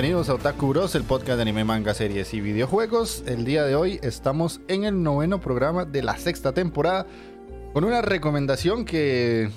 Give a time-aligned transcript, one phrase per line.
[0.00, 3.24] Bienvenidos a Otaku Bros, el podcast de anime, manga, series y videojuegos.
[3.26, 7.04] El día de hoy estamos en el noveno programa de la sexta temporada
[7.72, 9.50] con una recomendación que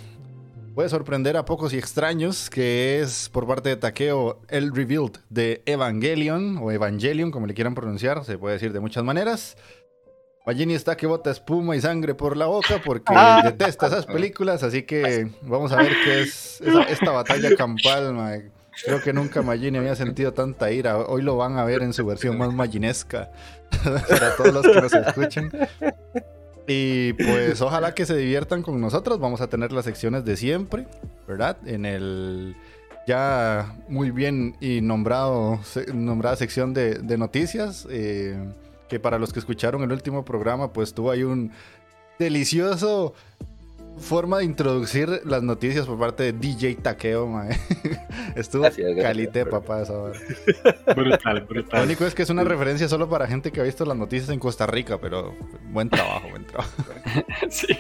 [0.74, 5.62] puede sorprender a pocos y extraños, que es por parte de Takeo el Rebuild de
[5.68, 9.58] Evangelion o Evangelion, como le quieran pronunciar, se puede decir de muchas maneras.
[10.48, 13.44] Magini está que bota espuma y sangre por la boca porque ah.
[13.44, 18.52] detesta esas películas, así que vamos a ver qué es esta batalla campal.
[18.86, 20.98] Creo que nunca Magini había sentido tanta ira.
[20.98, 23.30] Hoy lo van a ver en su versión más maginesca
[23.84, 25.52] para todos los que nos escuchen.
[26.68, 29.20] Y pues ojalá que se diviertan con nosotros.
[29.20, 30.88] Vamos a tener las secciones de siempre,
[31.28, 31.58] ¿verdad?
[31.66, 32.56] En el
[33.08, 35.60] ya muy bien y nombrado
[35.94, 37.88] nombrada sección de, noticias.
[37.90, 38.38] Eh,
[38.88, 41.52] que para los que escucharon el último programa, pues tuvo ahí un
[42.20, 43.14] delicioso
[43.98, 47.58] forma de introducir las noticias por parte de DJ Takeo, mae.
[48.36, 48.66] Estuvo
[49.02, 49.94] calite, papá, esa
[50.96, 51.80] Brutal, brutal.
[51.80, 54.30] Lo único es que es una referencia solo para gente que ha visto las noticias
[54.30, 55.36] en Costa Rica, pero
[55.70, 56.72] buen trabajo, buen trabajo.
[57.50, 57.78] sí.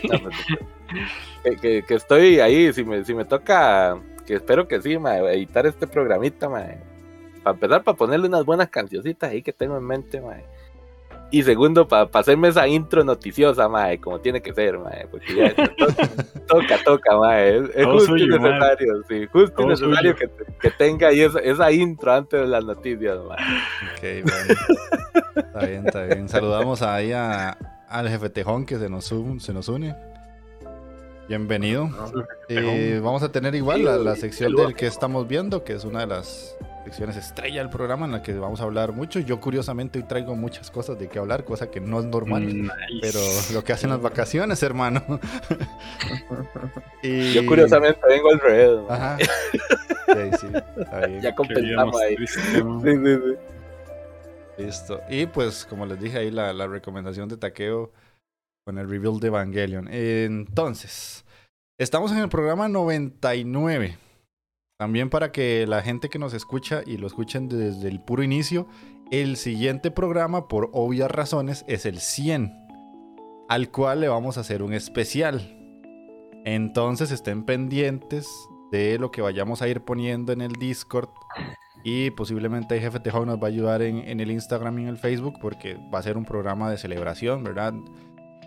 [1.61, 5.65] Que, que, estoy ahí, si me, si me toca, que espero que sí, mae, editar
[5.65, 6.77] este programita, mae.
[7.43, 10.45] Para empezar, para ponerle unas buenas cancioncitas ahí que tengo en mente, mae
[11.31, 15.53] y segundo, para hacerme esa intro noticiosa, mae, como tiene que ser, mae, porque ya
[16.47, 17.57] toca, toca, mae.
[17.73, 22.13] Es, justo y necesario, sí, justo y necesario que, que, tenga ahí esa, esa, intro
[22.13, 23.37] antes de las noticias, mae.
[23.93, 24.61] Ok, bueno.
[25.35, 26.29] está bien, está bien.
[26.29, 29.05] Saludamos ahí a, al jefe Tejón que se nos,
[29.39, 30.10] se nos une.
[31.31, 31.89] Bienvenido.
[32.49, 36.01] Eh, vamos a tener igual la, la sección del que estamos viendo, que es una
[36.01, 39.17] de las secciones estrella del programa en la que vamos a hablar mucho.
[39.21, 43.21] Yo curiosamente hoy traigo muchas cosas de qué hablar, cosa que no es normal, pero
[43.53, 45.05] lo que hacen las vacaciones, hermano.
[47.01, 47.31] y...
[47.31, 48.79] Yo curiosamente vengo al revés.
[48.89, 49.17] Ajá.
[50.11, 50.47] Sí, sí,
[51.21, 52.17] Ya compensamos ahí.
[54.57, 54.99] Listo.
[55.09, 57.93] Y pues, como les dije ahí, la, la recomendación de Takeo
[58.65, 59.87] con el reveal de Evangelion.
[59.91, 61.20] Entonces,
[61.83, 63.97] estamos en el programa 99.
[64.77, 68.67] También para que la gente que nos escucha y lo escuchen desde el puro inicio,
[69.09, 72.53] el siguiente programa, por obvias razones, es el 100,
[73.49, 75.57] al cual le vamos a hacer un especial.
[76.45, 78.29] Entonces estén pendientes
[78.71, 81.09] de lo que vayamos a ir poniendo en el Discord.
[81.83, 84.97] Y posiblemente jefe Tejado nos va a ayudar en, en, el Instagram y en el
[84.99, 87.73] Facebook porque va a ser un programa de celebración, ¿verdad?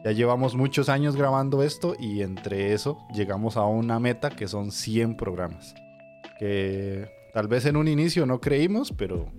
[0.05, 4.71] Ya llevamos muchos años grabando esto y entre eso llegamos a una meta que son
[4.71, 5.75] 100 programas
[6.39, 9.33] que tal vez en un inicio no creímos, pero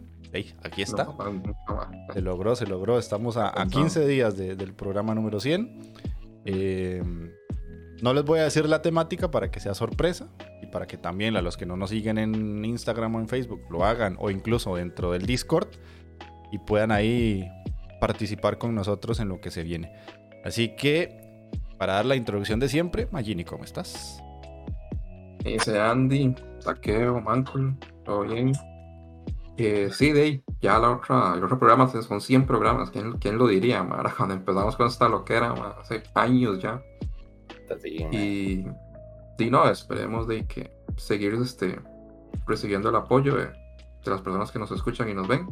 [0.63, 1.07] aquí está.
[2.13, 2.97] Se logró, se logró.
[2.97, 5.93] Estamos a, 15 días del programa número 100.
[6.45, 7.31] Em,
[8.01, 10.27] no les voy a decir la temática para que sea sorpresa
[10.61, 13.61] y para que también a los que no nos siguen en Instagram o en Facebook
[13.69, 15.69] lo hagan o incluso dentro del Discord
[16.51, 17.49] y puedan ahí
[18.01, 19.91] participar con nosotros en lo que se viene.
[20.45, 21.49] Así que,
[21.79, 24.21] para dar la introducción de siempre, Magini, ¿cómo estás?
[25.43, 27.75] Dice Andy, Taqueo, Mancul.
[28.03, 28.51] Todo bien.
[29.57, 32.91] Eh, sí, de ya la otra, el otro programa son 100 programas.
[32.91, 34.13] ¿Quién, quién lo diría, Mara?
[34.15, 36.79] Cuando empezamos con esta loquera, ma, hace años ya.
[37.75, 38.15] Así, ma.
[38.15, 38.65] Y
[39.39, 41.79] sí, no, esperemos de que seguir este,
[42.45, 45.47] recibiendo el apoyo de, de las personas que nos escuchan y nos ven.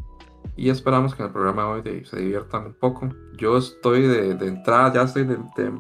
[0.56, 3.10] Y esperamos que en el programa de hoy de- se diviertan un poco.
[3.38, 5.72] Yo estoy de, de entrada, ya estoy de, de,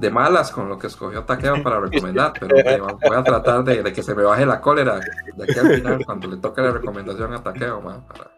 [0.00, 3.82] de malas con lo que escogió Taqueo para recomendar, pero eh, voy a tratar de,
[3.82, 5.00] de que se me baje la cólera
[5.36, 8.30] de aquí al final cuando le toque la recomendación a Taqueo, ma, para-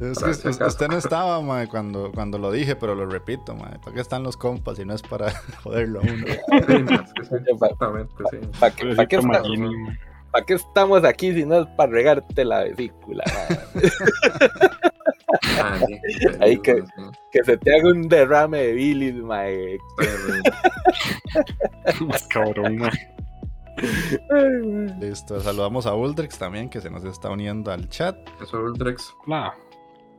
[0.00, 0.68] Es Para que si us- acaso.
[0.68, 3.78] usted no estaba, cuando, cuando lo dije, pero lo repito, mae.
[3.78, 5.30] ¿Para qué están los compas si no es para
[5.64, 6.26] joderlo a uno?
[6.66, 8.38] Sí, ma, es que sí, exactamente, sí.
[8.60, 9.16] ¿Para qué, pa' qué
[10.36, 10.38] esta- Magini, ma.
[10.38, 13.24] pa' qué estamos aquí si no es para regarte la vesícula?
[15.58, 15.78] Ah,
[16.40, 16.84] Ahí que-
[17.32, 19.76] que se te haga un derrame de bilis, mae.
[22.06, 22.90] Más cabrón, ma.
[25.00, 28.16] Listo, saludamos a Uldrex también, que se nos está uniendo al chat.
[28.42, 28.62] Eso.
[29.26, 29.50] Nah,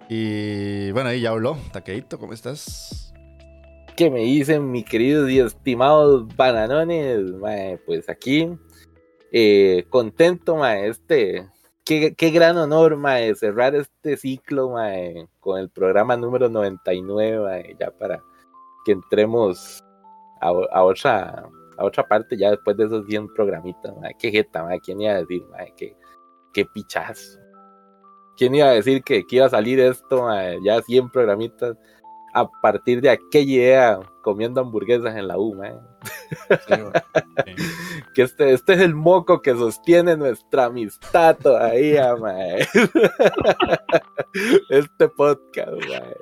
[0.10, 1.58] Y bueno, ahí ya habló.
[1.72, 3.14] Taqueito, ¿cómo estás?
[3.96, 7.20] ¿Qué me dicen, mis queridos y estimados bananones?
[7.40, 8.50] Mae, pues aquí,
[9.40, 11.48] eh, contento, mae, este,
[11.86, 17.76] qué, qué gran honor, mae, cerrar este ciclo, mae, con el programa número 99, mae,
[17.80, 18.20] ya para
[18.84, 19.84] que entremos
[20.42, 20.52] a,
[20.84, 21.48] otra,
[21.78, 25.14] a otra parte ya después de esos 100 programitas, mae, qué jeta, mae, ¿quién iba
[25.14, 25.96] a decir, mae, qué,
[26.52, 27.38] qué pichazo?
[28.38, 30.30] ¿Quién iba a decir que, que iba a salir esto,
[30.64, 31.78] ya 100 programitas?
[32.38, 35.76] A partir de aquella idea comiendo hamburguesas en la U, mae.
[36.50, 36.92] Sí, ma.
[38.14, 42.60] que este, este es el moco que sostiene nuestra amistad todavía, mae.
[44.70, 46.16] este podcast, mae.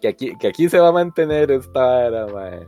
[0.00, 2.66] Que aquí, que aquí se va a mantener esta vara, mae.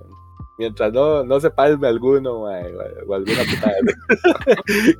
[0.58, 2.74] Mientras no, no se palme alguno, mae,
[3.06, 3.78] o alguna putada.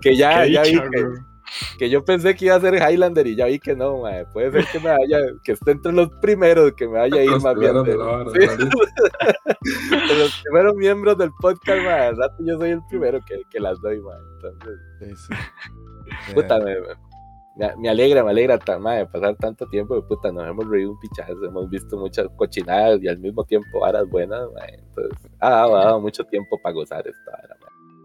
[0.01, 1.36] que ya, ya vi que.
[1.79, 4.25] que yo pensé que iba a ser Highlander y ya vi que no, mae.
[4.27, 7.31] Puede ser que me vaya, que esté entre los primeros, que me vaya a ir
[7.31, 7.75] Los más bien.
[7.75, 8.39] de de- la vara, Sí.
[8.39, 10.09] la lista.
[10.09, 11.87] de los primeros miembros del podcast.
[11.87, 14.19] Al rato yo soy el primero que, que las doy, mae.
[14.37, 16.35] Entonces, Sí, sí.
[16.35, 21.01] puta, me, alegra, me alegra mae, pasar tanto tiempo, de puta, nos hemos reído un
[21.01, 24.75] pichazo, hemos visto muchas cochinadas y al mismo tiempo varas buenas, mae.
[24.75, 27.57] Entonces, ha dado, mucho tiempo para gozar esta vara.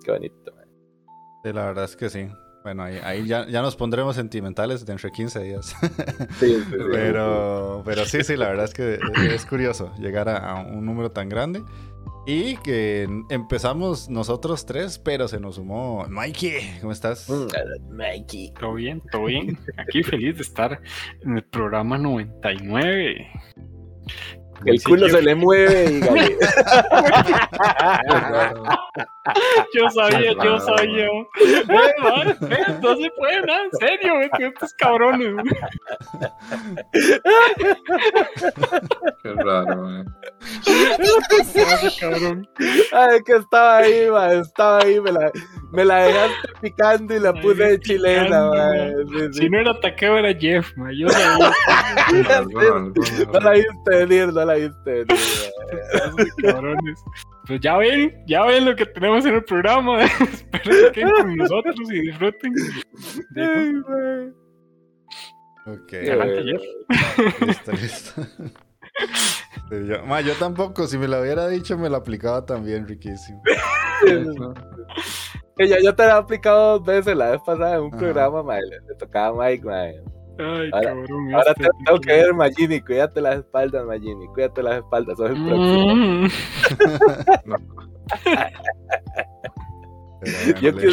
[0.03, 0.51] Qué bonito,
[1.43, 2.27] sí, la verdad es que sí.
[2.63, 5.75] Bueno, ahí, ahí ya, ya nos pondremos sentimentales dentro de 15 días.
[6.39, 6.75] Sí, sí, sí.
[6.91, 8.99] pero, pero sí, sí, la verdad es que
[9.33, 11.63] es curioso llegar a, a un número tan grande.
[12.27, 16.77] Y que empezamos nosotros tres, pero se nos sumó Mikey.
[16.81, 17.27] ¿Cómo estás?
[17.27, 18.53] Mm, Mikey.
[18.59, 19.57] Todo bien, todo bien.
[19.77, 20.79] Aquí feliz de estar
[21.23, 23.27] en el programa 99.
[24.65, 26.01] El Sí, culo yo- se le mueve y.
[29.73, 31.07] Yo sabía, yo sabía.
[31.68, 32.38] Man,
[32.81, 35.35] No se puede nada, en serio, estos cabrones.
[39.23, 40.03] Qué raro, ma.
[40.68, 42.50] Ese cabrón.
[42.91, 45.31] Ay, que estaba ahí, mae, estaba ahí, me la,
[45.71, 48.50] me la dejaste picando y la puse de chilena,
[49.31, 49.34] sí.
[49.34, 50.93] Si no era taqueo, era Jeff, man.
[50.98, 51.51] Yo sabía.
[53.31, 55.07] No la viste venir, no la viste venir.
[56.41, 57.03] cabrones.
[57.48, 60.03] Pues ya ven, ya ven lo que tenemos en el programa.
[60.03, 62.53] Espero que queden con nosotros y disfruten.
[63.36, 64.32] Ay, mae.
[65.68, 65.94] Ok.
[65.94, 67.41] Adelante, Jeff.
[67.41, 68.22] Listo, listo.
[69.70, 73.41] Sí, yo, ma, yo tampoco, si me lo hubiera dicho, me lo aplicaba también, riquísimo.
[75.58, 77.98] Que ya yo te la he aplicado dos veces la vez pasada en un Ajá.
[77.98, 78.62] programa, mae.
[78.62, 80.01] Le, le tocaba a Mike.
[80.41, 81.33] Ay, Ahora- cabrón.
[81.33, 82.81] Ahora este te tengo que ver, Magini.
[82.81, 84.27] Cuídate las espaldas, Magini.
[84.27, 85.17] Cuídate las espaldas.
[85.17, 85.93] Sos el próximo.
[87.45, 87.51] Mm.
[90.21, 90.89] Bueno, Yo que-.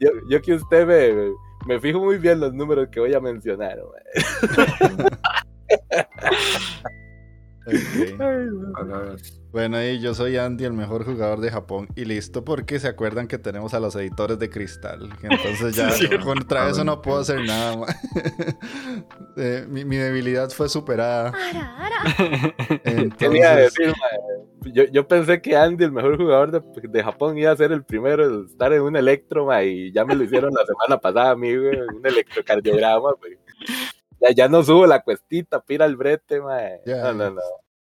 [0.00, 1.30] Yo, yo que usted me, me,
[1.66, 3.78] me fijo muy bien los números que voy a mencionar,
[9.52, 11.88] Bueno, y yo soy Andy, el mejor jugador de Japón.
[11.96, 15.08] Y listo, porque se acuerdan que tenemos a los editores de cristal.
[15.22, 17.86] Entonces ya Sí, contra eso no puedo hacer nada.
[19.38, 21.30] Eh, mi, mi debilidad fue superada.
[22.84, 23.74] Entonces,
[24.72, 27.84] yo, yo pensé que Andy, el mejor jugador de, de Japón, iba a ser el
[27.84, 31.30] primero en estar en un electro, mae, y ya me lo hicieron la semana pasada
[31.32, 33.10] a mí, güey, un electrocardiograma.
[34.20, 36.80] Ya, ya no subo la cuestita, pira el brete, mae.
[36.86, 37.02] Ya.
[37.04, 37.40] No, no, no.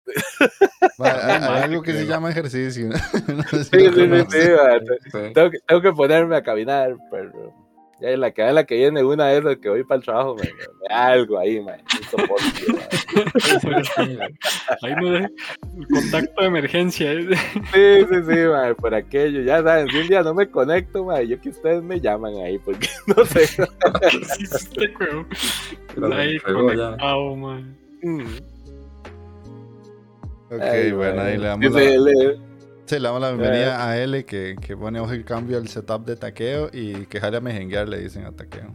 [0.99, 2.89] algo que se llama ejercicio.
[2.89, 2.95] ¿no?
[3.35, 4.43] No sé si Sí, sí, sí, conoces.
[4.43, 4.79] sí, mae.
[5.27, 5.33] sí.
[5.33, 7.53] Tengo que, tengo que ponerme a caminar, pero
[8.01, 10.03] Ya en la que, en la que viene una de esas que voy para el
[10.03, 11.81] trabajo, me, me da algo ahí, man.
[11.95, 14.37] Un soporte, man.
[14.81, 17.13] Ahí me el contacto de emergencia.
[17.13, 17.27] ¿eh?
[17.73, 19.41] Sí, sí, sí, man, por aquello.
[19.43, 22.59] Ya saben, si un día no me conecto, man, yo que ustedes me llaman ahí,
[22.59, 23.47] porque no sé.
[23.47, 23.63] Sí,
[24.43, 25.25] este juego.
[26.13, 27.77] Ahí conectado, man.
[28.01, 28.25] Mm.
[30.51, 32.35] Ok, Ay, bueno, ahí le damos, la,
[32.85, 36.05] sí, le damos la bienvenida a L que, que pone ojo el cambio al setup
[36.05, 38.71] de taqueo y que jale a mejenguear, le dicen a taqueo.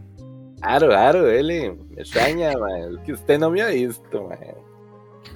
[0.61, 1.71] Claro, claro, Eli.
[1.89, 2.95] Me extraña, man.
[2.97, 4.37] Es que usted no me ha visto, man.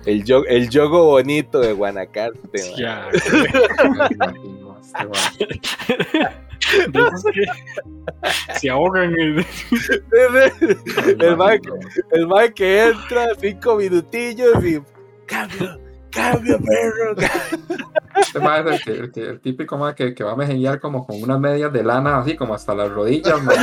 [0.05, 2.71] El, yo- el yogo bonito de Guanacaste, man.
[2.77, 3.07] Ya.
[3.11, 6.91] me imagino, este man.
[6.91, 7.45] De esos que
[8.59, 9.13] se ahogan.
[9.19, 9.45] ¿eh?
[11.19, 11.69] El man, que-
[12.17, 14.81] el man que entra cinco minutillos y
[15.25, 15.79] cambio,
[16.15, 17.15] cambio, perro.
[18.17, 21.21] Este es el, que- el el típico man que, que va a mejenguear como con
[21.21, 23.55] unas medias de lana así como hasta las rodillas, man.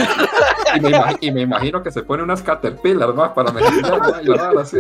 [0.76, 0.90] Y me,
[1.20, 4.78] y me imagino que se pone unas caterpillars más para mejenguear, man, y la así.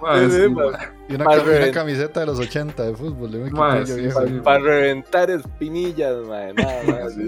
[0.00, 0.76] Para Sí, man.
[1.08, 3.50] Y una, Para una camiseta de los 80 de fútbol, de un
[3.84, 4.26] yo sí, viejo.
[4.26, 4.40] sí.
[4.42, 6.54] Para reventar espinillas, man.
[6.54, 7.14] Nada más.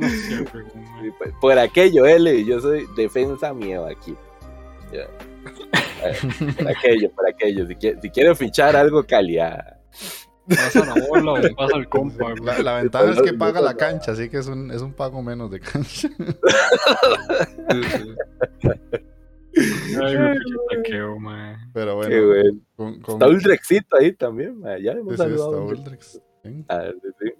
[0.00, 0.34] Sí,
[1.40, 4.16] por- aquello, L, yo soy defensa miedo aquí.
[4.92, 5.06] Ya.
[6.56, 7.66] Por aquello, por aquello.
[7.66, 9.78] Si, quiere, si quieren fichar algo calidad.
[10.48, 12.34] Pasa la bola o pasa el compa.
[12.42, 15.22] La, la ventaja es que paga la cancha, así que es un, es un pago
[15.22, 16.08] menos de cancha.
[16.08, 18.14] Sí, sí.
[20.02, 20.16] Ay,
[20.70, 21.16] taqueo.
[21.72, 22.60] Pero Qué bueno, bueno.
[22.76, 24.80] con, con- Está Uldrexito ahí también, man.
[24.82, 25.78] Ya hemos Sí, sí, está a Uldrex.
[25.80, 26.20] Uldrex.
[26.44, 26.64] Sí.
[26.68, 27.32] Ah, sí, sí.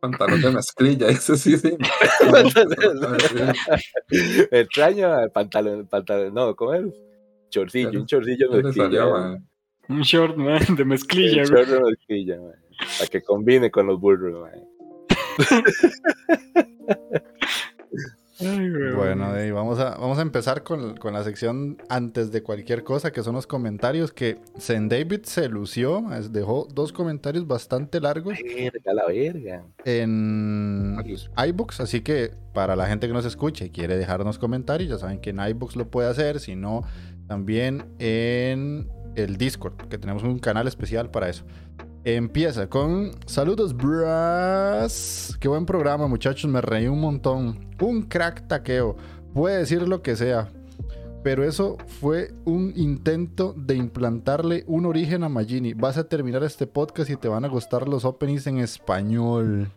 [0.00, 1.76] Pantalón de mezclilla, ese sí, sí.
[4.50, 6.84] Me extraño el pantalón, pantalón, no, ¿cómo es?
[7.50, 9.42] Chorcillo, un chorcillo de ¿Dónde salió, mezclilla.
[9.88, 12.54] Un short, man, de mezclilla, Un chorro de mezclilla, man.
[12.98, 14.66] Para que combine con los burros, man.
[18.42, 18.94] Ay, güey.
[18.94, 23.22] Bueno, vamos a, vamos a empezar con, con la sección antes de cualquier cosa, que
[23.22, 29.06] son los comentarios que Zen David se lució, dejó dos comentarios bastante largos Verga, la
[29.06, 29.64] verga.
[29.84, 30.96] en
[31.36, 35.20] iBooks, así que para la gente que nos escuche y quiere dejarnos comentarios, ya saben
[35.20, 36.84] que en iBooks lo puede hacer, si no,
[37.30, 41.44] también en el Discord, que tenemos un canal especial para eso.
[42.02, 45.36] Empieza con saludos, bras.
[45.38, 46.50] Qué buen programa, muchachos.
[46.50, 47.68] Me reí un montón.
[47.80, 48.96] Un crack taqueo.
[49.32, 50.48] Puede decir lo que sea.
[51.22, 55.72] Pero eso fue un intento de implantarle un origen a Magini.
[55.72, 59.70] Vas a terminar este podcast y te van a gustar los openings en español.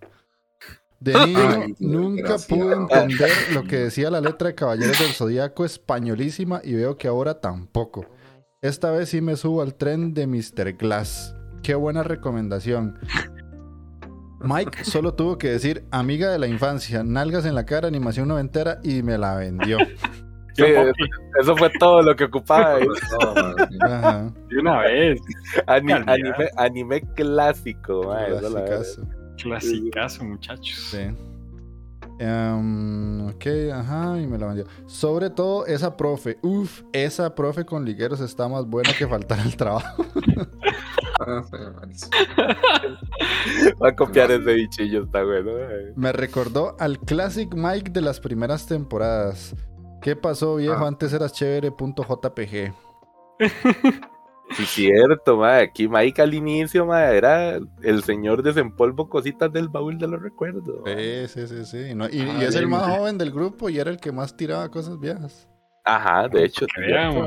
[1.04, 5.66] De niño Ay, nunca pude entender lo que decía la letra de Caballeros del Zodíaco
[5.66, 8.06] españolísima y veo que ahora tampoco.
[8.62, 10.78] Esta vez sí me subo al tren de Mr.
[10.78, 11.36] Glass.
[11.62, 12.98] Qué buena recomendación.
[14.40, 18.80] Mike solo tuvo que decir amiga de la infancia, nalgas en la cara, animación noventera
[18.82, 19.80] y me la vendió.
[20.54, 20.64] Sí,
[21.42, 22.80] eso, fue todo lo que ocupaba.
[24.50, 25.20] de una vez.
[25.68, 28.32] Ani- anime, anime clásico, man.
[28.32, 29.23] eso la.
[29.42, 30.24] Clasicazo.
[30.24, 30.88] Muchachos.
[30.92, 31.00] Sí.
[32.20, 34.66] Em, ok, ajá, y me la vendió.
[34.86, 36.38] Sobre todo esa profe.
[36.42, 40.06] Uf, esa profe con ligueros está más buena que faltar al trabajo.
[43.82, 45.54] Va a copiar ese bichillo, está bueno.
[45.54, 45.94] man.
[45.96, 49.56] Me recordó al Classic Mike de las primeras temporadas.
[50.02, 50.84] ¿Qué pasó, viejo?
[50.84, 50.88] Ah.
[50.88, 52.74] Antes eras chévere.jpg.
[54.56, 55.62] Sí, cierto, man.
[55.62, 60.64] Aquí Mike al inicio, man, era el señor desempolvo cositas del baúl de los recuerdos.
[60.86, 61.78] Sí, sí, sí, sí.
[61.92, 64.12] Y no- y, Ah, y es el más joven del grupo y era el que
[64.12, 65.50] más tiraba cosas viejas.
[65.86, 66.66] Ajá, de hecho.
[66.76, 67.26] Cierto.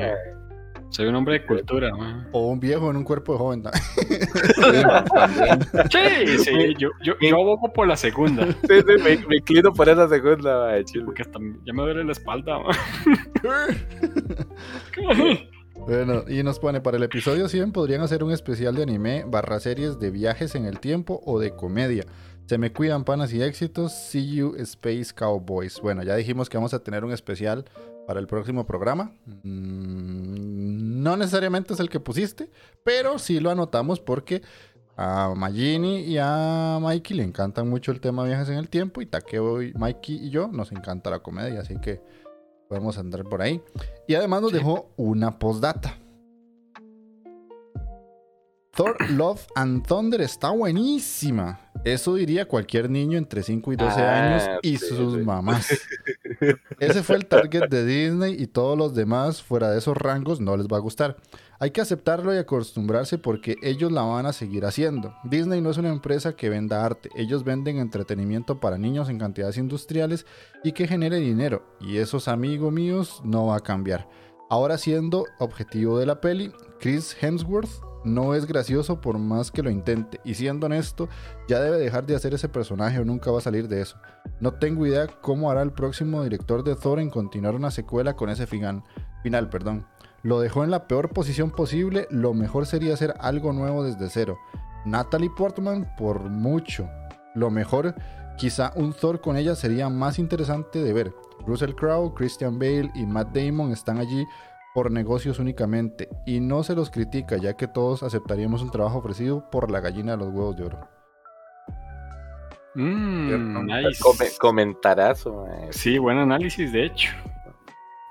[0.89, 2.29] Soy un hombre de cultura, man.
[2.33, 3.63] O un viejo en un cuerpo de joven.
[3.63, 3.83] También.
[5.91, 8.47] Sí, sí, yo, yo, yo abogo por la segunda.
[8.47, 11.05] Sí, sí, me, me inclino por esa segunda, man, chile.
[11.05, 12.77] Porque hasta ya me duele la espalda, man.
[15.87, 19.61] Bueno, y nos pone, para el episodio 100 podrían hacer un especial de anime barra
[19.61, 22.05] series de viajes en el tiempo o de comedia.
[22.47, 23.93] Se me cuidan panas y éxitos.
[23.93, 25.81] See you Space Cowboys.
[25.81, 27.67] Bueno, ya dijimos que vamos a tener un especial
[28.09, 29.13] para el próximo programa.
[29.45, 32.51] Mm, no necesariamente es el que pusiste,
[32.83, 34.43] pero sí lo anotamos porque
[34.97, 39.07] a Magini y a Mikey le encantan mucho el tema viajes en el tiempo y
[39.07, 42.01] Takeo y Mikey y yo nos encanta la comedia, así que
[42.69, 43.63] podemos andar por ahí.
[44.07, 45.99] Y además nos dejó una postdata.
[48.73, 51.61] Thor, Love and Thunder está buenísima.
[51.83, 55.21] Eso diría cualquier niño entre 5 y 12 Ah, años y sí, sus sí.
[55.21, 55.69] mamás.
[56.81, 60.57] Ese fue el target de Disney y todos los demás fuera de esos rangos no
[60.59, 61.17] les va a gustar.
[61.59, 65.15] Hay que aceptarlo y acostumbrarse porque ellos la van a seguir haciendo.
[65.25, 69.57] Disney no es una empresa que venda arte, ellos venden entretenimiento para niños en cantidades
[69.57, 70.27] industriales
[70.63, 71.65] y que genere dinero.
[71.81, 74.09] Y esos amigos míos no va a cambiar.
[74.51, 77.71] Ahora siendo objetivo de la peli, Chris Hemsworth
[78.05, 80.21] no es gracioso por más que lo intente.
[80.25, 81.09] Y siendo honesto,
[81.49, 83.97] ya debe dejar de hacer ese personaje o nunca va a salir de eso.
[84.41, 88.31] No tengo idea cómo hará el próximo director de Thor en continuar una secuela con
[88.31, 88.85] ese final.
[89.23, 89.87] Final, perdón.
[90.27, 94.37] Lo dejó en la peor posición posible, lo mejor sería hacer algo nuevo desde cero.
[94.85, 96.89] Natalie Portman por mucho.
[97.37, 97.95] Lo mejor,
[98.37, 101.13] quizá un Thor con ella sería más interesante de ver.
[101.47, 104.27] Russell Crowe, Christian Bale y Matt Damon están allí
[104.75, 109.49] por negocios únicamente y no se los critica ya que todos aceptaríamos un trabajo ofrecido
[109.49, 110.89] por la gallina de los huevos de oro.
[112.75, 114.03] Mm, nice.
[114.03, 115.73] Come- comentarazo, mae.
[115.73, 117.11] Sí, buen análisis, de hecho.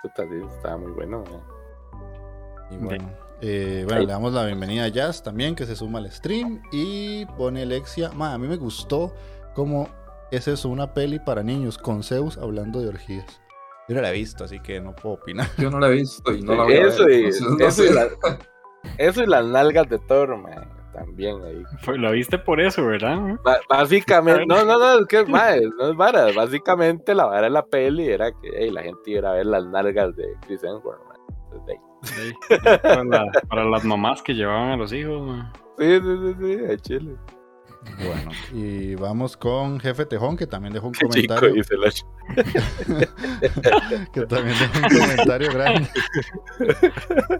[0.01, 1.54] Puta, sí, estaba muy bueno, mae.
[2.79, 3.09] Y bueno,
[3.41, 7.25] eh, bueno, le damos la bienvenida a Jazz también que se suma al stream y
[7.37, 8.11] pone Alexia.
[8.13, 9.13] Ma, a mí me gustó
[9.53, 9.87] como
[10.31, 13.41] es eso, una peli para niños con Zeus hablando de orgías.
[13.87, 15.47] Yo no la he visto, así que no puedo opinar.
[15.57, 17.19] Yo no la he visto y no la voy a Eso ver.
[17.19, 17.93] y, entonces no eso, y sé.
[17.93, 18.09] la-
[18.97, 20.55] eso y las nalgas de Thor, mae,
[20.93, 21.63] también ahí.
[21.81, 23.19] Fue- lo viste por eso, ¿verdad?
[23.69, 26.27] Básicamente, no, no, no, es que mae, no es vara.
[26.35, 30.15] Básicamente la vara de la peli era que la gente iba a ver las nalgas
[30.15, 31.01] de Chris Hemsworth.
[31.51, 32.33] Entonces, ey, Sí,
[32.81, 35.21] para, la- para las mamás que llevaban a los hijos.
[35.21, 35.51] man.
[35.77, 37.15] Sí, sí, sí, sí, a Chile.
[37.99, 41.53] Bueno, y vamos con Jefe Tejón que también dejó un chico, comentario.
[41.53, 41.91] dice la
[44.13, 45.89] que también dejó un comentario grande.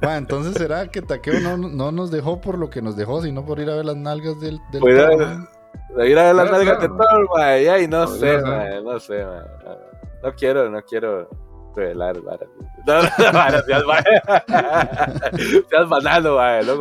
[0.03, 3.43] Ma, entonces será que Takeo no, no nos dejó por lo que nos dejó, sino
[3.43, 5.23] por ir a ver las nalgas del, del Pues, Thor,
[5.99, 8.81] eh, ir a ver las nalgas de ser, Thor, mae, ay, no Puede sé, mae,
[8.83, 9.41] no sé, mae.
[9.63, 9.77] No,
[10.29, 11.29] no quiero, no quiero
[11.75, 12.49] revelar varas.
[12.85, 13.83] No, no, no, varas, seas.
[15.69, 16.75] Seas banano, mae, no.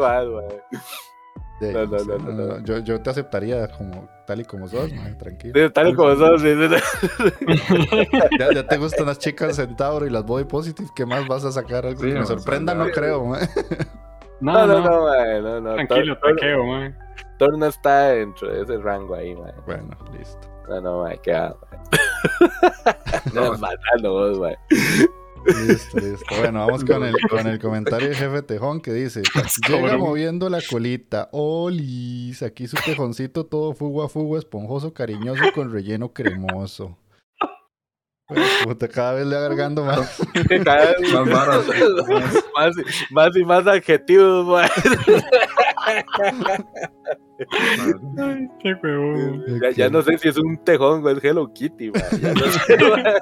[1.60, 2.64] Sí, no, no, no, no, no.
[2.64, 5.52] Yo, yo te aceptaría como tal y como sos, tranquilo.
[5.54, 8.08] Sí, tal y como son, sí, sí, sí.
[8.38, 10.88] Ya, ya te gustan las chicas Centauro y las Body Positive.
[10.96, 11.86] ¿Qué más vas a sacar?
[11.86, 13.24] Algo Sí, que me sorprenda, no creo.
[14.40, 15.74] No, No, no, no, no, mae, no, no.
[15.74, 16.98] tranquilo, taqueo, man.
[17.38, 19.52] Thor no está dentro de ese rango ahí, mae.
[19.64, 20.48] Bueno, listo.
[20.68, 21.56] No, no, mae, qué va.
[23.32, 24.56] No, banano, vos, mae.
[25.46, 26.36] Listo, listo.
[26.38, 29.22] Bueno, vamos con el, con el comentario de jefe Tejón que dice:
[29.68, 31.28] Llega moviendo la colita.
[31.32, 36.98] Olis, aquí su tejoncito todo fugo a fugo, esponjoso, cariñoso con relleno cremoso.
[38.26, 40.18] Pues, puta, cada vez le agregando más.
[40.64, 41.66] Cada vez Más varas,
[42.56, 42.74] más,
[43.10, 44.70] más y más adjetivos, mae.
[48.18, 49.44] Ay, qué huevón.
[49.60, 52.02] Ya, ya no sé si es un tejón o es Hello Kitty, mae.
[52.20, 53.14] Ya no sé, mae.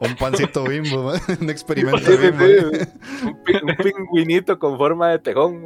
[0.10, 2.44] Un pancito bimbo, un experimento Sí, sí, bimbo.
[2.46, 2.86] sí.
[3.26, 5.64] Un, pi- un pingüinito con forma de tejón.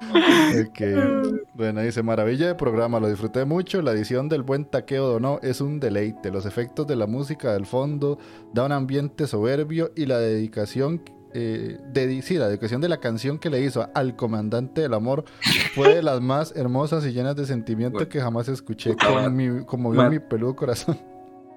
[0.00, 0.80] Ok.
[1.54, 5.60] Bueno, dice, maravilla de programa, lo disfruté mucho, la edición del buen taqueo Dono es
[5.60, 8.18] un deleite, los efectos de la música del fondo
[8.52, 11.02] da un ambiente soberbio y la dedicación,
[11.38, 15.24] eh, de, sí, la dedicación de la canción que le hizo al comandante del amor
[15.74, 18.08] fue de las más hermosas y llenas de sentimiento Bueno.
[18.08, 20.98] que jamás escuché, con mi, como vio mi peludo corazón.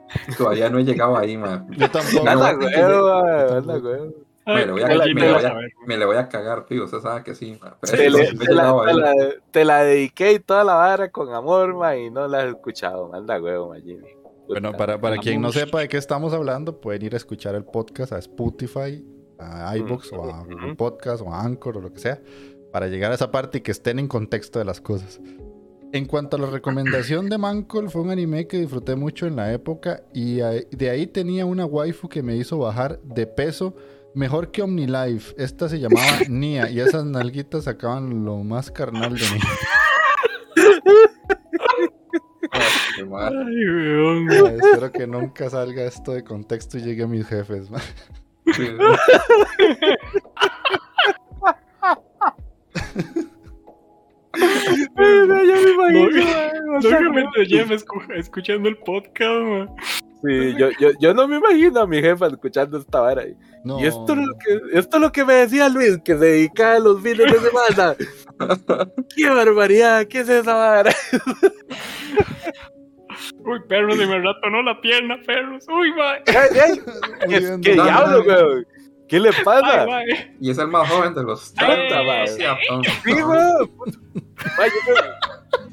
[0.37, 1.67] Todavía no he llegado ahí, man.
[1.77, 2.25] Yo tampoco.
[2.25, 3.99] Güey, güey.
[4.45, 5.71] Me le voy a, Ay, me le voy a- a ver.
[5.85, 6.85] me le voy a cagar, tío.
[6.85, 8.97] Usted sabe que sí, Te, le- la, llegado te ahí.
[8.97, 9.15] la-
[9.51, 13.09] te la dediqué y toda la vara con amor, mae, y no la has escuchado.
[13.09, 14.07] Manda huevo, mae, Jimmy.
[14.47, 17.63] Bueno, para, para quien no sepa de qué estamos hablando, pueden ir a escuchar el
[17.63, 19.05] podcast a Spotify,
[19.39, 20.75] a iBox o a Ujú.
[20.75, 22.21] Podcast o a Anchor o lo que sea,
[22.71, 25.19] para llegar a esa parte y que estén en contexto de las cosas.
[25.91, 29.51] En cuanto a la recomendación de Mancol, fue un anime que disfruté mucho en la
[29.51, 33.73] época y ahí- de ahí tenía una waifu que me hizo bajar de peso
[34.13, 35.33] mejor que OmniLife.
[35.41, 39.39] Esta se llamaba Nia y esas nalguitas sacaban lo más carnal de mí.
[42.95, 43.35] Qué mal.
[43.35, 44.37] Ay.
[44.47, 47.69] Ay, espero que nunca salga esto de contexto y llegue a mis jefes.
[47.71, 47.81] man.
[48.53, 48.63] Sí,
[54.37, 56.09] ya me imagino,
[56.65, 59.69] No, Lógicamente, Jeff escu- escuchando el podcast, man.
[60.23, 63.25] Sí, yo, yo, yo no me imagino a mi jefa escuchando esta vara.
[63.25, 63.79] Y No.
[63.79, 66.75] y esto es, lo que, esto es lo que me decía Luis, que se dedicaba
[66.75, 67.95] a los fines de semana.
[69.15, 70.05] ¡Qué barbaridad!
[70.07, 70.93] ¿Qué es esa vara?
[73.39, 75.65] Uy, perros, de me ratonó la pierna, perros.
[75.69, 76.21] Uy, ay,
[77.27, 78.33] ¿Qué, qué No, diablo, no, no.
[78.47, 78.67] weón?
[79.07, 79.81] ¿Qué le pasa?
[79.83, 80.03] Ay, man.
[80.39, 81.93] Y es el más joven de los Puta, tres.
[82.05, 82.27] madre.
[82.27, 82.43] Sí,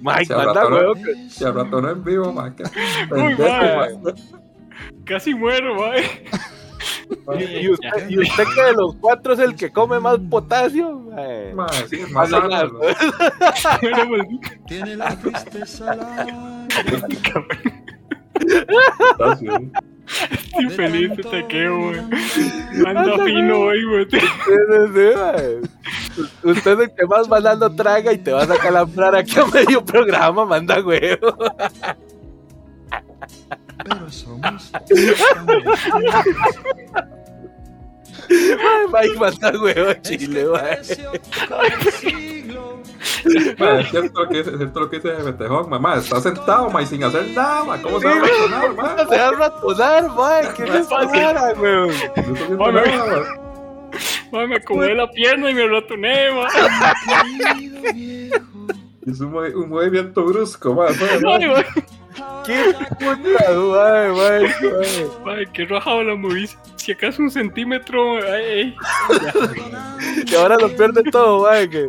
[0.00, 2.70] Mike, Si manda rato no- que- Si al rato no en vivo, ma, que Uy,
[3.10, 3.98] pendejo, mae.
[3.98, 4.12] ma.
[5.04, 6.04] Casi muero, mae.
[7.38, 10.98] Y, y usted, y usted que de los cuatro es el que come más potasio.
[11.00, 11.52] mae.
[11.54, 12.30] Ma, sí, es más.
[12.30, 12.40] ¿no?
[14.66, 15.94] Tiene la tristeza
[16.84, 17.46] larga.
[19.10, 19.46] Está sí.
[20.60, 22.00] Infeliz de taqueo, wey.
[22.86, 24.06] Anda fino hoy, güey.
[24.10, 24.26] Sí, sí,
[24.94, 26.26] sí.
[26.42, 29.84] Usted es el que más banano traga y te vas a calambrar aquí a medio
[29.84, 31.36] programa, manda huevo.
[33.84, 34.72] Pero somos.
[38.28, 40.78] Ay, Mike manda huevo a Chile, mae.
[43.58, 46.70] Ma, es cierto lo que dice, es cierto lo que dice Betejón, mamá, está sentado,
[46.70, 48.98] ma, y sin hacer nada, ma, ¿cómo se va a razonar, ma?
[48.98, 50.54] Se va a ratonar, mae.
[50.54, 51.88] ¿Qué le pasa, weón?
[51.88, 54.40] No estoy haciendo Ay, ma.
[54.40, 54.46] ma.
[54.46, 58.30] Me acomodé la pierna y me ratoné, mae.
[59.06, 60.86] Es un, un movimiento brusco, ma,
[61.22, 61.38] ma.
[61.38, 61.64] Mae.
[62.46, 64.54] ¿Qué puta, mae, mae?
[65.24, 66.48] Mae, qué rajado la moví.
[66.76, 68.74] Si acaso un centímetro, ay,
[69.34, 70.24] ay.
[70.26, 71.68] Y ahora lo pierde todo, mae.
[71.68, 71.88] Que,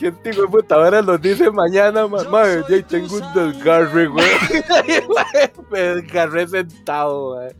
[0.00, 2.62] este hijo de puta ahora nos dice mañana, ma- mae.
[2.68, 4.26] Ya tengo un desgarre, güey.
[5.70, 7.54] Me desgarré sentado, mae.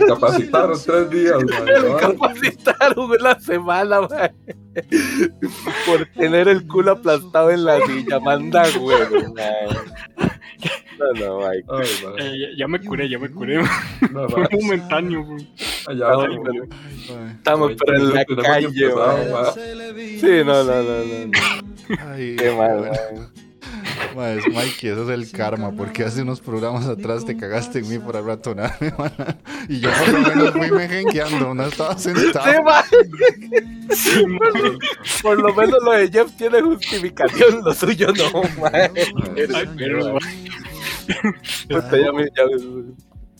[0.00, 1.88] Incapacitaron tres días, ¿no?
[1.88, 4.34] incapacitaron una semana, mae.
[5.86, 8.20] Por tener el culo aplastado en la silla.
[8.20, 8.98] Manda, güey.
[10.98, 11.62] No, no, mae.
[11.68, 11.88] Ay.
[12.18, 13.60] Eh, ya, ya me curé, ya me curé.
[14.12, 15.48] No, Fue momentáneo, güey.
[15.88, 16.50] Allá, Ay, ma.
[17.36, 19.52] Estamos pero en la calle, ma.
[19.54, 22.08] Sí, no, no, no, no.
[22.12, 22.92] Ay, Qué mal, bueno.
[22.92, 23.42] mae.
[24.16, 27.88] Ma, es Mikey, eso es el karma, porque hace unos programas atrás te cagaste en
[27.88, 28.92] mí por ratonarme.
[29.68, 32.52] Y yo por lo menos fui mejengueando, no estaba Sí, sentado.
[33.94, 34.24] Sí.
[35.22, 38.90] Por lo menos lo de Jeff tiene justificación, lo suyo no, mae.
[39.54, 40.50] Ay, pero, mae.
[41.68, 42.94] Puta, ya me, ya me,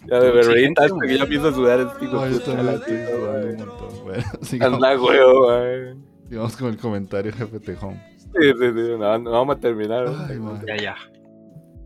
[0.07, 2.21] ya me reí tanto que ya hizo sudar el pico.
[2.21, 3.93] Ay, yo también estoy sudando un montón.
[4.43, 5.95] Sigamos, Anda, huevo, mae.
[6.29, 8.01] sigamos con el comentario, jefe Tejón.
[8.19, 10.07] Sí, sí, sí, no, no vamos a terminar.
[10.29, 10.63] Ay, man.
[10.67, 10.97] Ya, ya.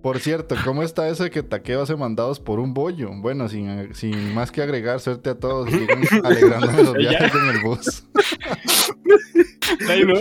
[0.02, 3.10] Por cierto, ¿cómo está eso de que Taqueo hace mandados por un bollo?
[3.16, 5.68] Bueno, sin, sin más que agregar, suerte a todos.
[5.68, 8.04] Sigan alegrándome los viajes en el bus.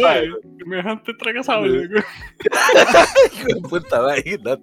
[0.02, 0.30] Mae.
[0.58, 1.90] Semejante tragasable,
[3.70, 4.58] puta, mae, no,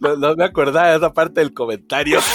[0.00, 2.20] no, no me acordaba de esa parte del comentario.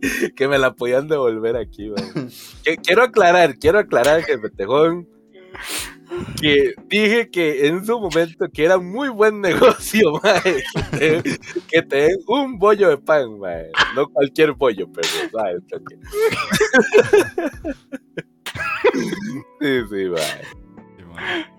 [0.36, 1.92] Que me la podían devolver aquí.
[2.64, 5.08] Que- Quiero aclarar, quiero aclarar que Petejón
[6.40, 10.42] que dije que en su momento que era muy buen negocio, mae,
[10.98, 11.38] que te,
[11.70, 13.70] que te den un bollo de pan, mae.
[13.94, 15.08] no cualquier bollo, pero
[15.72, 15.92] Ok.
[19.60, 20.08] Sí, sí.
[20.08, 20.24] Bueno,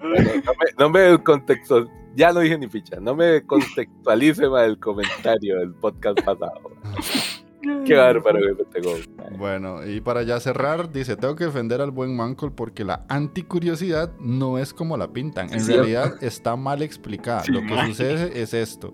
[0.02, 4.80] no me, no me contexto, ya no dije ni ficha, no me contextualice mae, el
[4.80, 6.62] comentario del podcast pasado.
[7.86, 9.02] Qué bárbaro que Petejón.
[9.17, 9.38] mae.
[9.38, 14.12] Bueno, y para ya cerrar, dice, tengo que defender al buen Mancol porque la anticuriosidad
[14.20, 15.54] no es como la pintan.
[15.54, 17.44] En Sí, realidad está mal explicada.
[17.44, 17.88] Sí, Lo que man.
[17.89, 18.94] sucede es esto.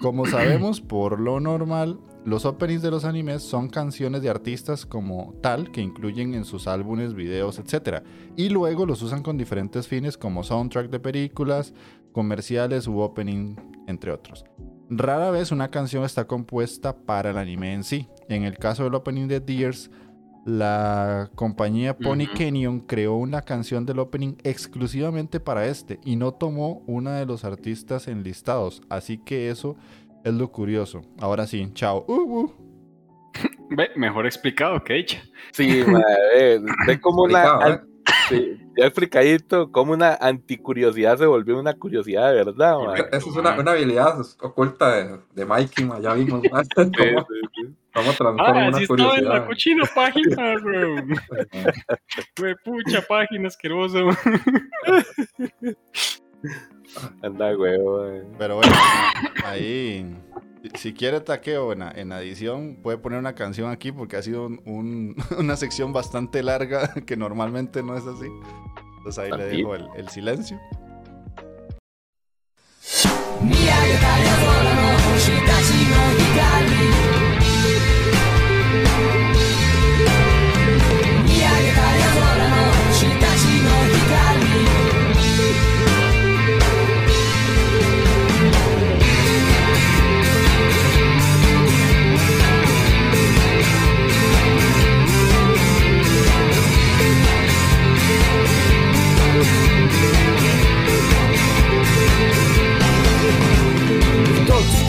[0.00, 5.34] Como sabemos, por lo normal, los openings de los animes son canciones de artistas como
[5.40, 8.02] tal que incluyen en sus álbumes, videos, etc.
[8.36, 11.72] Y luego los usan con diferentes fines como soundtrack de películas,
[12.12, 13.56] comerciales u opening,
[13.86, 14.44] entre otros.
[14.90, 18.08] Rara vez una canción está compuesta para el anime en sí.
[18.28, 19.90] En el caso del opening de Deers,
[20.44, 22.26] la compañía Pony.
[22.36, 27.44] Canyon creó una canción del opening exclusivamente para este y no tomó una de los
[27.44, 28.82] artistas enlistados.
[28.88, 29.76] Así que eso
[30.24, 31.02] es lo curioso.
[31.20, 32.04] Ahora sí, chao.
[32.06, 32.52] Uh, uh.
[33.70, 35.22] Ve, mejor explicado que hecha.
[35.52, 37.68] Sí, mae, ve, como una.
[37.68, 37.80] ¿eh?
[38.28, 43.00] sí, ya explicadito, como una anticuriosidad se volvió una curiosidad de verdad, mae.
[43.12, 46.42] Esa es una, una habilidad oculta de, de Mikey, ma, ya vimos.
[46.50, 46.64] ma.
[46.64, 46.92] Sí, Vamos,
[47.28, 47.74] sí, sí.
[47.94, 50.54] vamos a transformar Ah, una sí estaba en la cochina página.
[52.38, 53.98] Güey, pucha página asquerosa.
[57.22, 58.22] Anda, huevo, mae.
[58.38, 58.72] Pero bueno,
[59.44, 60.16] ahí.
[60.74, 64.22] si- quiere taqueo en, la- en la edición, puede poner una canción aquí porque ha
[64.22, 68.26] sido un- un- una sección bastante larga que normalmente no es así.
[68.98, 70.60] Entonces ahí le dejo el, el silencio.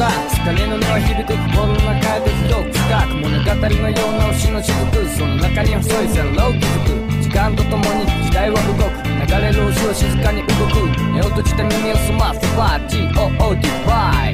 [0.01, 7.21] た疲の根は響く心の中でと広く深く物語のような牛の雫その中に細い線路を築く。
[7.21, 8.97] 時間とともに時代は動く。
[8.97, 10.89] 流れる星は静かに動く。
[11.13, 14.33] 目を閉じて耳を澄ませバー GOOD バイ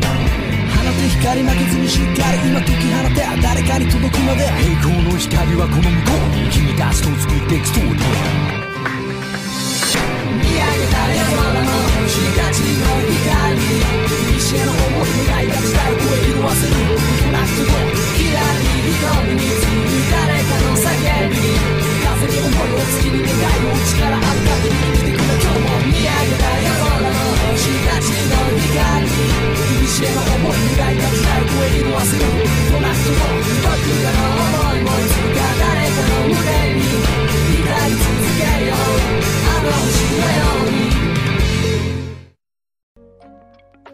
[0.72, 8.56] 放て光負けずにしっかり今解き放て誰かに届くまで栄光の光はこの向こうに君たちと作っていくストーリー。
[10.32, 11.68] 見上げたれ空の
[12.08, 14.97] 星がちの光一瞬の想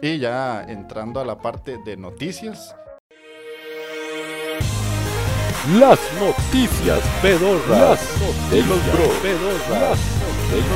[0.04, 2.76] Y ya entrando a la parte de noticias,
[5.72, 7.98] las noticias pedorras
[8.50, 9.08] de los bro.
[9.22, 9.98] Pedorras
[10.50, 10.68] de los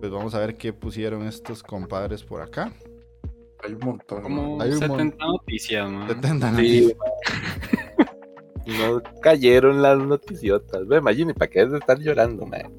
[0.00, 2.72] Pues vamos a ver qué pusieron estos compadres por acá.
[3.62, 4.22] Hay un montón.
[4.22, 6.08] Como Hay un 70 noticias, man.
[6.08, 6.92] 70 Sí,
[8.66, 10.88] no cayeron las noticiotas.
[10.88, 12.72] Ve, imagínate, ¿para qué es de estar llorando, man?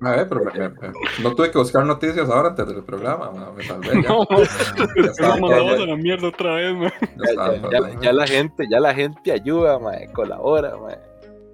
[0.00, 3.30] A ver, pero me- me- me- no tuve que buscar noticias ahora antes del programa.
[3.30, 4.08] ma, Me salvé ya.
[4.10, 6.92] No, Ya Nos mandamos a la mierda otra vez, man.
[7.00, 10.96] ya Ya, todo ya- la gente, ya la gente ayuda, man, colabora, man.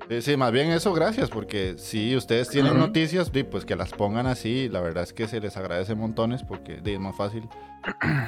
[0.09, 2.81] Sí, sí, más bien eso, gracias, porque si ustedes tienen Ujú.
[2.81, 6.42] noticias, di, pues que las pongan así, la verdad es que se les agradece montones
[6.42, 7.48] porque es más fácil.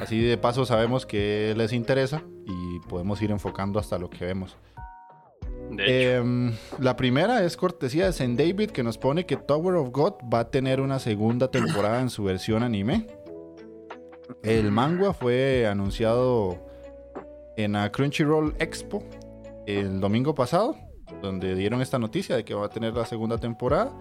[0.01, 4.57] Así de paso sabemos que les interesa y podemos ir enfocando hasta lo que vemos.
[5.79, 8.37] Em, la primera es cortesía de St.
[8.37, 12.11] David que nos pone que Tower of God va a tener una segunda temporada en
[12.11, 13.07] su versión anime.
[14.43, 16.59] El manga fue anunciado
[17.57, 19.03] en la Crunchyroll Expo
[19.67, 20.77] el domingo pasado,
[21.23, 23.93] donde dieron esta noticia de que va a tener la segunda temporada.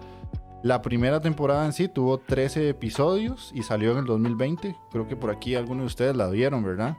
[0.62, 4.74] La primera temporada en sí tuvo 13 episodios y salió en el 2020.
[4.90, 6.96] Creo que por aquí algunos de ustedes la vieron, ¿verdad?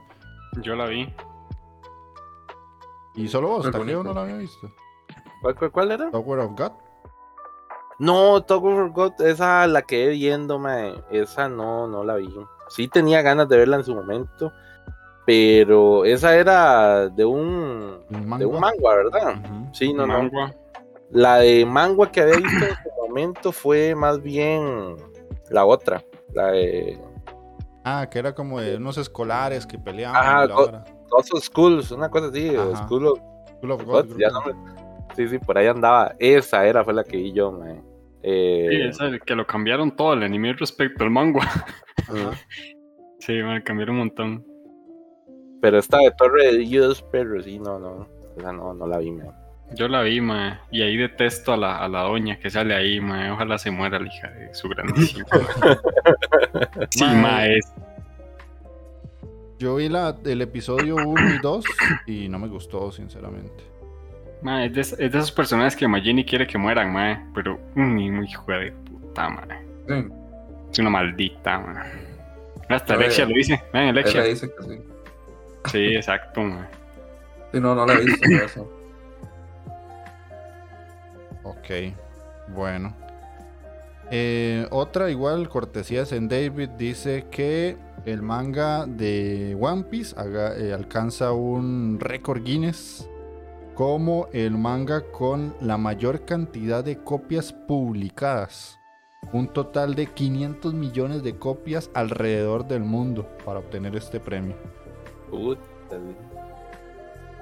[0.62, 1.08] yo la vi.
[3.16, 4.70] Y solo vos, Muy Takeo, no la había visto.
[5.42, 6.10] ¿Cuál, cuál, cuál era?
[6.10, 6.72] Tower of God.
[7.98, 11.02] No, Tower of God, esa la quedé viendo, man.
[11.10, 12.28] Esa no, no la vi.
[12.68, 14.52] Sí tenía ganas de verla en su momento,
[15.24, 18.94] pero esa era de un, Un de un manga.
[18.94, 19.42] ¿verdad?
[19.72, 20.18] Sí, no, no.
[20.18, 20.54] Mangua.
[21.10, 24.96] La de manga que había visto en su momento fue más bien
[25.50, 27.00] la otra, la de
[27.88, 30.16] Ah, que era como de unos escolares que peleaban.
[30.16, 32.76] Ajá, Ghost of Schools, una cosa así, o.
[32.76, 33.18] School of
[33.58, 34.76] School of God, ya no me-
[35.14, 36.14] Sí, sí, por ahí andaba.
[36.18, 37.82] Esa era, fue la que vi yo, man.
[38.22, 41.40] Eh, Sí, esa, que lo cambiaron todo el anime respecto al manga.
[42.08, 42.30] Ajá.
[43.18, 44.46] Sí, man, cambiaron un montón.
[45.60, 48.06] Pero esta de Torre de Dios, pero sí, no, no.
[48.36, 49.28] Esa no, no la vi, man.
[49.74, 53.00] Yo la vi, man, y ahí detesto a la, a la doña que sale ahí,
[53.00, 53.30] man.
[53.32, 55.26] Ojalá se muera la hija de su grandísima.
[56.90, 57.16] sí, Mae.
[57.22, 57.72] ma, es.
[59.58, 61.64] Yo vi la, el episodio 1 y 2
[62.06, 63.64] y no me gustó, sinceramente.
[64.42, 68.10] ma, es, de, es de esos personajes que Magini quiere que mueran, ma, pero mm,
[68.16, 69.46] muy hijo de puta, ma.
[69.88, 69.94] Sí,
[70.72, 71.84] Es una maldita, ma.
[72.68, 72.94] Hasta.
[72.94, 74.22] Alexia lo dice, él Alexia.
[74.22, 74.80] le dice que sí.
[75.72, 76.68] Sí, exacto, ma.
[77.52, 78.28] Sí, no, no la he visto.
[78.44, 78.72] eso.
[81.44, 81.94] Ok,
[82.48, 82.94] bueno.
[84.10, 86.26] Eh, otra igual, cortesía de St.
[86.28, 93.08] David, dice que el manga de One Piece haga- eh, alcanza un récord Guinness
[93.74, 98.78] como el manga con la mayor cantidad de copias publicadas.
[99.32, 104.54] Un total de 500 millones de copias alrededor del mundo para obtener este premio.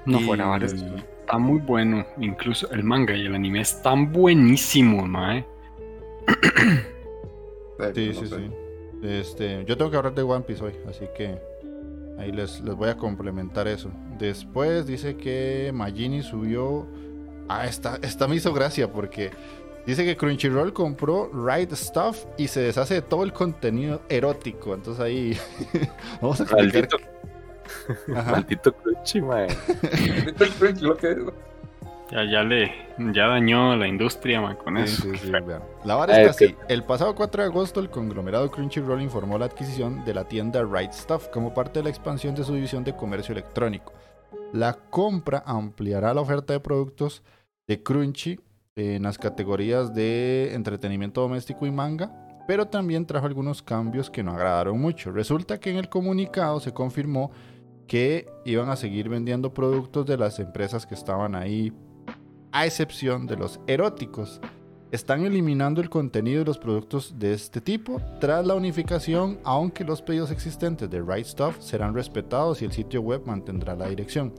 [0.05, 2.05] No Y- fuera vale, Está muy bueno.
[2.19, 5.37] Incluso el manga y el anime están buenísimos, ma.
[5.37, 5.45] Eh,
[7.93, 8.51] Sí, sí, sí.
[9.03, 11.39] Este, yo tengo que hablar de One Piece hoy, así que
[12.17, 13.91] ahí les, les voy a complementar eso.
[14.17, 16.87] Después dice que Magini subió.
[17.47, 19.29] Ah, esta, esta me hizo gracia porque
[19.85, 24.73] dice que Crunchyroll compró Right Stuff y se deshace de todo el contenido erótico.
[24.73, 25.37] Entonces ahí
[26.21, 26.87] vamos a explicar.
[28.07, 29.47] Maldito, maldito Crunchy, man.
[29.83, 31.17] El French lo que es.
[32.15, 32.71] Ya, ya le,
[33.13, 35.01] ya dañó la industria, ma, con Sí, eso.
[35.03, 35.61] sí, sí, vean.
[35.83, 36.55] La vara Ah, está así.
[36.69, 40.93] El pasado 4 de agosto, el conglomerado Crunchyroll informó la adquisición de la tienda Right
[40.93, 43.91] Stuff como parte de la expansión de su división de comercio electrónico.
[44.53, 47.21] La compra ampliará la oferta de productos
[47.67, 48.39] de Crunchy
[48.77, 54.31] en las categorías de entretenimiento doméstico y manga pero también trajo algunos cambios que no
[54.31, 55.11] agradaron mucho.
[55.11, 57.31] Resulta que en el comunicado se confirmó
[57.87, 61.73] que iban a seguir vendiendo productos de las empresas que estaban ahí,
[62.55, 64.39] a excepción de los eróticos.
[64.89, 70.01] Están eliminando el contenido de los productos de este tipo tras la unificación, aunque los
[70.01, 74.33] pedidos existentes de Right Stuff serán respetados y el sitio web mantendrá la dirección.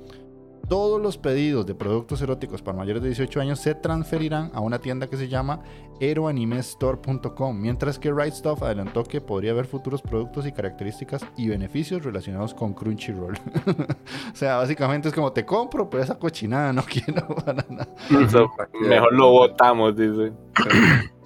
[0.69, 4.81] Todos los pedidos de productos eróticos para mayores de 18 años se transferirán a una
[4.81, 5.61] tienda que se llama
[6.01, 12.03] eroanimestore.com, mientras que Right Stuff adelantó que podría haber futuros productos y características y beneficios
[12.03, 13.35] relacionados con Crunchyroll.
[14.33, 17.89] o sea, básicamente es como te compro, pero esa cochinada no quiero para nada.
[18.11, 18.51] Eso,
[18.81, 20.33] mejor lo votamos, dice.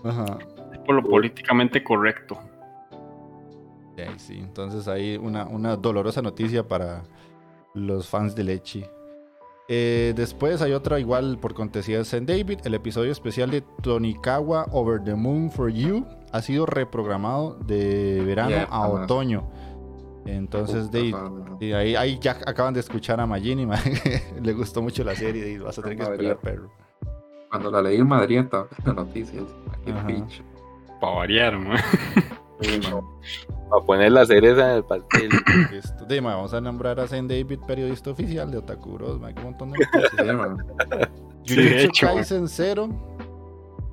[0.05, 0.39] Ajá.
[0.85, 2.39] Por lo políticamente correcto.
[3.97, 7.05] Sí, sí, entonces ahí una, una dolorosa noticia para
[7.73, 8.85] los fans de Lechi.
[9.73, 12.27] Eh, después hay otra igual por cortesía de St.
[12.27, 12.59] David.
[12.65, 18.51] El episodio especial de Tonikawa Over the Moon for You ha sido reprogramado de verano
[18.51, 19.49] Yeah, a otoño.
[20.27, 21.15] Entonces, de,
[21.61, 25.15] y ahí, ahí ya acaban de escuchar a Magini, ma, que le gustó mucho la
[25.15, 26.73] serie y vas a tener que esperar, perro.
[27.49, 29.45] Cuando la leí en Madrid estaba en noticias.
[31.01, 31.79] Para variar, man.
[32.91, 33.03] Man.
[33.71, 35.31] Para poner la cereza en el pastel.
[36.23, 37.23] Ma, vamos a nombrar a St.
[37.29, 41.17] David, periodista oficial de Otakuros, ma, hay un montón de noticias.
[41.45, 42.89] Sí, Jujutsu hecho, Kaisen Zero,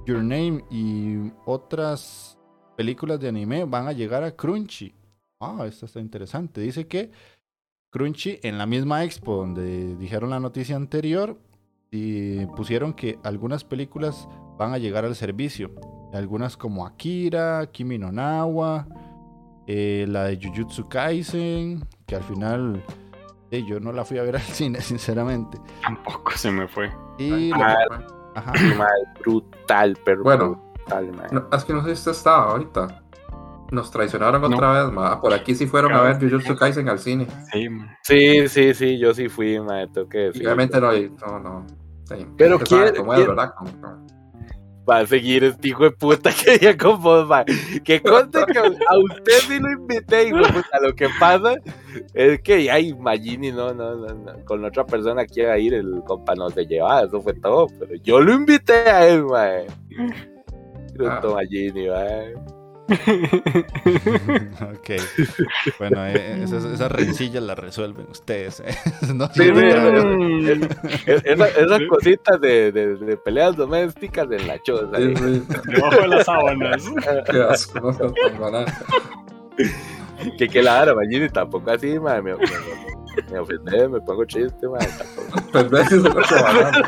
[0.05, 2.37] Your Name y otras
[2.75, 4.95] películas de anime van a llegar a Crunchy.
[5.39, 6.61] Ah, esto está interesante.
[6.61, 7.11] Dice que
[7.91, 11.37] Crunchy en la misma expo donde dijeron la noticia anterior
[11.91, 14.27] y pusieron que algunas películas
[14.57, 15.71] van a llegar al servicio.
[16.13, 18.87] Algunas como Akira, Kimi no Nawa,
[19.67, 22.83] eh, la de Jujutsu Kaisen, que al final
[23.51, 25.59] eh, yo no la fui a ver al cine, sinceramente.
[25.81, 26.91] Tampoco se me fue.
[27.17, 28.53] Y Ah, la- ajá.
[29.19, 30.61] Brutal, pero Bueno.
[30.85, 31.11] brutal.
[31.31, 33.03] No, es que no sé si usted estaba ahorita.
[33.69, 34.47] Nos traicionaron No.
[34.55, 35.19] otra vez, ma.
[35.19, 37.27] Por aquí sí fueron a ver Jujutsu Kaisen al cine.
[37.51, 37.67] Sí.
[38.01, 40.43] Sí, sí, sí, yo sí fui, mae, tengo que decir.
[40.47, 40.91] obviamente no,
[41.27, 41.65] no, no.
[42.05, 43.53] Sí, Pero sabe quién- cómo es, quién- ¿verdad?
[43.57, 44.06] Como- como-
[44.89, 47.45] Va a seguir este hijo de puta que ya con vos, mae.
[47.83, 50.79] Que conste que a usted sí lo invité, hijo de puta.
[50.81, 51.55] Lo que pasa
[52.13, 54.45] es que, ay, Magini, no, no, no, no.
[54.45, 57.67] Con otra persona quiera ir, el compa no se llevaba, eso fue todo.
[57.79, 59.67] Pero yo lo invité a él, mae.
[60.93, 62.56] Bruto Magini, mae.
[64.61, 64.89] ok.
[65.79, 68.61] Bueno, eh, esas, esas rencillas las resuelven ustedes.
[68.61, 68.75] eh.
[69.13, 69.49] No Sí,
[71.05, 74.97] Esas, cositas de, de, de peleas domésticas en la choza.
[74.97, 75.13] ¿eh?
[75.65, 76.83] Debajo de las sábanas.
[77.29, 78.65] Qué asco, no.
[80.37, 82.21] Que que la vara, Magini, tampoco así, mae.
[83.17, 84.25] Me, me, me ofende, me pongo
[84.67, 84.87] mae.
[84.87, 85.27] Tampoco.
[85.51, 86.83] Pues ves, eso es lo que banal.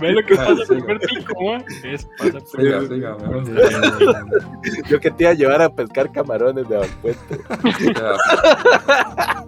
[0.00, 1.64] ¿Ves lo que Ah, pasa sí, por ver pico, man?
[1.84, 3.16] Eso pasa por Siga, siga.
[4.88, 7.40] Yo que te iba a llevar a pescar camarones de Valpuente.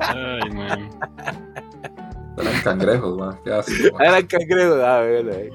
[0.00, 0.90] Ay, man.
[2.38, 3.38] Eran cangrejos, ma.
[3.44, 3.72] Qué asco.
[3.98, 5.50] Ah, Eran cangrejos, ah, bueno, eh.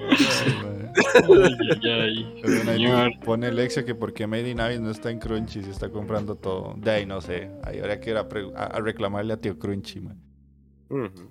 [1.23, 2.25] Ay,
[2.67, 3.11] ay, ay.
[3.23, 6.73] Pone Lexia que porque Made in Abyss no está en Crunchy, si está comprando todo.
[6.77, 7.49] De ahí no sé.
[7.63, 10.21] Ahí habría que ir a, pre- a- a reclamarle a tío Crunchy, man.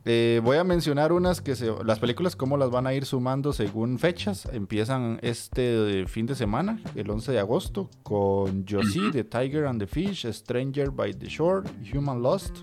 [0.05, 3.53] Eh, voy a mencionar unas que se, las películas cómo las van a ir sumando
[3.53, 4.47] según fechas.
[4.53, 9.87] Empiezan este fin de semana, el 11 de agosto, con Josie, The Tiger and the
[9.87, 11.63] Fish, Stranger by the Shore,
[11.95, 12.57] Human Lost.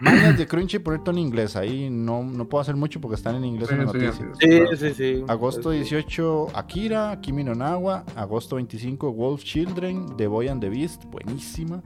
[0.00, 1.56] Mañas de Crunchy por en inglés.
[1.56, 4.76] Ahí no, no puedo hacer mucho porque están en inglés en la Sí, sí, noticia.
[4.76, 4.94] sí.
[4.94, 5.24] Sí.
[5.28, 8.04] Agosto 18, Akira, Kimi no Nawa.
[8.16, 11.82] Agosto 25, Wolf Children, The Boy and the Beast, buenísima.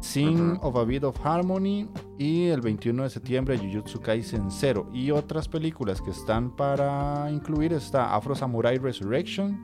[0.00, 1.88] Sing of a Bit of Harmony.
[2.18, 4.90] Y el 21 de septiembre, Jujutsu Kaisen 0.
[4.92, 9.62] Y otras películas que están para incluir está Afro Samurai Resurrection,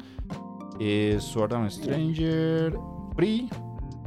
[0.79, 2.75] eh, Sword and Stranger,
[3.15, 3.51] Free,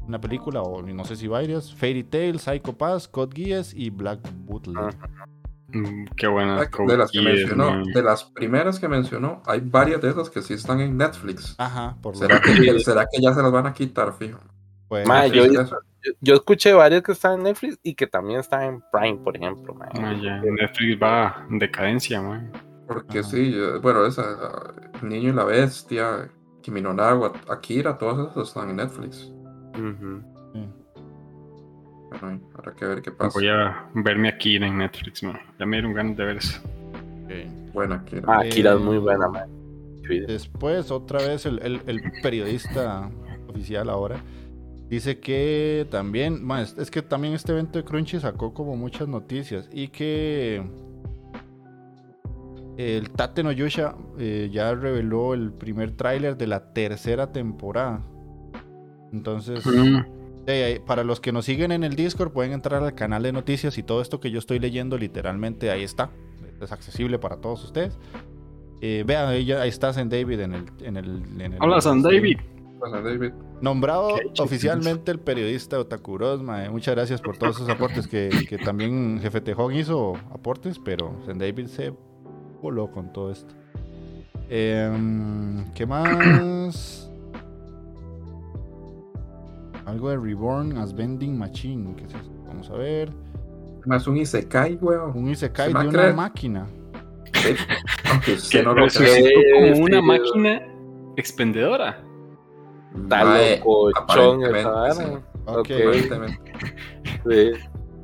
[0.08, 4.20] una película, o no sé si varias, Fairy Tail, Psycho Pass, Code Geass y Black
[4.46, 4.78] Bootleg.
[4.78, 4.90] Ah.
[5.70, 6.60] Mm, Qué buena.
[6.88, 7.84] De las que mencionó, man.
[7.84, 11.56] de las primeras que mencionó, hay varias de esas que sí están en Netflix.
[11.58, 14.40] Ajá, por ¿Será que, ¿Será que ya se las van a quitar, fijo?
[14.88, 15.46] pues, Ma, yo-
[16.36, 19.74] escuché varios que están en Netflix y que también están en Prime, por ejemplo.
[19.74, 22.52] Man, ya, Netflix va en decadencia, man.
[22.88, 23.30] Porque Ajá.
[23.30, 26.30] sí, eh, bueno, esa, eh, Niño y la Bestia,
[26.62, 29.33] Kimi no Nawa, Akira, todas esas están en Netflix.
[32.56, 33.32] Habrá que ver qué pasa.
[33.40, 35.38] Voy a verme aquí en Netflix, man.
[35.60, 36.62] Ya me dieron ganas de ver eso.
[37.26, 37.74] Ok.
[37.74, 38.24] Bueno, Akira.
[38.28, 39.50] Ah, Akira es Eh, muy buena, man.
[40.28, 43.10] Después, otra vez, el, el- el periodista
[43.48, 44.18] oficial ahora
[44.90, 46.46] dice que también,
[46.78, 50.62] es que también este evento de Crunchy sacó como muchas noticias y que
[52.78, 58.02] el Tate no Yusha eh, ya reveló el primer tráiler de la tercera temporada
[59.14, 59.64] Entonces,
[60.46, 63.32] de ahí, para los que nos siguen en el Discord, pueden entrar al canal de
[63.32, 66.10] noticias y todo esto que yo estoy leyendo, literalmente ahí está.
[66.60, 67.98] Es accesible para todos ustedes.
[68.82, 70.66] Eh, vean, ahí, ya- ahí está San David en el.
[70.82, 72.38] En el, en el Hola, San David.
[72.80, 76.70] Pues, David, Nombrado oficialmente el periodista Otakuros, mae.
[76.70, 81.38] Muchas gracias por todos esos aportes que, que también Jefe Tejón hizo aportes, pero San
[81.38, 81.94] David se
[82.62, 83.54] voló con todo esto.
[84.50, 87.03] Em, ¿Qué más?
[89.86, 91.96] Algo de Reborn as Vending Machine.
[91.96, 92.32] ¿Qué es eso?
[92.48, 93.12] Vamos a ver.
[93.86, 95.12] más un Isekai, weón.
[95.18, 96.16] Un Isekai ¿Se va de una creer?
[96.16, 96.68] máquina.
[97.34, 97.56] Sí.
[98.12, 99.74] Aunque usted Que no lo cree.
[99.74, 100.62] como una máquina
[101.18, 102.00] expendedora.
[102.96, 105.60] Está Mae, locochón esa aparentemente, vara.
[105.60, 105.68] Ok.
[107.30, 107.52] sí.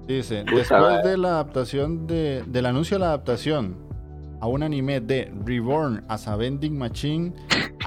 [0.07, 3.77] Dice, después de la adaptación de, del anuncio de la adaptación
[4.41, 7.33] a un anime de Reborn as a Vending Machine,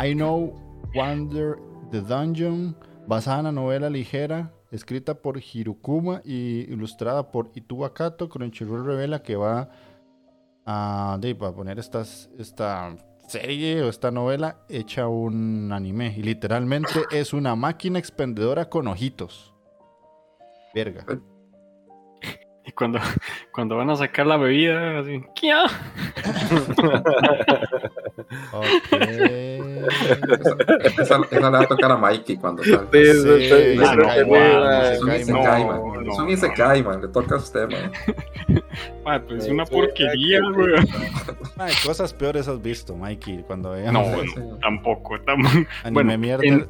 [0.01, 0.55] I Know
[0.95, 1.59] Wonder
[1.91, 2.77] the Dungeon,
[3.07, 9.23] basada en la novela ligera escrita por Hirokuma y ilustrada por Ituba Kato, Crunchyroll revela
[9.23, 9.69] que va
[10.65, 12.97] a, de, va a poner estas, esta
[13.29, 19.53] serie o esta novela hecha un anime y literalmente es una máquina expendedora con ojitos.
[20.75, 21.05] Verga.
[22.65, 22.99] Y cuando,
[23.53, 25.23] cuando van a sacar la bebida, así,
[28.51, 28.57] ¿qué?
[28.57, 29.03] Ok.
[31.01, 32.87] Esa, esa le va a tocar a Mikey cuando salga.
[32.93, 34.11] Sí, Sí, no, no,
[34.83, 36.05] Es un Isekai, no, man.
[36.05, 37.03] no, Es un Isekai, man.
[37.03, 37.93] Le toca a usted, man.
[39.05, 40.75] Ah, pues es una porquería, güey.
[41.59, 44.05] Ay, cosas peores has visto, Mikey, cuando no,
[44.61, 45.17] tampoco.
[45.27, 46.45] tam- anime bueno, mierda.
[46.45, 46.69] en-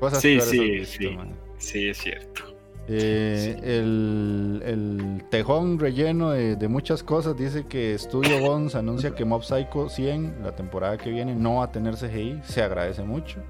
[0.00, 1.16] Cosas Sí, peores sí, has visto, sí.
[1.16, 1.34] man.
[1.58, 2.42] Sí, es cierto.
[2.90, 9.24] Eh, el, el tejón relleno de, de muchas cosas dice que Studio Bones anuncia que
[9.24, 12.40] Mob Psycho 100, la temporada que viene, no va a tener CGI.
[12.44, 13.40] Se agradece mucho.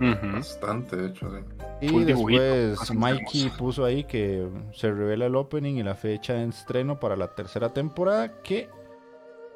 [0.00, 1.44] Bastante, de hecho, sí.
[1.80, 6.98] Y después Mikey puso ahí que se revela el opening y la fecha de estreno
[6.98, 8.42] para la tercera temporada.
[8.42, 8.68] Que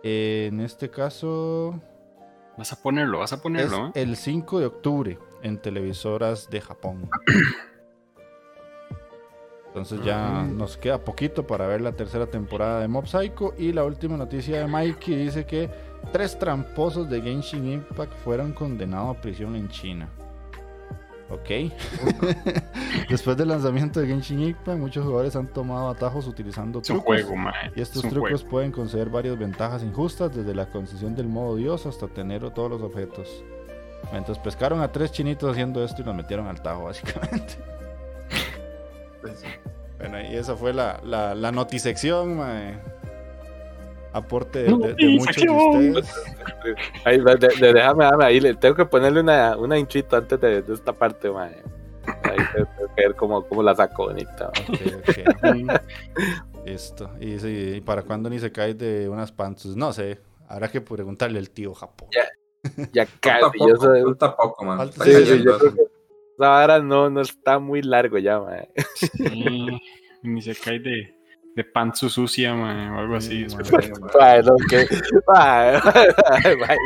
[0.03, 1.81] eh, en este caso
[2.57, 3.93] Vas a ponerlo, vas a es ponerlo, ¿eh?
[3.95, 7.09] el 5 de octubre en televisoras de Japón.
[9.73, 13.55] Entonces ya nos queda poquito para ver la tercera temporada de Mob Psycho.
[13.57, 15.71] Y la última noticia de Mikey dice que
[16.13, 20.11] tres tramposos de Genshin Impact fueron condenados a prisión en China.
[21.31, 21.73] Ok.
[23.09, 27.23] Después del lanzamiento de Genshin Impact, muchos jugadores han tomado atajos utilizando Es un trucos.
[27.23, 27.35] juego.
[27.75, 28.51] Y estos es un trucos juego.
[28.51, 32.83] pueden conceder varias ventajas injustas, desde la concesión del modo Dios hasta tener todos los
[32.83, 33.43] objetos.
[34.13, 37.57] Entonces pescaron a tres chinitos haciendo esto y los metieron al tajo, básicamente.
[39.37, 39.47] Sí.
[39.99, 42.79] Bueno, y esa fue la, la, la notisección, mae.
[44.15, 46.15] Aporte de, de- de muchos de ustedes.
[47.05, 50.93] Ahí, de- déjame, déjame, ahí le tengo que ponerle una, una antes de, de esta
[50.93, 51.63] parte, mae.
[52.25, 54.51] Ahí tengo que ver cómo, cómo la saco bonita.
[54.69, 54.95] mae.
[54.97, 55.55] Ok, ok.
[55.55, 55.71] Mm,
[56.67, 57.11] Listo.
[57.21, 59.77] Y, sí, ¿y para cuándo ni se cae de unas panzas?
[59.77, 60.21] No sé.
[60.49, 62.09] Habrá que preguntarle al tío Japón.
[62.93, 64.77] Ya Falta casi, yo poco, soy- falta poco, man.
[64.79, 65.75] Falta- Está Sí, sí, yo creo eso.
[65.77, 65.83] que
[66.49, 68.69] vara no, no está muy largo ya, mae.
[68.95, 69.67] sí,
[70.23, 71.15] Ni se cae de,
[71.57, 73.49] de pantsu sucia, mae, o algo así.
[73.49, 73.65] Sí, mae.
[74.71, 74.89] Que-
[75.27, 75.81] mae,
[76.57, 76.77] mae.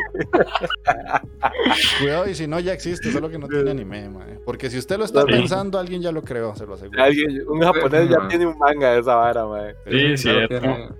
[1.99, 4.39] Cuidado, y si no, ya existe, solo que no tiene anime, mae.
[4.45, 5.27] Porque si usted lo está Sí.
[5.27, 7.03] pensando, alguien ya lo creó, se lo aseguro.
[7.03, 9.75] Alguien- un japonés ya tiene un manga de esa vara, mae.
[9.89, 10.95] Sí, cierto.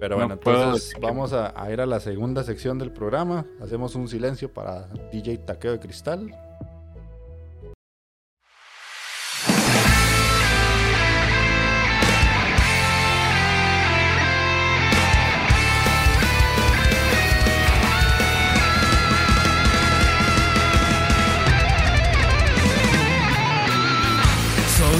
[0.00, 3.46] Pero No bueno, entonces vamos a, a ir a la segunda sección del programa.
[3.60, 6.32] Hacemos un silencio para DJ Taqueo de Cristal.「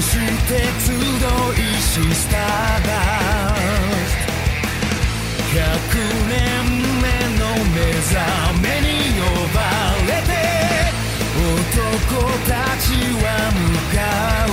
[0.00, 2.40] して集いしスター
[2.86, 2.90] ダ
[4.06, 4.32] スト」
[5.58, 6.34] 「100年
[7.02, 7.06] 目
[7.38, 7.42] の
[7.74, 8.14] 目覚
[8.62, 8.86] めに
[9.18, 9.22] 呼
[9.52, 9.58] ば
[10.06, 10.30] れて」
[11.34, 12.86] 「男たち
[13.22, 13.58] は向
[13.96, 13.98] か
[14.46, 14.48] う」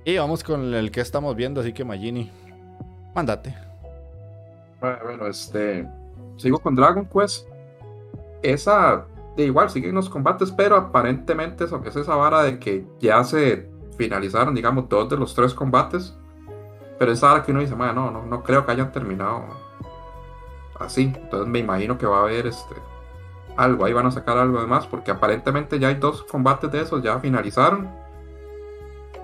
[0.09, 2.31] Y vamos con el que estamos viendo, así que Magini,
[3.13, 3.55] mándate.
[4.81, 5.87] Bueno, este.
[6.35, 7.47] Sigo con Dragon Quest.
[8.41, 9.05] Esa.
[9.37, 13.69] De igual, siguen los combates, pero aparentemente eso, es esa vara de que ya se
[13.99, 16.17] finalizaron, digamos, dos de los tres combates.
[16.97, 19.43] Pero esa vara que uno dice, "Mae, no, no, no creo que hayan terminado
[20.79, 21.13] así.
[21.15, 22.73] Entonces me imagino que va a haber este
[23.57, 26.81] algo, ahí van a sacar algo de más, porque aparentemente ya hay dos combates de
[26.81, 28.08] esos, ya finalizaron.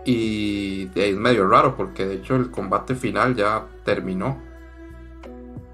[0.05, 4.37] Y es medio raro, porque de hecho el combate final ya terminó.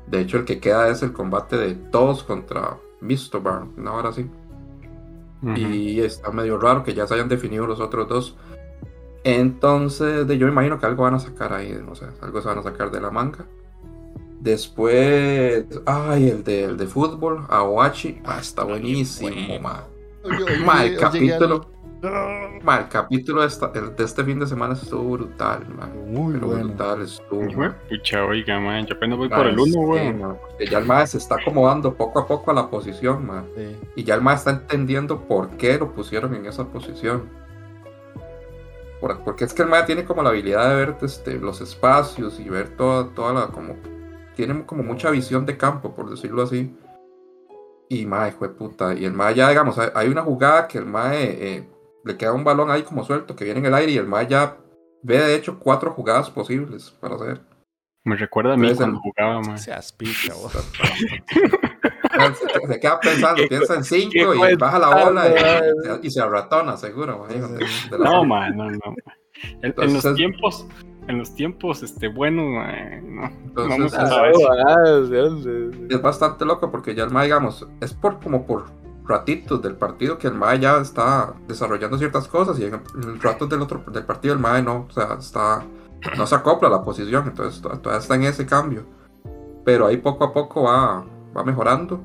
[0.08, 3.42] De hecho, el que queda es el combate de todos contra Mr.
[3.42, 4.30] Barn, una hora así.
[5.42, 5.56] Ujú.
[5.56, 8.38] Y está medio raro que ya se hayan definido los otros dos.
[9.24, 12.48] Entonces, de, yo me imagino que algo van a sacar ahí, no sé, algo se
[12.48, 13.46] van a sacar de la manga.
[14.40, 19.86] Después, ay, el de, el de fútbol, Aoachi, ah, está buenísimo, ma.
[20.66, 21.68] Ma, el capítulo,
[22.04, 25.86] el capítulo de, esta- el de este fin de semana estuvo brutal, ma.
[25.88, 26.68] Muy Pero bueno.
[26.70, 27.43] brutal estuvo.
[27.43, 27.78] Hijo de ma.
[27.89, 30.18] Pucha, oiga, man, yo apenas voy Ma, por el sí, 1, güey.
[30.41, 33.43] porque ya el ma se está acomodando poco a poco a la posición, ma.
[33.56, 33.78] Sí.
[33.95, 37.30] Y ya el ma está entendiendo por qué lo pusieron en esa posición.
[38.99, 42.39] Por- porque es que el ma tiene como la habilidad de ver este, los espacios
[42.39, 43.76] y ver toda, toda la como.
[44.36, 46.76] Tiene como mucha visión de campo, por decirlo así.
[47.89, 48.93] Y ma, hijo de puta.
[48.93, 51.68] Y el ma ya, digamos, hay, hay una jugada que el ma eh,
[52.04, 54.24] le queda un balón ahí como suelto que viene en el aire y el ma
[54.24, 54.58] ya
[55.04, 57.41] ve de hecho cuatro jugadas posibles para hacer.
[58.04, 59.60] Me recuerda a mí Entonces, cuando el- jugaba, man.
[59.60, 60.52] Seas picha, vos.
[62.68, 65.30] Se queda pensando, piensa en cinco y baja la bola
[66.02, 67.16] y, y se arratona, seguro.
[67.30, 68.80] imagínate, de la- No, man, no, no.
[69.62, 70.68] En, en los Entonces- tiempos,
[71.08, 73.26] en los tiempos, este, buenos, man, no.
[73.28, 74.38] Entonces, Vamos a es-.
[74.68, 78.66] Ah, es bastante loco porque ya el MAE, digamos, es por como por
[79.06, 82.82] ratitos del partido que el MAE ya está desarrollando ciertas cosas y en
[83.22, 85.64] ratos del otro del partido el MAE no, o sea, está
[86.18, 88.86] no se acopla a la posición, entonces to- todavía está en ese cambio.
[89.64, 91.06] Pero ahí poco a poco va,
[91.38, 92.02] va mejorando.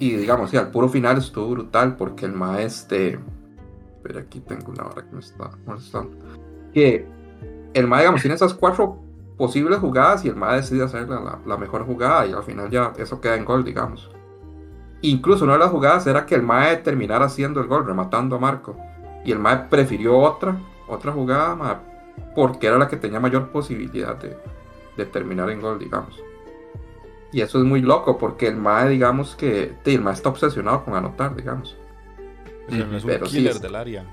[0.00, 3.20] Y digamos, sí, al puro final estuvo brutal porque el MAE este.
[4.02, 6.16] Pero aquí tengo una hora que me está molestando.
[6.72, 7.06] Que
[7.74, 8.98] el MAE, digamos, tiene esas cuatro
[9.38, 12.68] posibles jugadas y el MAE decide hacer la, la- la mejor jugada y al final
[12.70, 14.10] ya eso queda en gol, digamos.
[15.06, 18.38] Incluso una de las jugadas era que el MAE terminara haciendo el gol, rematando a
[18.38, 18.76] Marco.
[19.24, 20.56] Y el MAE prefirió otra,
[20.88, 21.76] otra jugada, mae,
[22.34, 24.36] porque era la que tenía mayor posibilidad de,
[24.96, 26.18] de terminar en gol, digamos.
[27.32, 30.94] Y eso es muy loco, porque el MAE, digamos que el MAE está obsesionado con
[30.94, 31.76] anotar, digamos.
[32.68, 34.04] O sea, no es un Pero sí killer es- del área.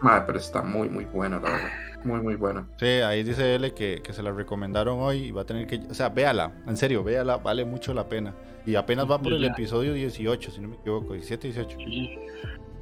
[0.00, 1.70] Mae, pero está muy, muy buena, la verdad.
[2.04, 2.66] Muy, muy buena.
[2.78, 5.80] Sí, ahí dice que, que se la recomendaron hoy y va a tener que...
[5.90, 8.34] O sea, véala, en serio, véala, vale mucho la pena.
[8.66, 11.78] Y apenas va por el episodio 18, si no me equivoco, 17, 18.
[11.78, 12.18] Sí.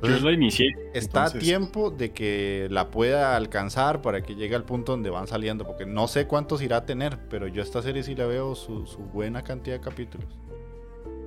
[0.03, 0.74] Yo lo inicié.
[0.93, 5.26] está a tiempo de que la pueda alcanzar para que llegue al punto donde van
[5.26, 8.26] saliendo, porque no sé cuántos irá a tener, pero yo a esta serie sí le
[8.26, 10.26] veo su, su buena cantidad de capítulos.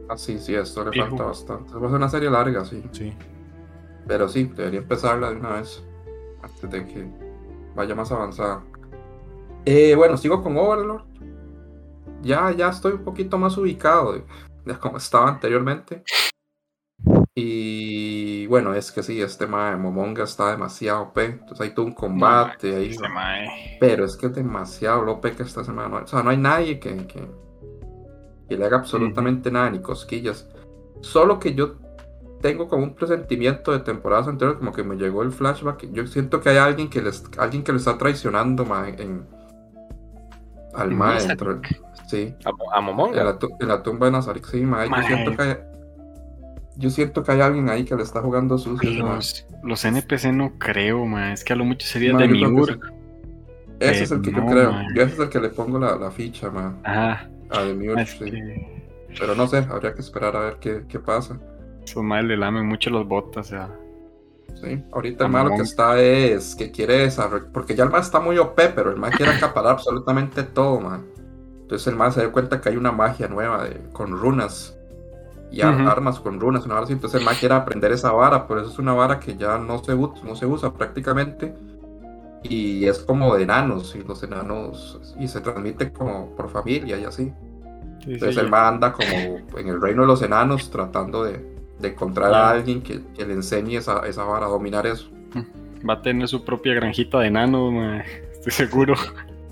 [0.09, 1.07] Ah, sí, sí, esto le Fijo.
[1.07, 1.73] falta bastante.
[1.73, 2.83] Va a ser una serie larga, sí.
[2.91, 3.13] Sí.
[4.07, 5.83] Pero sí, debería empezarla de una vez.
[6.41, 7.07] Antes de que
[7.75, 8.63] vaya más avanzada.
[9.65, 11.03] Eh, bueno, sigo con Overlord.
[12.21, 14.23] Ya, ya estoy un poquito más ubicado
[14.79, 16.03] como estaba anteriormente.
[17.35, 21.17] Y bueno, es que sí, este mae Momonga está demasiado OP.
[21.19, 22.89] Entonces hay todo un combate ahí.
[22.89, 23.77] Este mae.
[23.79, 25.97] Pero es que es demasiado lo OP que esta semana.
[25.97, 27.27] O sea, no hay nadie que, que,
[28.49, 30.49] que le haga absolutamente nada, ni cosquillas.
[31.01, 31.75] Solo que yo
[32.41, 35.91] tengo como un presentimiento de temporadas anteriores, como que me llegó el flashback.
[35.91, 39.27] Yo siento que hay alguien que les, alguien que le está traicionando ma, en,
[40.73, 41.61] al ¿En mae dentro
[42.07, 43.23] Sí, A, a en Momonga.
[43.23, 45.07] la, en la tumba de Nazarik, sí, ma, Yo Mae.
[45.07, 45.57] siento que hay,
[46.77, 48.89] yo siento que hay alguien ahí que le está jugando sucio.
[49.05, 49.15] mae.
[49.15, 51.31] Los, los NPC no creo, man.
[51.33, 52.79] Es que a lo mucho sería Ma, de creo Miur.
[53.79, 54.71] Ese es el que no, yo creo.
[54.71, 54.87] mae.
[54.95, 57.29] Yo ese es el que le pongo la, la ficha, ma, Ajá.
[57.49, 58.19] a Demure, Es sí.
[58.25, 58.83] que
[59.19, 61.37] Pero no sé, habría que esperar a ver qué, qué pasa.
[61.83, 63.69] esos madres le lamen mucho las botas, o sea.
[64.63, 68.19] Sí, ahorita el malo que está es que quiere desarrollar, porque ya el más está
[68.19, 71.05] muy OP, pero el más quiere acaparar absolutamente todo, man.
[71.67, 74.79] Entonces el más se dio cuenta que hay una magia nueva de, con runas
[75.51, 76.93] y armas con runas, una vara así.
[76.93, 79.83] Entonces el más quiere aprender esa vara, pero eso es una vara que ya no
[79.83, 81.53] se, no se usa prácticamente
[82.43, 87.03] y es como de enanos y los enanos y se transmite como por familia y
[87.03, 87.33] así.
[88.05, 91.45] Sí, Entonces sí, el man anda como en el reino de los enanos tratando de,
[91.79, 95.09] de encontrar a alguien que, que le enseñe esa, esa vara a dominar eso.
[95.87, 98.03] Va a tener su propia granjita de enanos, man.
[98.31, 98.95] Estoy seguro.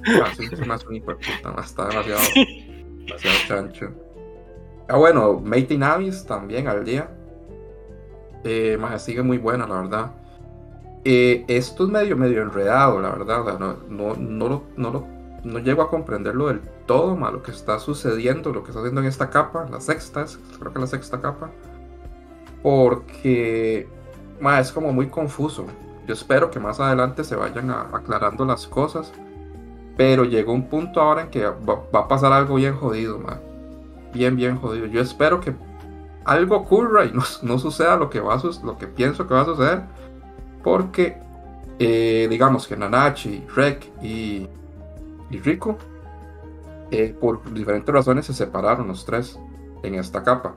[0.05, 2.21] Ma, está demasiado,
[3.05, 3.91] demasiado chancho.
[4.87, 7.09] Ah, bueno, Matey Navis también al día.
[8.43, 10.11] Eh, sigue muy buena, la verdad.
[11.03, 13.41] Eh, esto es medio, medio enredado, la verdad.
[13.41, 15.07] o sea, no, no, no, lo- no, lo-
[15.43, 19.01] no llego a comprenderlo del todo, ma, lo que está sucediendo, lo que está haciendo
[19.01, 20.25] en esta capa, la sexta,
[20.59, 21.49] creo que la sexta capa.
[22.61, 23.87] Porque
[24.59, 25.65] es como muy confuso.
[26.07, 29.11] Yo espero que más adelante se vayan a- aclarando las cosas.
[29.97, 33.39] Pero llegó un punto ahora en que va, va a pasar algo bien jodido, ma.
[34.13, 34.85] Bien, bien jodido.
[34.87, 35.53] Yo espero que
[36.25, 39.41] algo ocurra y no, no suceda lo que, va a lo que pienso que va
[39.41, 39.83] a suceder.
[40.63, 41.17] Porque,
[41.79, 44.47] eh, digamos que Nanachi, Rek y,
[45.29, 45.77] y Rico,
[46.91, 49.39] eh, por diferentes razones se separaron los tres
[49.83, 50.55] en esta capa.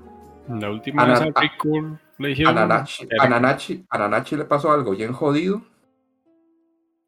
[0.48, 2.56] La última Ana- vez a Rico le dijeron.
[2.58, 5.62] A Nanachi, era- a Nanachi- a Nanachi le pasó algo bien jodido.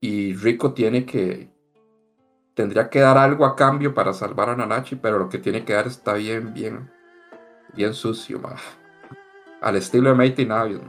[0.01, 1.49] Y Rico tiene que.
[2.61, 5.73] Tendría que dar algo a cambio para salvar a Nanachi, pero lo que tiene que
[5.73, 6.91] dar está bien, bien.
[7.73, 8.55] Bien sucio, ma.
[9.63, 10.83] Al estilo de Mighty Navios.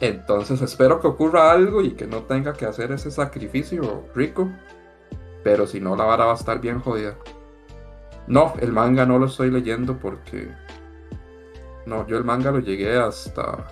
[0.00, 4.48] Entonces espero que ocurra algo y que no tenga que hacer ese sacrificio Rico.
[5.42, 7.16] Pero si no, la vara va a estar bien jodida.
[8.28, 10.54] No, el manga no lo estoy leyendo porque
[11.84, 13.64] no, yo el manga lo llegué hasta.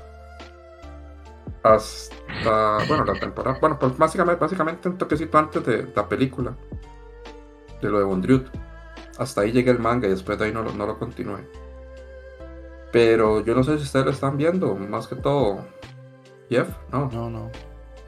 [1.62, 2.78] Hasta.
[2.88, 3.58] Bueno, la temporada.
[3.60, 6.56] Bueno, pues básicamente, básicamente un toquecito antes de la película.
[7.80, 8.46] De lo de Bondriut.
[9.18, 11.46] Hasta ahí llegué el manga y después de ahí no, lo- no lo continué.
[12.90, 15.64] Pero yo no sé si ustedes lo están viendo, más que todo.
[16.50, 17.08] Jeff, no.
[17.12, 17.50] No, no.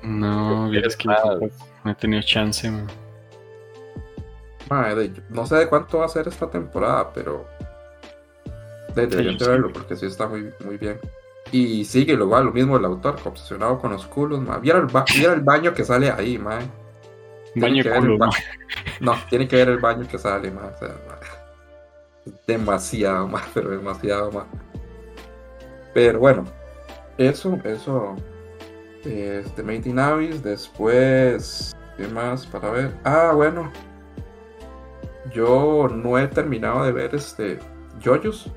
[0.03, 2.87] No, vieras que no he tenido chance, man.
[4.71, 7.47] Mae, de- no sé de cuánto va a ser esta temporada, pero.
[8.95, 9.51] de- deberían de sí.
[9.51, 10.99] verlo porque sí está muy, muy bien.
[11.57, 14.41] Y sigue lo igual, lo mismo el autor, obsesionado con los culos.
[14.61, 16.37] Viera el, ba- viera el baño que sale ahí.
[16.37, 18.27] Tiene Baño que culo, ba-
[18.99, 19.13] ¿no?
[19.13, 20.65] No, tiene que ver el baño que sale, mae.
[20.67, 22.33] o sea, mae.
[22.45, 24.45] Demasiado, mae, pero demasiado, mae.
[25.93, 26.45] Pero bueno,
[27.19, 28.17] eso, eso.
[29.05, 31.73] Este, Mighty Navis, después.
[31.97, 32.95] ¿Qué más para ver?
[33.05, 33.71] Ah, bueno.
[35.33, 37.61] Yo no he terminado de ver este.
[38.05, 38.51] JoJo's.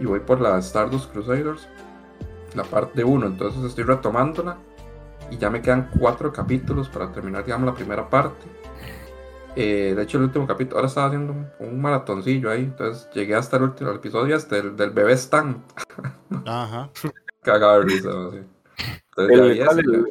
[0.00, 1.68] Y voy por la Stardust Crusaders.
[2.56, 3.26] La parte 1.
[3.26, 4.56] Entonces estoy retomándola.
[5.30, 8.46] Y ya me quedan cuatro capítulos para terminar, digamos, la primera parte.
[9.56, 10.76] Eh, de hecho, el último capítulo.
[10.76, 12.62] Ahora estaba haciendo un, maratoncillo ahí.
[12.64, 15.62] Entonces llegué hasta el último episodio, hasta el del bebé Stan.
[16.44, 16.90] Ajá.
[17.42, 18.30] Cagado de risa, ¿no?
[18.32, 18.38] Sí.
[19.16, 20.10] Entonces ya El- vi ¿cuál ese, el- ya.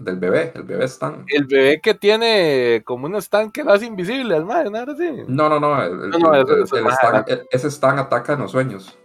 [0.00, 1.24] Del bebé, el bebé Stan.
[1.28, 4.84] El bebé que tiene como un stand que lo hace invisible al madre, ¿no?
[4.96, 5.22] Sí.
[5.28, 5.80] No, no, no.
[5.82, 8.98] El, No, no, el- eso- el Stan- ese Stan ataca en los sueños.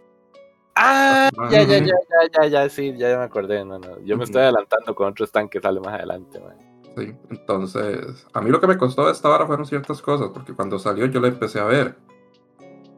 [0.82, 1.52] Ah, Ajá.
[1.52, 3.66] ya, ya, ya, ya, ya, ya, sí, ya, ya me acordé.
[3.66, 4.00] No, no.
[4.06, 6.56] Yo me estoy adelantando con otro stand que sale más adelante, man.
[6.96, 10.54] Sí, entonces, a mí lo que me costó de esta vara fueron ciertas cosas, porque
[10.54, 11.98] cuando salió yo la empecé a ver.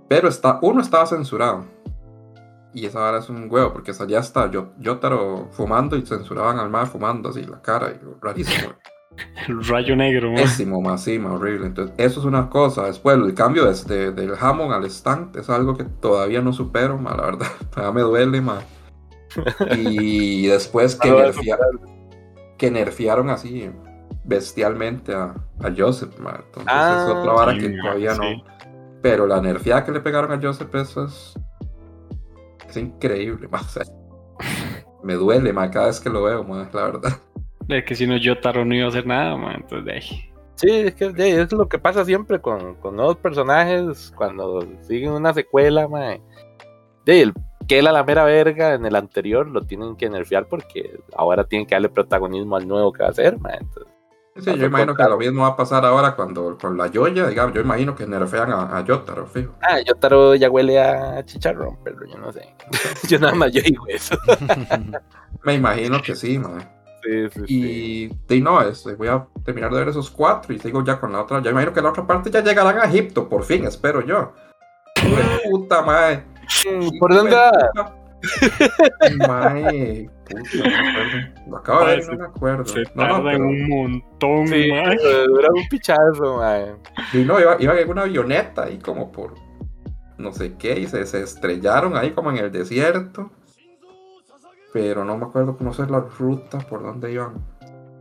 [0.07, 1.65] Pero está, uno estaba censurado.
[2.73, 6.89] Y esa vara es un huevo, porque hasta yo, Yotaro fumando y censuraban al más
[6.89, 8.73] fumando así la cara, y rarísimo.
[9.47, 10.41] El rayo negro, man.
[10.43, 11.67] Pésimo, más sí, más horrible.
[11.67, 12.85] Entonces, eso es una cosa.
[12.85, 17.15] Después, el cambio desde del Hammond al stand es algo que todavía no supero, ma,
[17.15, 17.47] la verdad.
[17.71, 18.59] Todavía me duele, ma.
[19.75, 23.69] Y después que, No lo vas a nerfea- que nerfearon así
[24.23, 25.33] bestialmente a,
[25.63, 26.39] a Joseph, ma.
[26.45, 28.19] Entonces Ah, es otra vara sí, que todavía sí.
[28.19, 28.43] no.
[29.01, 31.33] Pero la nerfeada que le pegaron a Joseph, eso es.
[32.69, 33.59] Es increíble, ma.
[33.59, 33.83] O sea,
[35.03, 37.13] me duele, ma, cada vez que lo veo, ma, la verdad.
[37.77, 39.55] Es que si no, yo Taro no iba a hacer nada, man.
[39.61, 40.33] Entonces, de ahí.
[40.55, 45.11] Sí, es que de- es lo que pasa siempre con, con nuevos personajes cuando siguen
[45.11, 46.19] una secuela, man.
[47.05, 47.33] De el
[47.67, 51.65] que era la mera verga en el anterior lo tienen que nerfear porque ahora tienen
[51.67, 53.53] que darle protagonismo al nuevo que va a ser, man.
[53.61, 53.93] Entonces,
[54.37, 57.53] Sí, yo imagino que lo mismo va a pasar ahora cuando con la Yoya, digamos,
[57.53, 59.55] yo imagino que nerfean a, a Yotaro, fijo.
[59.61, 62.55] ah, Yotaro ya huele a chicharrón, pero yo no sé.
[63.09, 64.15] yo nada más yo digo eso.
[65.43, 66.67] Me imagino que sí, man.
[67.03, 67.45] Sí, sí, sí.
[67.47, 71.11] Y de no, este, voy a terminar de ver esos cuatro y sigo ya con
[71.11, 71.41] la otra.
[71.41, 74.33] Ya imagino que la otra parte ya llegarán a Egipto, por fin, espero yo.
[74.95, 76.23] Qué puta madre.
[76.69, 77.95] Mm, ¿Por dónde va?
[79.27, 80.09] Mae.
[81.47, 82.65] Lo acabo de ver no me acuerdo.
[82.65, 83.47] Se No, no, pero.
[83.47, 84.69] un montón, Sí,
[85.27, 86.77] dura un pichazo, man.
[87.13, 89.33] Y no, iba, iba en una avioneta ahí como por
[90.17, 93.31] no sé qué y se, se estrellaron ahí como en el desierto.
[94.73, 97.35] Pero no me acuerdo cómo es la ruta por donde iban.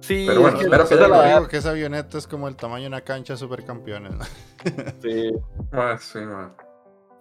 [0.01, 2.89] Sí, Pero bueno, es que lo digo que esa avioneta es como el tamaño de
[2.89, 4.13] una cancha de supercampeones.
[4.15, 4.25] ¿no?
[5.03, 5.31] sí.
[5.73, 6.55] Ah, sí, man.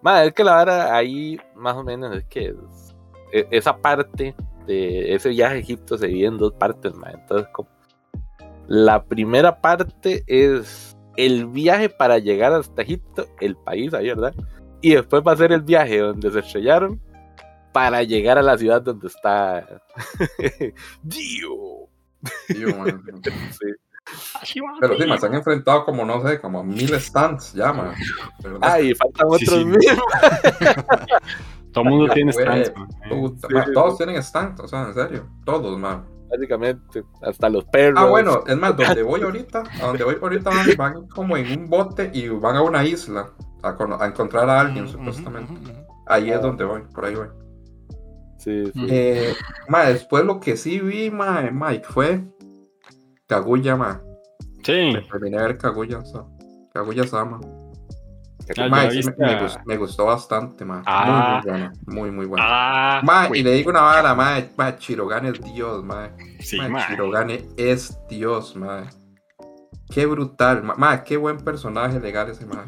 [0.02, 2.96] Ma, es que la vara ahí más o menos es que es-
[3.34, 4.34] e- esa parte
[4.66, 7.12] de ese viaje a Egipto se divide en dos partes, ma.
[7.12, 7.70] Entonces, como
[8.68, 14.34] la primera parte es el viaje para llegar hasta Egipto, el país ahí, ¿verdad?
[14.82, 17.02] Y después va a ser el viaje donde se estrellaron
[17.72, 19.82] para llegar a la ciudad donde está
[21.04, 21.88] Dio.
[22.78, 23.04] Man.
[23.52, 24.60] Sí.
[24.80, 27.94] Pero sí, me se han enfrentado como, no sé, como a mil stands ya, man.
[28.40, 28.70] De verdad.
[28.74, 29.66] Ah, y faltan Sí, otros sí.
[29.66, 29.80] mil.
[31.72, 32.88] Todo el mundo tiene stands, man.
[33.08, 35.28] Puta, Sí, man, sí, todos tienen stands, o sea, en serio.
[35.46, 36.04] Todos, man.
[36.30, 38.00] Básicamente, hasta los perros.
[38.04, 41.60] Ah, bueno, es más, donde voy ahorita, a donde voy ahorita van, van como en
[41.60, 45.54] un bote y van a una isla a, encontrar a alguien, supuestamente.
[46.08, 47.28] Ahí es donde voy, por ahí voy.
[48.40, 48.88] Sí, sí.
[48.90, 49.34] Eh,
[49.68, 52.22] ma, después lo que sí vi, ma, Mike, fue
[53.28, 54.02] Kaguya, ma.
[54.64, 54.94] Sí.
[55.12, 56.02] Terminé de ver Kaguya,
[56.74, 57.40] Kaguya Sama.
[58.58, 60.82] Ah, Ma, sí, me, me me gustó bastante, ma.
[60.86, 61.04] Ah.
[61.06, 62.46] Muy, muy buena, muy, muy buena.
[62.48, 63.42] Ah, Ma, güey.
[63.42, 66.10] y le digo una vara, ma, ma, Chirogane es Dios, ma.
[66.40, 66.88] Sí, Ma, ma.
[66.88, 68.86] Chirogane es Dios, ma.
[69.92, 72.66] Qué brutal, ma, ma, qué buen personaje legal ese ma.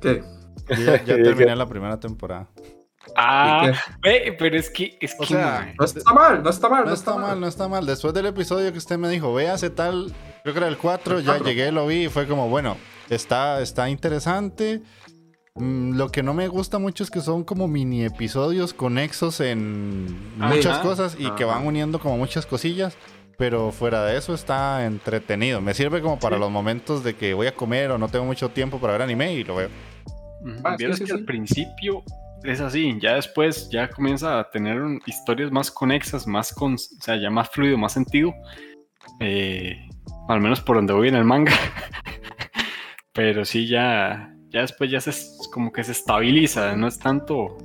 [0.00, 0.24] ¿Qué?
[0.70, 2.48] Yo ya, ya terminé la primera temporada.
[3.14, 6.84] Ah, ve, pero es que, es O que, sea, No está mal, no está mal,
[6.84, 7.86] No está mal, no está mal.
[7.86, 11.24] Después del episodio que usted me dijo, véase tal, creo que era el 4, El
[11.24, 12.76] ya llegué, lo vi y fue como, bueno,
[13.10, 14.82] está, está interesante.
[15.54, 20.34] Mm, lo que no me gusta mucho es que son como mini episodios conexos en
[20.38, 20.54] Ajá.
[20.54, 22.96] muchas cosas y que van uniendo como muchas cosillas.
[23.38, 25.60] Pero fuera de eso está entretenido.
[25.60, 26.40] Me sirve como para Sí.
[26.40, 29.34] los momentos de que voy a comer o no tengo mucho tiempo para ver anime
[29.34, 29.68] y lo veo.
[30.64, 31.12] Ah, sí, sí, que sí.
[31.12, 32.02] al principio
[32.44, 36.78] es así, ya después ya comienza a tener un- historias más conexas, más con, o
[36.78, 38.32] sea, ya más fluido, más sentido.
[39.20, 39.76] Eh,
[40.28, 41.52] al menos por donde voy en el manga.
[43.12, 45.12] Pero sí, ya, ya después ya se
[45.52, 47.56] como que se estabiliza, no es tanto.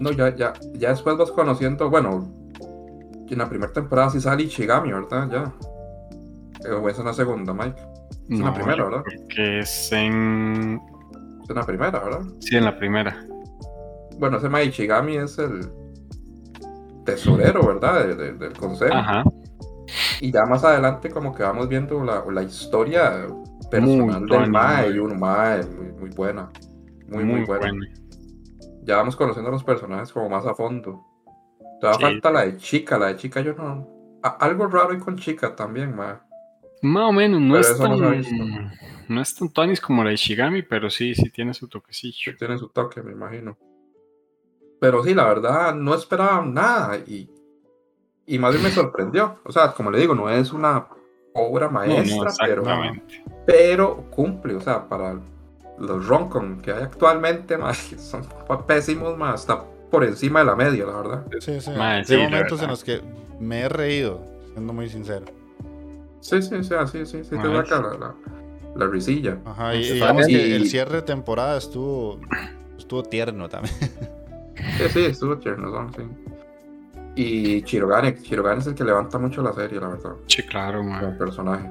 [0.00, 2.32] No, ya, ya, ya después vas conociendo, bueno,
[3.28, 5.28] en la primera temporada sí sale Ichigami, ¿verdad?
[5.30, 6.70] Ya.
[6.76, 7.80] O es en la segunda, Mike.
[8.28, 9.02] Es en la primera, ¿verdad?
[9.28, 10.80] Que es en.
[11.42, 12.20] Es en la primera, ¿verdad?
[12.40, 13.24] Sí, en la primera.
[14.20, 15.68] Bueno, ese Mike Ichigami es el
[17.04, 18.06] tesorero, ¿verdad?
[18.06, 18.94] De- de- del consejo.
[18.94, 19.24] Ajá.
[20.20, 23.26] Y ya más adelante como que vamos viendo la, la historia
[23.70, 26.50] personal Muy del Mae y un Mae muy, muy buena.
[27.08, 27.70] Muy, muy, buena.
[27.70, 27.86] buena.
[28.84, 31.04] Ya vamos conociendo a los personajes como más a fondo.
[31.80, 32.12] Todavía Sí.
[32.14, 33.88] falta la de chica, la de chica yo no...
[34.22, 36.16] a- algo raro hay con chica también, Mae.
[36.82, 38.70] Más o menos, no Pero es no tan.
[39.08, 42.36] No es tan Tonis como la de Shigami, pero sí, sí tiene su toquecillo.
[42.38, 43.56] Tiene su toque, me imagino.
[44.80, 47.30] Pero sí, la verdad, no esperaba nada y,
[48.26, 49.38] y más bien me sorprendió.
[49.44, 50.86] O sea, como le digo, no es una
[51.34, 52.64] obra No, no, maestra, pero,
[53.46, 54.54] pero cumple.
[54.54, 55.20] O sea, para
[55.78, 58.26] los roncon que hay actualmente, ma, son
[58.66, 61.26] pésimos, ma, está por encima de la media, la verdad.
[61.40, 61.70] Sí, sí.
[61.76, 63.02] Mae, Hay sí, momentos en los que
[63.38, 64.20] me he reído,
[64.52, 65.26] siendo muy sincero.
[66.20, 68.14] Sí, sí, sí, así, sí, sí, te saca la, la,
[68.76, 69.38] la risilla.
[69.44, 70.40] Ajá, y, y digamos bien.
[70.40, 72.18] que el Y- cierre de temporada estuvo,
[72.78, 73.74] estuvo tierno también.
[74.78, 75.92] Sí, sí, estuvo ¿no?
[75.92, 76.02] sí.
[77.16, 80.90] Y Chirogane, Chirogane es el que levanta mucho la serie, la verdad, Sí, claro, como
[80.92, 81.18] man.
[81.18, 81.70] personaje.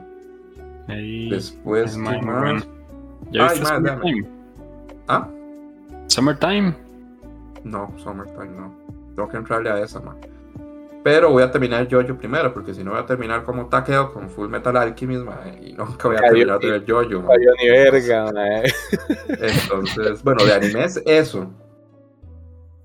[0.87, 1.29] Ahí.
[1.29, 2.21] Después, es ¿qué más?
[2.21, 2.61] bueno.
[3.31, 4.27] ¿Ya Ay, viste mae, Summertime?
[5.07, 5.27] ¿Ah?
[6.07, 6.75] Summertime.
[7.63, 8.73] No, Summertime no.
[9.15, 10.17] Tengo que entrarle a esa, man.
[11.03, 14.29] Pero voy a terminar Jojo primero, porque si no voy a terminar como Takeo con
[14.29, 17.37] Full Metal Alchemist, man, y nunca voy a terminar de ver Jojo, man.
[17.61, 18.63] Ni verga, mae.
[19.29, 21.49] Entonces, bueno, de anime es eso.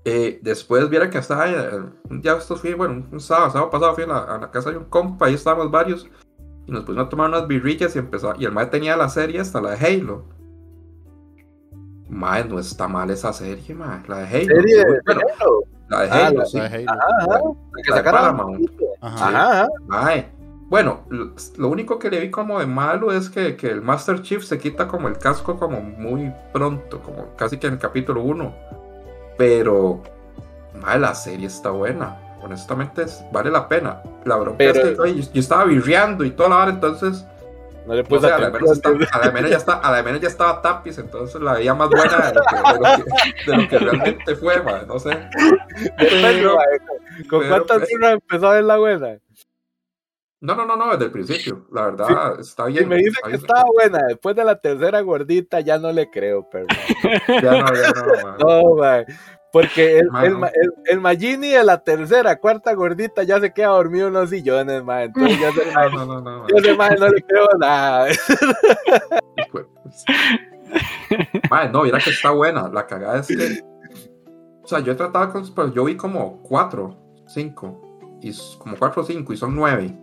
[0.07, 1.81] Eh, después viera que estaba, eh,
[2.11, 4.69] un día esto fui, bueno, un sábado, sábado pasado fui a la, a la casa
[4.69, 6.07] de un compa, ahí estábamos varios,
[6.67, 9.39] y nos pusimos a tomar unas birrillas y empezó, y el mae tenía la serie
[9.41, 10.25] hasta la de Halo.
[12.07, 14.45] Mae, no está mal esa serie, mae, la de Halo.
[14.55, 15.63] ¿Serie de Bueno, Halo?
[15.89, 16.57] la de Ah, Halo, la- sí.
[16.59, 16.91] La de Halo.
[16.91, 17.39] Ajá, ajá.
[17.73, 18.19] La que La sacaron.
[18.21, 18.69] Paramount.
[19.01, 19.27] Ajá.
[19.27, 19.67] Ajá, ajá.
[19.87, 20.31] Mae,
[20.69, 24.21] bueno, lo, lo único que le vi como de malo es que, que el Master
[24.21, 28.21] Chief se quita como el casco como muy pronto, como casi que en el capítulo
[28.21, 28.53] 1.
[29.37, 30.01] Pero,
[30.73, 32.17] mae, la serie está buena.
[32.41, 34.01] Honestamente, es- vale la pena.
[34.23, 37.25] La bronca Pero- es que yo, yo estaba virreando y toda la hora, entonces,
[37.87, 39.91] No le no puse sé, a la menos, está- a la menos ya está, a
[39.91, 42.95] la menos ya estaba Tapis, entonces la veía más buena de lo que, de lo
[42.95, 45.11] que- de lo que realmente fue, mae, no sé.
[45.97, 46.57] Pero-.
[47.29, 49.17] ¿Con cuántas pues- horas empezó a ver la buena?
[50.45, 51.65] No, no, no, no, desde el principio.
[51.71, 52.83] La verdad, está bien.
[52.83, 53.41] Si me dice que bien.
[53.41, 56.67] estaba buena después de la tercera gordita, ya no le creo, pero.
[57.41, 58.37] Ya no, ya no, mae.
[58.39, 59.05] No, mae.
[59.51, 60.47] Porque el, el, no.
[60.47, 64.83] el, el Magini de la tercera, cuarta gordita ya se queda dormido en los sillones,
[64.83, 65.05] mae.
[65.05, 66.47] Entonces ya se, No, no, no, no.
[66.47, 68.07] yo ese mae no le creo nada.
[71.49, 72.69] Mae, no, mira que está buena.
[72.69, 73.61] La cagada es que.
[74.61, 75.55] O sea, yo he tratado con.
[75.55, 77.81] Pero yo vi como cuatro, cinco.
[78.21, 79.97] Y como cuatro o cinco, y son nueve.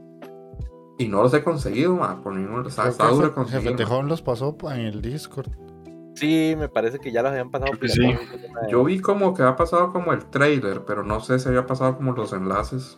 [0.98, 2.66] Y no los he conseguido, ma, por ninguno.
[2.66, 3.62] O sea, Creo está duro conseguir.
[3.70, 3.76] Jefe.
[3.76, 5.48] Tejón los pasó en el Discord.
[6.14, 7.72] sí, me parece que ya los habían pasado.
[7.86, 8.14] Sí.
[8.68, 11.96] Yo vi como que había pasado como el trailer, pero no sé si había pasado
[11.96, 12.96] como los enlaces.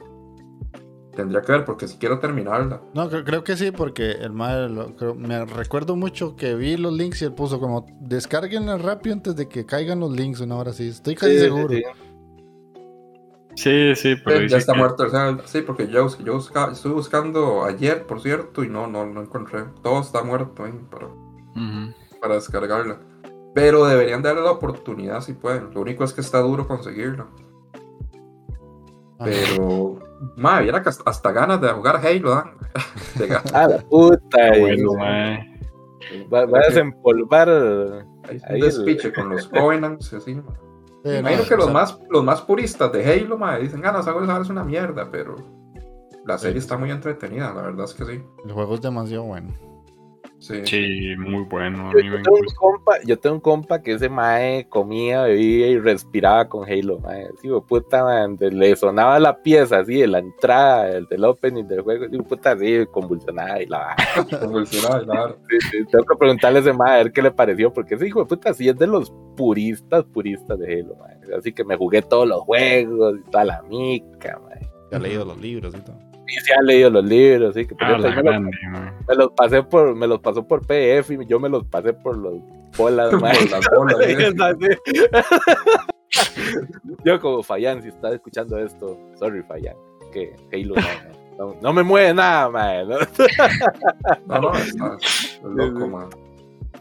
[1.15, 2.83] Tendría que ver, porque si quiero terminarla.
[2.93, 6.77] No, cre- creo que sí, porque el madre, lo- creo- me recuerdo mucho que vi
[6.77, 10.57] los links y él puso como descarguenla rápido antes de que caigan los links una
[10.57, 10.89] hora sí.
[10.89, 11.69] Estoy casi Sí, sí, seguro.
[11.69, 11.83] sí.
[13.57, 15.43] Sí, sí, pero ya está que- muerto el Zelda.
[15.47, 19.65] Sí, porque yo, yo busca- estuve buscando ayer, por cierto, y no, no, no encontré.
[19.83, 21.95] Todo está muerto ahí para, Ujú.
[22.21, 22.99] para descargarla.
[23.55, 25.73] Pero deberían darle la oportunidad si pueden.
[25.73, 27.27] Lo único es que está duro conseguirla.
[29.21, 30.01] Ah, Pero,
[30.37, 32.55] madre, viera que hasta, hasta ganas de jugar Halo dan.
[33.19, 33.45] De ganas.
[33.55, 34.39] Ah, la puta.
[34.59, 35.51] Bueno, mae.
[36.33, 37.49] Va, va a desempolvar.
[38.29, 40.43] Hay Ahí un el- despiche con los Covenants y así.
[41.05, 43.93] Sí, Me no, imagino que los más, los más puristas de Halo, madre, dicen, ah,
[43.93, 45.37] no, esa es una mierda, pero
[46.27, 48.23] la serie está muy entretenida, la verdad es que sí.
[48.45, 49.55] El juego es demasiado bueno.
[50.45, 50.61] Sí.
[50.67, 51.89] Sí, muy bueno.
[51.89, 54.69] A Yo, mí yo me tengo un compa, yo tengo un compa que ese mae
[54.69, 57.29] comía, bebía y respiraba con Halo, mae.
[57.41, 61.81] Sí, puta, man, le sonaba la pieza así de la entrada del, del opening del
[61.81, 63.97] juego, sí, puta, así convulsionada y la.
[64.41, 65.39] Convulsionada, claro.
[65.49, 68.07] Sí, sí, Tengo que preguntarle a ese mae a ver qué le pareció, porque ese
[68.09, 71.17] hijo de puta sí es de los puristas, puristas de Halo, mae.
[71.39, 74.69] Así que me jugué todos los juegos y toda la mica, mae.
[74.91, 76.04] Ya he leído los libros y todo.
[76.27, 78.93] Y se han leído los libros, así que por Ah, cierto, me, los, grande, mae.
[79.09, 82.17] me los pasé por, me los pasó por PDF y yo me los pasé por
[82.17, 82.35] los
[82.77, 83.11] bolas.
[83.11, 83.99] Por las bolas.
[87.05, 89.77] Yo como Fayan, si estás escuchando esto, sorry Fayan,
[90.13, 90.75] que Halo
[91.37, 92.85] no, no, no me mueve nada, mae.
[92.87, 92.99] ¿no?
[94.27, 94.99] No, no,
[95.55, 96.09] loco, man.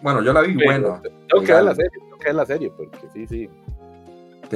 [0.02, 1.02] Bueno, yo la vi buena.
[1.02, 3.50] Tengo que ver la serie, tengo que ver la serie, porque sí, sí.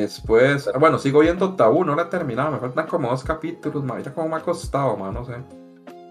[0.02, 3.84] Después, ah, bueno, sigo viendo Tabú, no la he terminado, me faltan como dos capítulos,
[3.84, 4.04] man.
[4.04, 5.36] Ya como me ha costado, man, no sé.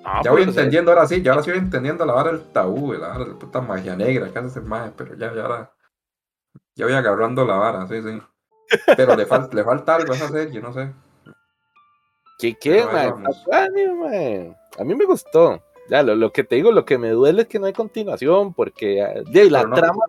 [0.04, 2.92] Ah, ya voy entendiendo ahora sí, ya ahora sí voy entendiendo la vara del tabú,
[2.94, 5.72] la vara de puta magia negra que hace ese maje, pero ya, ya ahora.
[6.74, 8.20] Ya voy agarrando la vara, sí, sí.
[8.96, 10.92] Pero le, fal- le falta algo a esa serie, no sé.
[12.38, 14.56] ¿Qué, qué, mae.
[14.78, 15.62] A mí me gustó.
[15.88, 18.52] Ya, lo, lo que te digo, lo que me duele es que no hay continuación,
[18.52, 20.02] porque ah, de la no- trama,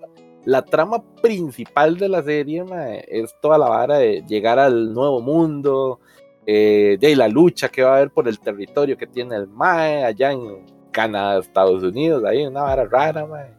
[0.48, 5.20] la trama principal de la serie, mae, es toda la vara de llegar al nuevo
[5.20, 6.00] mundo,
[6.46, 9.48] eh, de ahí, la lucha que va a haber por el territorio que tiene el
[9.48, 13.54] MAE allá en Canadá, Estados Unidos, ahí una vara rara, mae.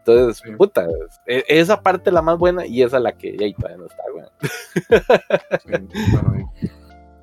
[0.00, 0.52] Entonces, Sí.
[0.56, 0.86] puta,
[1.26, 3.86] e- esa parte es la más buena y esa es la que ya todavía no
[3.86, 4.30] está buena.
[5.64, 6.52] Sí, bueno,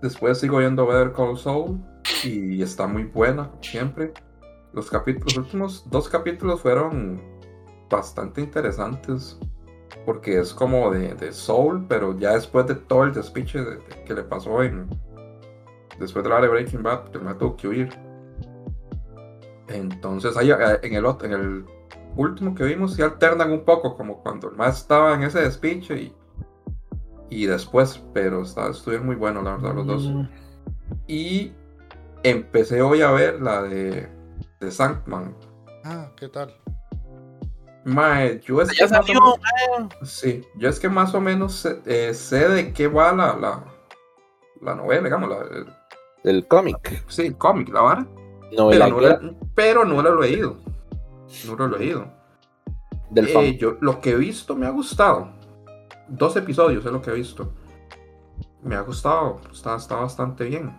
[0.02, 1.80] después sigo viendo Better Call Saul
[2.24, 4.12] y está muy buena, siempre.
[4.74, 7.37] Los, capítulos, los últimos dos capítulos fueron
[7.90, 9.38] bastante interesantes
[10.06, 14.04] porque es como de, de Soul, pero ya después de todo el despiche de- de-
[14.06, 14.88] que le pasó en
[16.00, 17.90] después de la de Breaking Bad, que me tuvo que huir.
[19.68, 21.66] Entonces ahí eh, en el en el
[22.16, 25.96] último que vimos sí alternan un poco, como cuando el más estaba en ese despiche
[26.02, 26.16] y
[27.30, 30.08] y después, pero está, estuvieron muy buenos, la verdad, los dos.
[30.08, 30.22] Mm.
[31.08, 31.52] Y
[32.24, 34.08] empecé hoy a ver la de,
[34.62, 35.36] de Sandman.
[35.84, 36.56] Ah, ¿qué tal?
[37.88, 41.22] Mae, yo es Ya que más o salió, menos- sí, yo es que más o
[41.22, 43.64] menos sé, eh, sé de qué va la, la,
[44.62, 45.68] la novela, digamos, la, el-
[46.24, 47.04] El cómic.
[47.08, 48.08] sí, el cómic, la vara.
[48.58, 50.58] Novela Pero no, la, pero no la he leído.
[51.48, 52.08] No lo he leído.
[53.10, 55.30] del Eh, yo, lo que he visto me ha gustado.
[56.10, 57.54] Dos episodios es lo que he visto.
[58.64, 60.78] Me ha gustado, está, está bastante bien.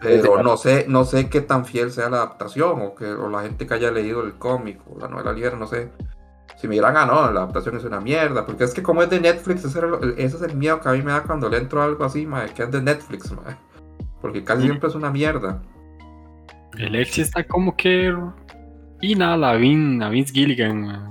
[0.00, 3.42] Pero no sé, no sé qué tan fiel sea la adaptación o que o la
[3.42, 5.90] gente que haya leído el cómic o la novela ligera, no sé.
[6.60, 9.08] Si me dirán, ah, no, la adaptación es una mierda, porque es que como es
[9.08, 11.48] de Netflix, ese, era lo- ese es el miedo que a mí me da cuando
[11.48, 13.56] le entro a algo así, mae, que es de Netflix, mae.
[14.20, 14.66] porque casi Mm.
[14.66, 15.62] siempre es una mierda.
[16.76, 18.14] El ex está como que.
[19.00, 21.08] Y nada, la Vin, a Vince Gilligan.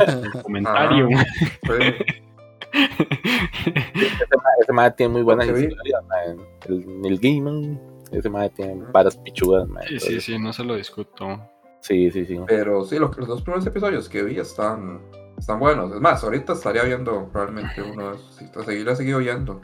[0.00, 1.08] El comentario.
[1.16, 1.24] Ah.
[1.64, 1.96] Fue-
[2.72, 6.02] Ese ma- ese madre tiene muy buenas historias.
[6.68, 7.80] El Neil Gaiman,
[8.10, 9.84] ese madre tiene varas pichudas, man.
[9.88, 11.40] Sí, sí, sí, no se lo discuto.
[11.80, 12.38] Sí, sí, sí.
[12.46, 15.00] pero sí, lo- los dos primeros episodios que vi están,
[15.38, 15.92] están buenos.
[15.94, 18.34] Es más, ahorita estaría viendo probablemente uno de esos.
[18.36, 19.60] Sí, te seguiría seguido viendo.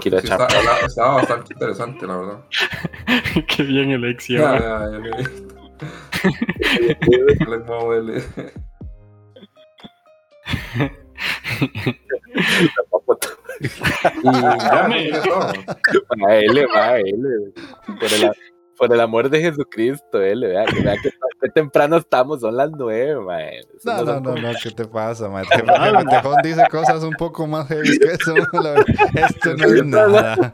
[0.00, 0.08] Sí
[0.86, 2.40] estaba bastante interesante, la verdad.
[3.56, 4.26] Qué bien el ex.
[4.28, 5.16] Ya, ya, ya, ya,
[6.88, 6.96] ya.
[7.46, 8.22] Le muevo el-
[14.22, 14.88] Y ya,
[16.66, 17.52] va, a él.
[17.86, 18.30] Por el,
[18.76, 23.20] por el amor de Jesucristo, él, vea, que, vea que, temprano estamos, son las nueve,
[23.20, 23.60] mae.
[23.84, 25.44] No, no, no, no, ¿qué te pasa, man?
[25.44, 28.34] Jefe, jefe Tejón dice cosas un poco más heavy que eso.
[29.14, 30.52] Esto no es nada.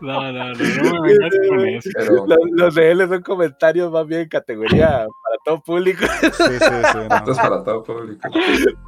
[0.00, 1.90] No, no, no, no me vengas con eso.
[1.94, 6.04] Pero Los, los de él son comentarios más bien categoría para todo público.
[6.20, 6.98] Sí, sí, sí.
[7.10, 8.28] esto es para todo público.
[8.32, 8.40] Sí,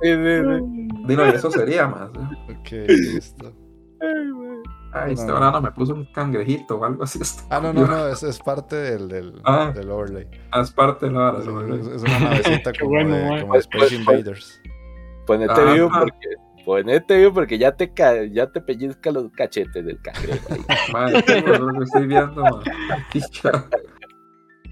[0.03, 0.89] sí, sí.
[1.07, 2.11] Dino, y eso sería más.
[2.11, 2.55] ¿eh?
[2.59, 3.53] Ok, listo.
[4.01, 4.48] Ay,
[4.93, 5.35] Ay, este No.
[5.35, 7.19] verano me puso un cangrejito o algo así.
[7.51, 9.73] Ah, no, no, no, es, es parte del, del, Ah.
[9.75, 10.27] del overlay.
[10.51, 11.39] Ah, es parte de la vara.
[11.41, 14.63] Es, una navecita como, bueno, de, como de Space Invaders.
[15.27, 16.01] Ponete Ah, vivo ah.
[16.01, 16.29] porque.
[16.65, 17.91] Ponete vivo porque ya te,
[18.31, 20.49] ya te pellizca los cachetes del cangrejo.
[20.93, 21.23] Madre,
[21.59, 22.63] lo que estoy viendo, man.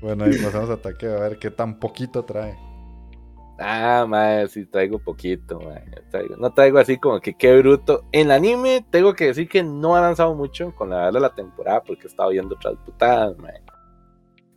[0.02, 2.54] Bueno, ahí pasamos a taqueo, a ver qué tan poquito trae.
[3.58, 5.58] Ah, madre, sí traigo poquito.
[6.10, 8.04] Traigo- no traigo así como que qué bruto.
[8.12, 11.82] En anime tengo que decir que no ha avanzado mucho con la de la temporada
[11.82, 13.62] porque he estado viendo otras putadas, mae.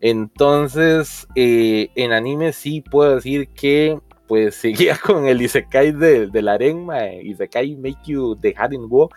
[0.02, 4.56] Entonces, eh, en anime sí puedo decir que pues
[4.96, 7.22] seguía con el Isekai de, del harem, mae.
[7.24, 9.10] Isekai Make You the in Wo.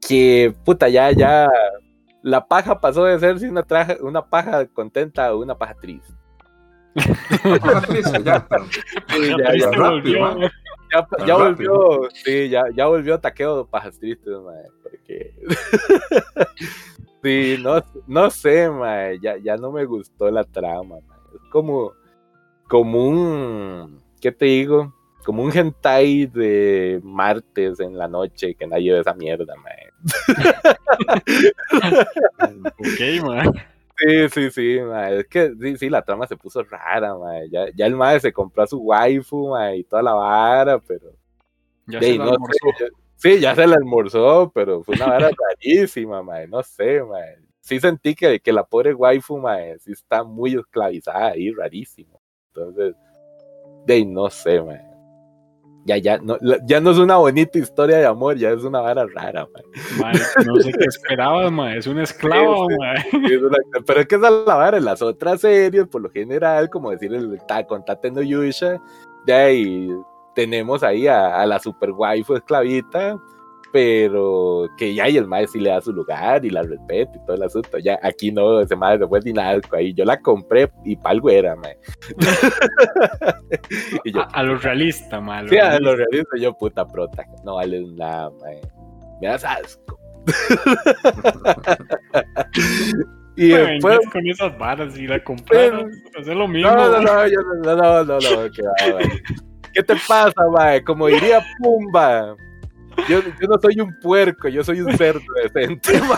[0.00, 1.48] Que puta, ya, ya.
[2.22, 6.12] La paja pasó de ser una, traja- una paja contenta a una paja triste.
[8.24, 8.64] Ya, pero
[9.08, 9.28] Sí,
[9.58, 10.50] ya, rápido, volvió,
[10.92, 15.34] ya, ya volvió, sí, ya, ya volvió taqueo de pajas tristes, mae, porque
[17.22, 21.18] sí, no, no sé, mae, ya, ya no me gustó la trama, mae.
[21.34, 21.92] Es como,
[22.68, 24.94] como un, ¿qué te digo?
[25.24, 29.92] Como un hentai de martes en la noche que nadie ve esa mierda, mae.
[32.78, 33.52] Ok, man.
[33.98, 35.20] Sí, sí, sí, mae.
[35.20, 37.48] Es que sí, sí, la trama se puso rara, mae.
[37.50, 41.10] Ya, ya el mae se compró a su waifu, mae, y toda la vara, pero
[41.86, 42.66] Ya Ey, se la no sé, almorzó.
[43.16, 45.30] sí, ya se la almorzó, pero fue una vara
[45.60, 46.48] rarísima, mae.
[46.48, 47.38] No sé, mae.
[47.60, 52.20] Sí sentí que, que la pobre waifu, mae, sí está muy esclavizada ahí, rarísimo.
[52.48, 52.94] Entonces,
[53.86, 54.82] de no sé, mae.
[55.88, 56.36] Ya, ya, no,
[56.66, 59.48] ya no es una bonita historia de amor, ya es una vara rara.
[59.98, 60.12] Man,
[60.44, 61.72] no sé qué esperabas, man.
[61.78, 62.78] Es un esclavo, Sí, sí.
[62.78, 63.26] man.
[63.26, 66.02] Sí, es una- Pero es que esa es la vara en las otras series, por
[66.02, 68.78] lo general, como decir el con Tate no Yusha,
[69.24, 69.88] de ahí
[70.34, 73.16] tenemos ahí a, a la super waifu esclavita,
[73.72, 77.24] pero que ya y el mae sí le da su lugar y la respeta y
[77.26, 77.78] todo el asunto.
[77.78, 79.92] Ya aquí no, ese mae se fue dinalco ahí.
[79.94, 81.76] Yo la compré y palgo era, mae.
[84.04, 85.38] y yo, A, a lo realista, man.
[85.38, 85.90] a lo sí, a realista.
[85.90, 88.60] lo realista, yo puta prota, no vale nada, mae.
[89.20, 89.98] Me das asco.
[93.36, 95.90] y después vengas con esas varas y la compraron.
[96.18, 96.70] Hacer lo mismo.
[96.70, 98.50] No, no, no, yo no, no, no, no, mae.
[99.74, 100.82] ¿Qué te pasa, mae?
[100.82, 102.34] Como diría Pumba,
[103.08, 106.00] yo, yo no soy un puerco, yo soy un cerdo decente.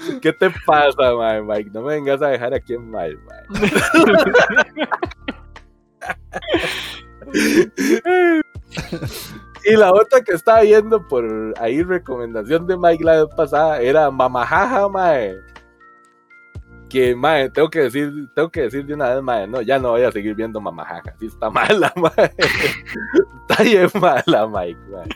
[0.00, 0.18] Sí.
[0.22, 1.70] ¿Qué te pasa, mae, Mike?
[1.74, 3.44] No me vengas a dejar aquí en mal, mae.
[9.64, 14.10] Y la otra que estaba viendo por ahí, recomendación de Mike la vez pasada, era
[14.10, 15.36] Mamajaja, mae.
[16.90, 19.90] Que, mae, tengo que decir, tengo que decir de una vez, mae, no, ya no
[19.90, 21.14] voy a seguir viendo Mamajaja.
[21.20, 22.30] Sí está mala, mae.
[23.48, 25.08] Está bien mala, Mike, mae.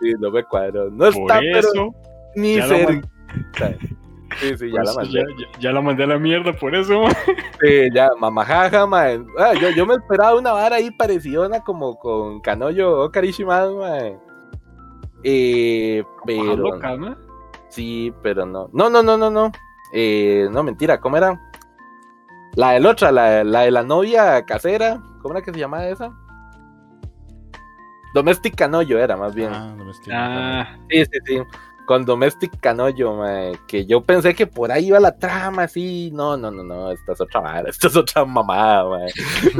[0.00, 0.90] Sí, no me cuadro.
[0.90, 1.94] No Por está, pero eso.
[2.36, 3.08] ni ya la cerca.
[4.40, 5.12] Sí, sí, ya la mandé.
[5.12, 7.12] ya, ya- ya la mandé a la mierda, por eso, man.
[7.60, 9.20] Sí, ya, mamajaja, mae.
[9.38, 14.16] Ah, yo, yo me esperaba una vara ahí parecida como con Kanoyo o Karishimasu, mae.
[15.24, 17.16] Eh, Pajas pero
[17.68, 18.70] sí, pero no.
[18.72, 19.50] No, no, no, no, no.
[19.92, 21.40] Eh, no, mentira, ¿cómo era?
[22.54, 25.00] La del otra, la, la de la novia casera.
[25.22, 26.10] ¿Cómo era que se llamaba esa?
[28.14, 29.50] Domestic Canoyo era más bien.
[29.52, 31.38] Ah, no me estoy Ah, Sí, sí, sí.
[31.86, 36.10] Con Domestic Canoyo, mae, que yo pensé que por ahí iba la trama, así.
[36.12, 39.10] No, no, no, no, esta es otra vara, esta es otra mamada, mae.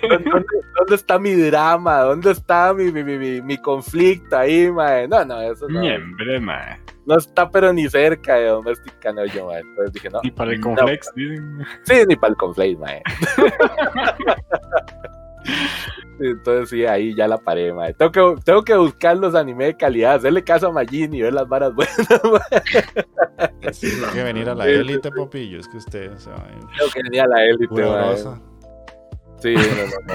[0.00, 0.46] ¿Dónde,
[0.78, 2.00] dónde está mi drama?
[2.00, 5.06] ¿Dónde está mi, mi, mi, mi- conflicto ahí, mae?
[5.06, 6.80] No, no, eso no, Miembre, man.
[7.06, 9.60] No está pero ni cerca de Domestic Canoyo, mae.
[9.60, 11.58] Entonces dije, no, Ni para el no, complex, dicen.
[11.84, 13.02] sí, ni para el conflict, mae.
[16.20, 17.94] Entonces sí, ahí ya la paré, mae.
[17.94, 21.32] Tengo que, tengo que buscar los anime de calidad, hacerle caso a Majin y ver
[21.32, 23.72] las varas buenas, mae.
[23.72, 25.58] Sí, Tiene que venir a la Sí, sí, élite, Popillo.
[25.58, 28.16] Es que usted, o sea, Tengo que venir a la élite, mae.
[29.38, 29.62] Sí, no,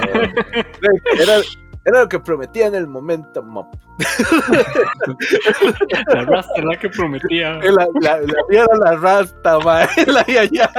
[0.00, 1.22] no.
[1.22, 1.42] Era,
[1.84, 3.74] era lo que prometía en el momento, mop.
[6.08, 7.54] La rasta la que prometía.
[7.62, 9.86] La, la, la era la rasta, mae.
[10.06, 10.70] La yaya,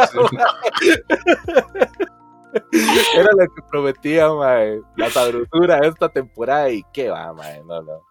[3.16, 4.82] Era lo que prometía, mae.
[4.96, 7.64] La sabrosura de esta temporada y qué va, mae.
[7.64, 8.02] No, no.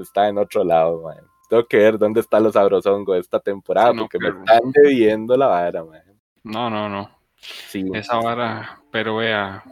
[0.00, 1.18] está en otro lado, mae.
[1.48, 5.36] Tengo que ver dónde está los sabrosongos esta temporada, no, porque pero- me están debiendo
[5.36, 6.02] la vara, mae.
[6.44, 7.10] No, no, no.
[7.36, 9.62] Sí, Esa vara, pero vea.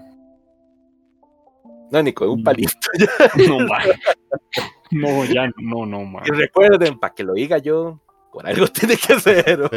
[1.91, 2.73] No, ni con un palito.
[3.49, 3.89] No, man.
[4.91, 6.23] No, ya, no, no, man.
[6.27, 8.01] Y recuerden, para que lo diga yo,
[8.33, 9.71] por algo tiene que ser.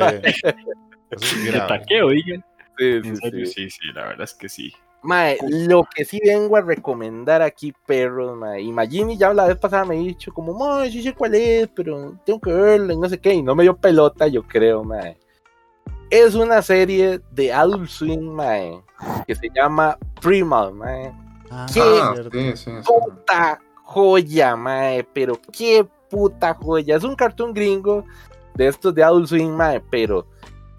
[1.18, 1.50] Sí.
[1.50, 2.44] Es taqueo, digan.
[2.78, 3.54] Sí, sí, serio, sí.
[3.54, 4.74] sí, sí, la verdad es que sí.
[5.04, 8.62] Mae, lo que sí vengo a recomendar aquí, perros, mae.
[8.62, 11.68] Y Magini ya la vez pasada me ha dicho como, mae, sí sé cuál es,
[11.70, 13.34] pero tengo que verla y no sé qué.
[13.34, 15.18] Y no me dio pelota, yo creo, mae.
[16.10, 18.80] Es una serie de Adult Swim, mae,
[19.26, 21.12] que se llama Primal, mae.
[21.52, 22.54] Ah, ¿Qué?
[22.56, 22.72] Sí, sí.
[22.86, 26.96] Puta joya, mae, pero qué puta joya.
[26.96, 28.06] Es un cartoon gringo
[28.56, 30.26] de estos de Adult Swim, mae, pero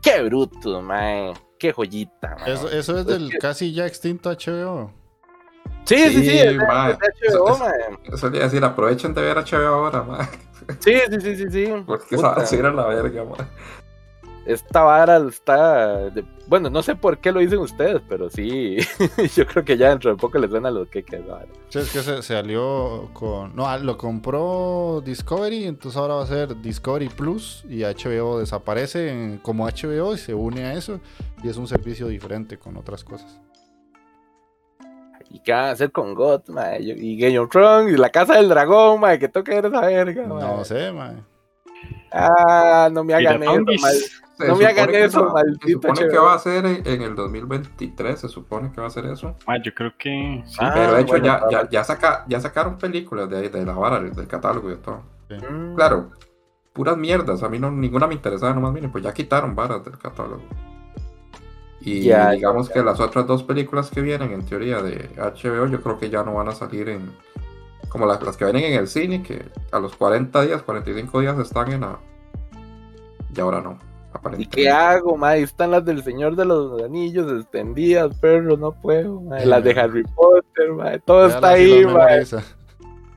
[0.00, 1.32] qué bruto, mae.
[1.58, 2.52] Qué joyita, mae.
[2.54, 4.90] Eso, eso es del casi ya extinto HBO.
[5.84, 6.92] Sí, sí, sí, Sí, es de- mae.
[6.92, 8.14] es de HBO, Eso- mae.
[8.14, 10.28] Eso le iba a decir, aprovechen de ver HBO ahora, man.
[10.78, 11.72] Sí, sí, sí, sí, sí.
[11.84, 13.48] Porque esa va a ser a la verga, man.
[14.44, 16.10] Esta vara está.
[16.10, 18.76] de- Bueno, no sé por qué lo dicen ustedes, pero sí.
[19.36, 21.46] Yo creo que ya dentro de poco les suena lo que que vara.
[21.68, 23.54] Sí, es que se, se alió con.
[23.54, 29.10] No, ah, lo compró Discovery, entonces ahora va a ser Discovery Plus y HBO desaparece
[29.10, 30.98] en- como HBO y se une a eso
[31.44, 33.40] y es un servicio diferente con otras cosas.
[35.30, 36.84] ¿Y qué van a hacer con God, mae?
[36.84, 39.18] Yo- Y Game of Thrones y la Casa del Dragón, mae.
[39.18, 40.42] Que toque ver esa verga, mae.
[40.44, 41.14] No sé, mae.
[42.12, 43.54] Ah, no me hagan eso,
[44.48, 47.14] No me hagan eso, va- maldito Se supone que va a ser en, en el
[47.14, 49.36] 2023, se supone que va a ser eso.
[49.46, 50.56] Ah, yo creo que sí.
[50.60, 53.74] Ah, Pero de hecho bueno, ya, ya, saca, ya sacaron películas de, ahí, de la
[53.74, 55.02] vara, del catálogo y de todo.
[55.76, 56.10] Claro,
[56.72, 59.96] puras mierdas, a mí no, ninguna me interesaba, nomás miren, pues ya quitaron varas del
[59.98, 60.42] catálogo.
[61.80, 65.82] Y Ya, digamos que las otras dos películas que vienen, en teoría, de HBO, yo
[65.82, 67.10] creo que ya no van a salir en...
[67.88, 71.38] Como las, las que vienen en el cine, que a los 40 días, 45 días
[71.38, 71.98] están en la...
[73.34, 73.78] Y ahora no,
[74.38, 75.22] ¿Y qué hago?
[75.24, 79.78] Ahí están las del Señor de los Anillos extendidas, perro, no puedo, Las de.
[79.78, 80.98] Harry Potter, mae.
[81.00, 82.42] Todo está ahí, memoriza.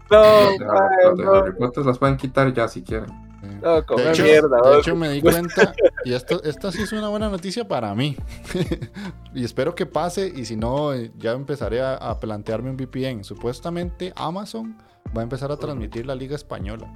[0.10, 1.34] No, Las de, mae, las de no.
[1.34, 3.26] Harry Potter las pueden quitar ya si quieren.
[3.62, 5.74] No, come De hecho, mierda, de hecho, me di cuenta,
[6.04, 8.18] y esto, esta sí es una buena noticia para mí.
[9.34, 13.24] y espero que pase, y si no, eh, ya empezaré a, a plantearme un VPN.
[13.24, 14.78] Supuestamente Amazon
[15.16, 16.92] va a empezar a transmitir la Liga Española.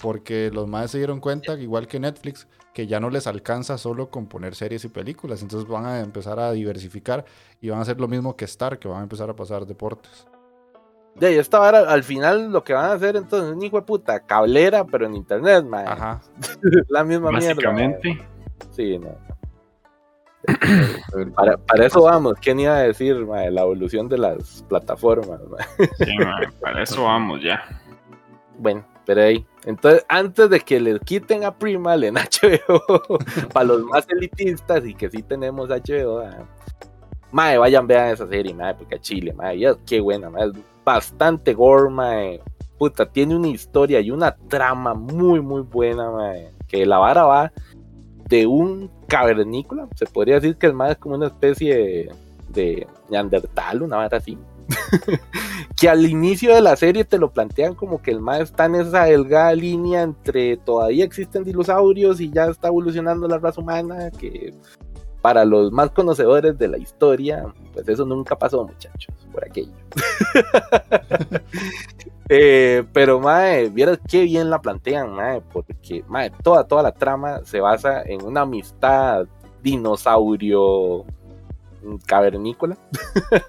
[0.00, 4.10] Porque los más se dieron cuenta, igual que Netflix, que ya no les alcanza solo
[4.10, 5.40] con poner series y películas.
[5.42, 7.24] Entonces van a empezar a diversificar
[7.60, 10.26] y van a hacer lo mismo que Star, que van a empezar a pasar deportes.
[11.14, 13.76] Ya, y esta vara, al final lo que van a hacer entonces es un hijo
[13.76, 15.86] de puta cablera, pero en internet, mae.
[15.86, 16.20] Ajá.
[16.88, 17.54] La misma mierda.
[17.54, 18.26] Básicamente.
[18.72, 19.16] Sí, no.
[21.36, 23.50] Para, para eso vamos, ¿quién iba a decir, mae?
[23.50, 25.88] La evolución de las plataformas, mae.
[26.04, 27.62] Sí, mae, para eso vamos ya.
[28.58, 29.46] Bueno, pero ahí.
[29.64, 33.18] Entonces, antes de que les quiten a Primal en HBO,
[33.52, 36.44] para los más elitistas y que sí tenemos HBO, ah,
[37.32, 40.52] mae, vayan, vean esa serie, mae, porque a Chile, mae, ya, qué buena, mae, es
[40.84, 42.40] bastante gore, mae.
[42.78, 46.50] Puta, tiene una historia y una trama muy, muy buena, mae.
[46.66, 47.52] Que la vara va
[48.28, 52.12] de un cavernícola, se podría decir que es como una especie de,
[52.48, 54.38] de neandertal, una vara así
[55.76, 58.76] que al inicio de la serie te lo plantean como que el mae está en
[58.76, 64.54] esa delgada línea entre todavía existen dinosaurios y ya está evolucionando la raza humana, que
[65.20, 69.72] para los más conocedores de la historia, pues eso nunca pasó, muchachos, por aquello.
[72.30, 77.42] Eh, pero mae, vieras qué bien la plantean, mae, porque mae, toda, toda la trama
[77.44, 79.26] se basa en una amistad
[79.62, 81.04] dinosaurio
[82.06, 82.76] cavernícola.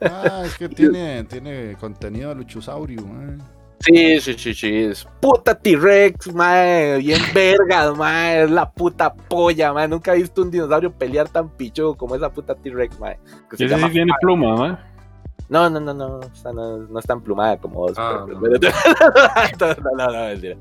[0.01, 2.99] Ah, es que tiene, tiene contenido de luchosaurio.
[3.01, 3.37] eh.
[3.81, 4.75] Sí, sí, sí, sí.
[4.85, 6.97] Es puta T-Rex, mae.
[6.99, 8.43] Bien vergas, mae.
[8.43, 9.87] Es la puta polla, mae.
[9.87, 12.97] Nunca he visto un dinosaurio pelear tan pichudo como esa puta T-Rex.
[12.97, 13.17] Que
[13.59, 14.79] Y ese sí tiene pluma, ¿no?
[15.47, 16.21] No, no, no, no.
[16.21, 17.93] Esta no, no es tan plumada como vos.
[17.97, 18.47] Ah, pero- no.
[19.59, 20.57] no, no, no, no, mentira.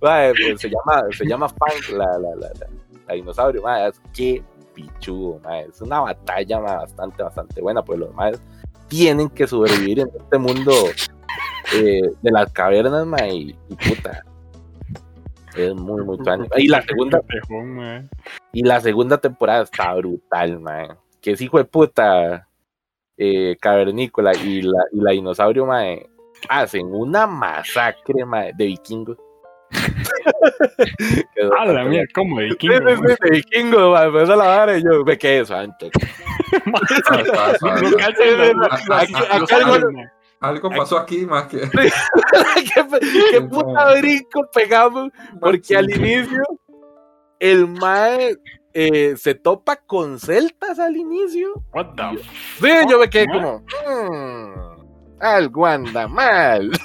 [0.00, 2.66] Mae, pues se llama, se llama Funk, la, la, la, la,
[3.08, 3.88] la dinosaurio, mae.
[3.88, 4.42] Es que
[4.72, 5.62] pichudo, mae.
[5.64, 8.40] Es una batalla, mae, bastante, bastante buena, pues los maes
[8.88, 10.72] tienen que sobrevivir en este mundo
[11.74, 14.24] eh, de las cavernas, mae, y, y puta.
[15.56, 16.48] Es muy, muy tuanis.
[16.56, 17.20] Y la segunda,
[17.50, 18.08] mae.
[18.52, 20.98] y la segunda temporada está brutal, man.
[21.20, 22.48] Que es hijo de puta
[23.16, 26.08] eh, cavernícola y la, y la dinosaurio, mae,
[26.48, 29.18] hacen una masacre, mae, de vikingos.
[31.58, 34.46] Ah, la mía, como de Sí, vikingo, sí, sí, de vikingos, mae, pues esa la
[34.46, 35.04] vara y yo ah,
[39.30, 40.10] acá ah,
[40.40, 41.58] algo- pasó aquí, más que.
[41.70, 42.84] ¿Qué,
[43.30, 45.10] qué puta brinco pegamos?
[45.40, 46.42] Porque al inicio
[47.38, 48.36] el Mae
[48.74, 51.52] eh, se topa con celtas al inicio.
[51.72, 52.18] What the
[52.60, 53.58] Sí, yo me quedé como.
[53.60, 54.71] "Mm,
[55.22, 56.70] algo anda mal.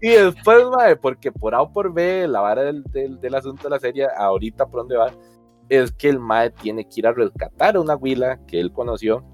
[0.00, 3.70] Y después, mae, porque por A o por B, la vara del, del, asunto de
[3.70, 5.12] la serie, ahorita por dónde va,
[5.68, 9.24] es que el Mae tiene que ir a rescatar a una huila que él conoció,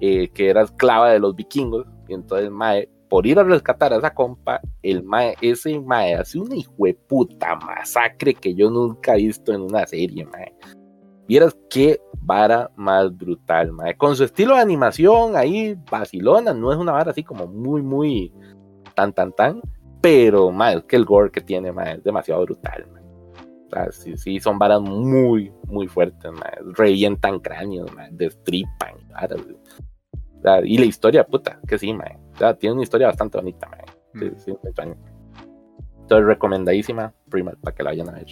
[0.00, 1.86] eh, que era esclava de los vikingos.
[2.08, 6.38] Y entonces, Mae, por ir a rescatar a esa compa, el Mae, ese Mae hace
[6.38, 10.52] una hijueputa masacre que yo nunca he visto en una serie, Mae.
[11.30, 13.96] Vieras qué vara más brutal, mae.
[13.96, 18.34] Con su estilo de animación ahí, vacilona, no es una vara así como muy, muy
[18.96, 19.62] tan, tan, tan.
[20.00, 23.04] Pero, mae, es que el gore que tiene, mae, es demasiado brutal, mae.
[23.04, 26.72] O sea, sí, sí, son varas muy, muy fuertes, mae.
[26.76, 29.40] Revientan cráneos, mae, destripan, varas.
[29.40, 32.18] O sea, y la historia, puta, que sí, mae.
[32.34, 33.84] O sea, tiene una historia bastante bonita, mae.
[34.18, 34.96] Sí, sí, extraño.
[36.00, 38.26] Entonces, recomendadísima, Primal, para que la vayan a ver.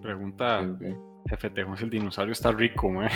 [0.00, 0.86] Pregunta, Sí,
[1.28, 3.10] jefe Tejón, si el dinosaurio está rico, mae.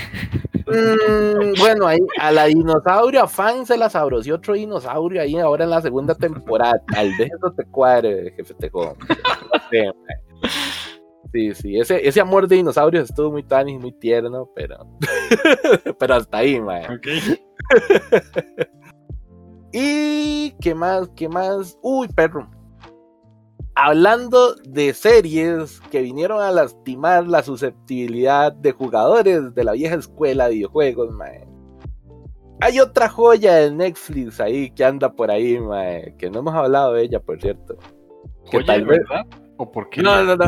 [0.66, 5.64] Mm, bueno, ahí a la dinosaurio a fan se la sabroció otro dinosaurio ahí ahora
[5.64, 6.82] en la segunda temporada.
[6.92, 8.94] Tal vez eso te cuadre, jefe Tejón.
[11.32, 14.86] Sí, sí, ese, ese amor de dinosaurios estuvo muy tan y muy tierno, pero,
[15.98, 16.84] pero hasta ahí, mae.
[16.84, 17.06] Ok.
[19.78, 21.78] Y qué más, qué más.
[21.82, 22.48] Uy, perro.
[23.78, 30.48] Hablando de series que vinieron a lastimar la susceptibilidad de jugadores de la vieja escuela
[30.48, 31.46] de videojuegos, mae.
[32.62, 36.94] Hay otra joya de Netflix ahí que anda por ahí, mae, que no hemos hablado
[36.94, 37.76] de ella, por cierto.
[38.50, 39.26] Que tal vez- ¿verdad?
[39.58, 40.02] ¿O por qué?
[40.02, 40.46] No, no, no.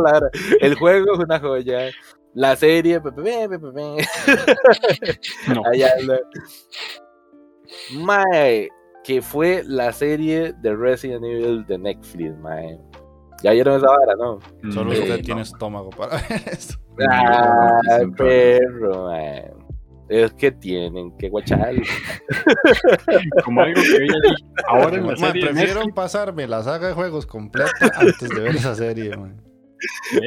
[0.00, 0.28] Vara.
[0.60, 1.90] El juego es una joya.
[2.34, 5.18] La serie, pe, pe, pe, pe, pe, pe.
[5.54, 5.62] No.
[5.72, 6.20] Allá anda.
[7.94, 8.68] Mae,
[9.06, 12.78] que fue la serie de Resident Evil de Netflix, mae.
[13.42, 14.38] Ya vieron esa vara, ¿no?
[14.72, 15.22] Solo Sí, usted no.
[15.22, 16.74] tiene estómago para ver esto.
[17.08, 17.78] Ah,
[18.16, 19.52] perro, mae.
[20.08, 21.74] Es que tienen que guachar.
[23.44, 24.44] Como algo que vi allí.
[24.68, 28.74] Ahora en la serie prefiero pasarme la saga de juegos completa antes de ver esa
[28.74, 29.36] serie, man.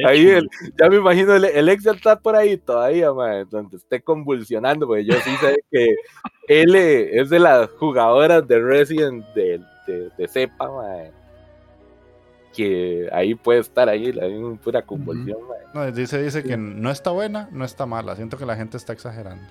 [0.06, 0.48] Ahí el,
[0.78, 5.04] ya me imagino el, el Excel está por ahí todavía, mae, donde esté convulsionando, porque
[5.04, 5.94] yo sí sé que
[6.48, 11.12] él es de las jugadoras de Resident de, de, de cepa, mae,
[12.54, 15.60] que ahí puede estar ahí, la en pura convulsión, mae.
[15.72, 18.16] No, dice, dice que no está buena, no está mala.
[18.16, 19.44] Siento que la gente está exagerando.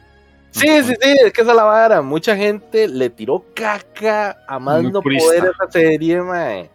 [0.51, 2.01] Sí, sí, sí, es que esa es la vara.
[2.01, 6.69] Mucha gente le tiró caca a más no poder a esa serie, mae.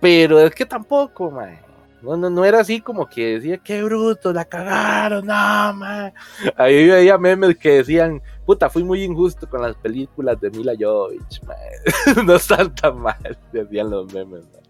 [0.00, 1.58] Pero es que tampoco, mae.
[2.06, 6.14] No, no, no era así como que decía, qué bruto, la cagaron, no, mae.
[6.56, 11.42] Ahí veía memes que decían, puta, fui muy injusto con las películas de Mila Jovovich,
[11.42, 12.24] mae.
[12.24, 14.62] no están tan mal, decían los memes, mae.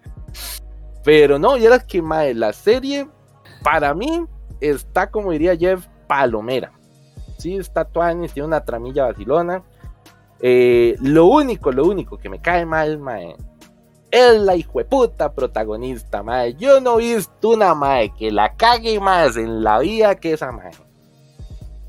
[1.04, 3.06] Pero no, ya era que, mae, la serie,
[3.62, 4.24] para mí,
[4.62, 6.72] está, como diría Jeff, palomera.
[7.36, 9.62] Sí, está Tuanis, tiene una tramilla vacilona.
[10.40, 13.36] Eh, lo único, lo único que me cae mal, mae,
[14.10, 16.54] es la hijueputa protagonista, mae.
[16.54, 20.52] Yo no he visto una mae que la cague más en la vida que esa
[20.52, 20.70] mae.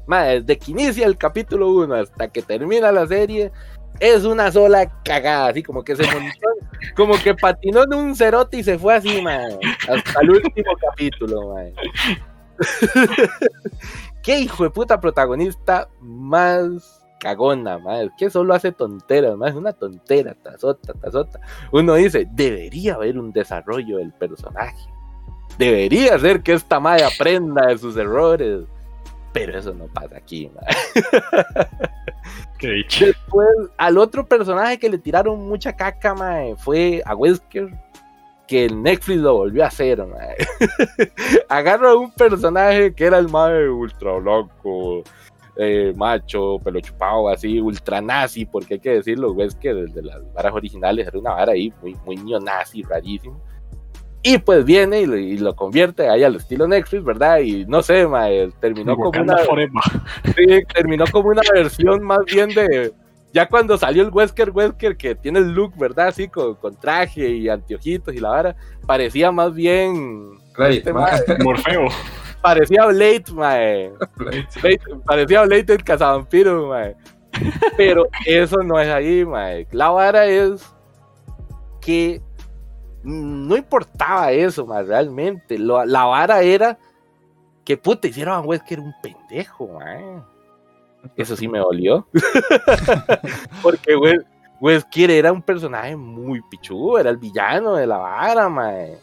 [0.06, 3.52] Mae, desde que inicia el capítulo 1 hasta que termina la serie,
[3.99, 6.48] es una sola cagada, así como que se montó,
[6.95, 9.57] como que patinó en un cerote y se fue así, mae,
[9.89, 11.73] hasta el último capítulo, mae.
[14.23, 20.34] Qué hijo de puta protagonista más cagona, más que solo hace tonteras, más una tontera,
[20.35, 21.39] tazota, tazota.
[21.72, 24.88] Uno dice, debería haber un desarrollo del personaje.
[25.57, 28.65] Debería ser que esta madre aprenda de sus errores.
[29.34, 31.68] Pero eso no pasa aquí, madre.
[32.57, 32.84] qué.
[33.06, 37.69] Después, al otro personaje que le tiraron mucha caca, mae, fue a Wesker,
[38.48, 40.38] que el Netflix lo volvió a hacer, mae.
[41.49, 45.03] Agarra un personaje que era el mae ultra blanco,
[45.57, 50.53] eh, macho, pelo chupado, así, ultra nazi, porque hay que decirlo, Wesker, desde las varas
[50.53, 53.41] originales, era una vara ahí muy, muy neonazi, rarísimo.
[54.23, 57.39] Y pues viene y lo, y lo convierte ahí al estilo Netflix, ¿verdad?
[57.39, 59.81] Y no sé, mae, terminó como Wakanda una...
[60.35, 62.91] Sí, terminó como una versión más bien de.
[63.34, 66.07] Ya cuando salió el Wesker Wesker, que tiene el look, ¿verdad?
[66.07, 68.55] Así con, con traje y anteojitos y la vara,
[68.85, 70.38] parecía más bien.
[70.55, 71.21] Great, Este mae.
[71.43, 71.88] Morfeo.
[72.41, 73.91] Parecía Blade, mae.
[74.15, 76.95] Blade- parecía Blade el cazavampiro, mae.
[77.76, 79.68] Pero eso no es ahí, mae.
[79.72, 80.64] La vara es
[81.81, 82.22] que
[83.03, 85.57] no importaba eso, mae, realmente.
[85.57, 86.77] Lo- la vara era
[87.64, 90.22] que puta hicieron a Wesker un pendejo, mae.
[91.15, 92.07] Eso sí me dolió.
[93.61, 94.26] Porque Wes-
[94.59, 98.97] Wesker era un personaje muy pichudo, era el villano de la vara, mae.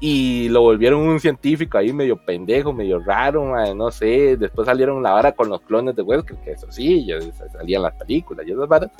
[0.00, 4.36] Y lo volvieron un científico ahí medio pendejo, medio raro, no sé.
[4.36, 7.18] Después salieron la vara con los clones de Wesker, que eso sí, ya
[7.52, 8.90] salían las películas y esas varas.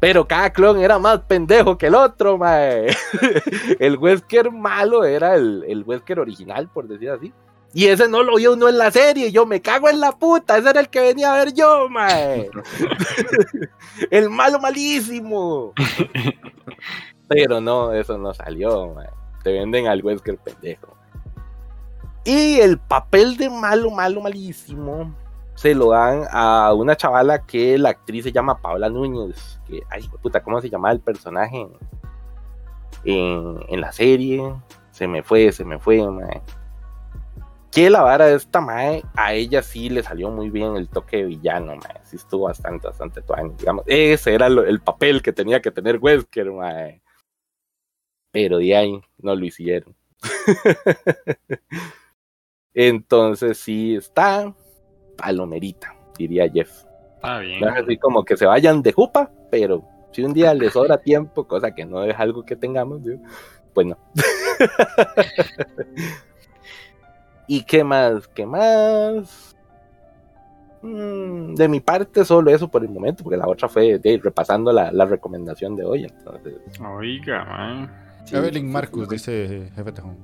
[0.00, 2.86] Pero cada clon era más pendejo que el otro, mae.
[3.78, 7.32] El Wesker malo era el, el Wesker original, por decir así.
[7.72, 9.30] Y ese no lo vio uno en la serie.
[9.30, 10.56] Yo me cago en la puta.
[10.56, 12.48] Ese era el que venía a ver yo, mae.
[14.10, 15.74] el malo malísimo.
[17.28, 19.08] Pero no, eso no salió, mae.
[19.46, 20.88] Te venden al Wesker pendejo.
[22.24, 25.14] Y el papel de malo, malo, malísimo
[25.54, 29.60] se lo dan a una chavala que la actriz se llama Paula Núñez.
[29.68, 31.68] Que, ay, puta, ¿cómo se llamaba el personaje
[33.04, 34.42] en, en la serie?
[34.90, 36.42] Se me fue, se me fue, mae.
[37.70, 41.18] Que la vara de esta mae, a ella sí le salió muy bien el toque
[41.18, 42.00] de villano, mae.
[42.02, 43.84] Sí estuvo bastante, bastante tuani, digamos.
[43.86, 47.00] Ese era lo- el papel que tenía que tener Wesker, mae.
[48.36, 49.96] Pero de ahí no lo hicieron.
[52.74, 54.54] Entonces sí está
[55.16, 56.84] palomerita, diría Jeff.
[57.14, 57.60] Está bien.
[57.60, 59.82] No es así como que se vayan de jupa, pero
[60.12, 63.22] si un día les sobra tiempo, cosa que no es algo que tengamos, digo,
[63.72, 63.96] pues no.
[67.48, 68.28] ¿Y qué más?
[68.28, 69.56] ¿Qué más?
[70.82, 74.72] Mm, de mi parte, solo eso por el momento, porque la otra fue de, repasando
[74.72, 76.04] la, la recomendación de hoy.
[76.04, 78.05] Entonces, Oiga, man.
[78.26, 80.16] Sí, Evelyn Marcus, dice Jefe Tejón.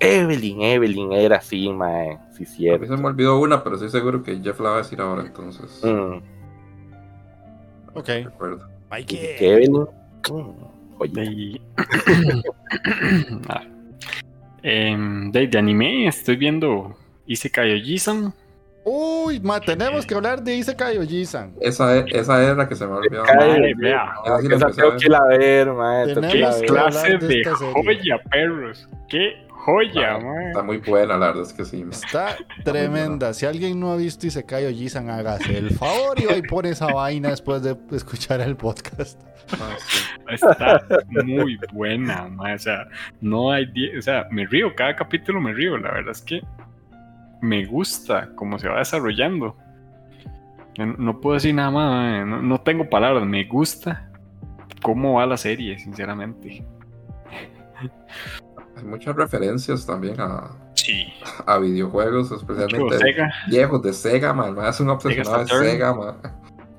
[0.00, 2.18] Evelyn, Evelyn era así, mae.
[2.32, 2.86] Sí, A mí cierto.
[2.86, 5.80] se me olvidó una, pero estoy seguro que Jeff la va a decir ahora, entonces.
[5.84, 6.18] Mm,
[7.94, 8.08] Ok.
[8.24, 8.68] Recuerdo.
[9.06, 9.86] que Evelyn.
[10.30, 10.72] mm.
[11.12, 11.60] De...
[13.48, 13.62] Ah.
[14.62, 16.96] Em, de, de anime estoy viendo
[17.26, 18.32] Isekai Ojisan.
[18.84, 21.54] Uy, ma, tenemos que hablar de Isekai Ojisan.
[21.60, 23.22] Esa, es- esa era la que se me olvidó.
[23.40, 24.12] Ay, vea.
[24.40, 26.06] Sí la Esa tengo que ir a ver, mae.
[26.06, 27.72] tengo que Tenemos ir a Qué clase de de esta serie.
[27.74, 28.88] joya, perros.
[29.08, 30.42] Qué joya, Ah, man.
[30.48, 31.84] Está muy buena, la verdad es que sí.
[31.84, 31.90] man.
[31.92, 33.32] Está tremenda.
[33.34, 36.86] Si alguien no ha visto Isekai Ojisan, hágase el favor y va y pone esa
[36.92, 39.20] vaina después de escuchar el podcast.
[39.52, 39.98] Ah, sí.
[40.28, 40.82] Está
[41.24, 42.54] muy buena, man.
[42.54, 42.86] O sea,
[43.20, 43.66] no hay.
[43.66, 45.78] die- O sea, me río, cada capítulo me río.
[45.78, 46.40] La verdad es que
[47.42, 49.56] me gusta cómo se va desarrollando.
[50.78, 52.30] No, no puedo decir nada más, man.
[52.30, 53.26] no, no tengo palabras.
[53.26, 54.10] Me gusta
[54.82, 56.64] cómo va la serie, sinceramente.
[58.76, 61.12] Hay muchas referencias también a, Sí,
[61.46, 63.32] a videojuegos, especialmente Sega.
[63.48, 64.56] viejos de Sega, man.
[64.66, 65.46] Es un obsesionado de.
[65.46, 66.16] Sega, man.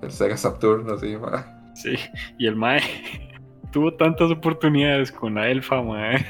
[0.02, 1.45] El Sega Saturn, sí, man.
[1.76, 1.95] Sí,
[2.38, 2.81] y el Mae
[3.72, 6.26] tuvo tantas oportunidades con la elfa, Mae.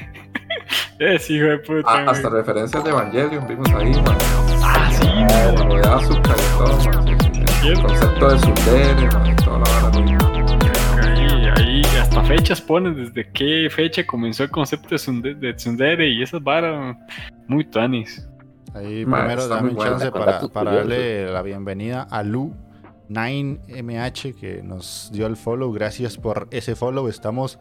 [0.98, 1.88] Es hijo de puta.
[1.90, 4.16] Ah, hasta referencias de Evangelion vimos ahí, man.
[4.62, 5.66] Ah, sí, mae.
[5.66, 7.08] Lo de azúcar y todo, man.
[7.64, 9.26] El concepto de Sundere, man.
[9.26, 10.18] y Toda la vara, man.
[11.02, 16.08] Ahí, ahí hasta fechas ponen desde qué fecha comenzó el concepto de, Tsunde- de Tsundere
[16.08, 16.96] y esas varas
[17.48, 18.28] muy tanis.
[18.74, 22.22] Ahí primero dame un chance para, darle la bienvenida a
[23.08, 25.72] Lu9MH que nos dio el follow.
[25.72, 27.08] Gracias por ese follow.
[27.08, 27.58] Estamos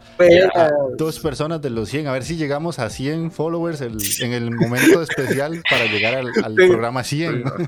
[0.55, 2.07] a dos personas de los 100.
[2.07, 6.27] A ver si llegamos a 100 followers el- en el momento especial para llegar al,
[6.43, 6.67] al Sí.
[6.67, 7.43] programa 100.
[7.57, 7.63] Sí,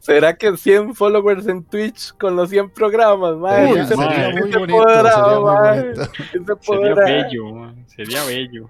[0.00, 3.66] ¿Será que 100 followers en Twitch con los 100 programas, ¿Se- mae.
[3.68, 4.76] sería se muy bonito.
[4.78, 6.04] podrá, sería muy bonito.
[6.60, 8.68] ¿Se Sería bello, mae, sería bello.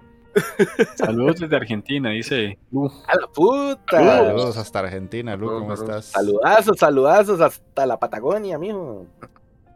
[0.95, 2.91] Saludos desde Argentina, dice Lu.
[3.07, 3.97] ¡A la puta!
[3.99, 5.47] Saludos hasta Argentina, Lu.
[5.47, 6.05] ¿Cómo estás?
[6.05, 9.05] Saludazos, saludazos hasta la Patagonia, mijo.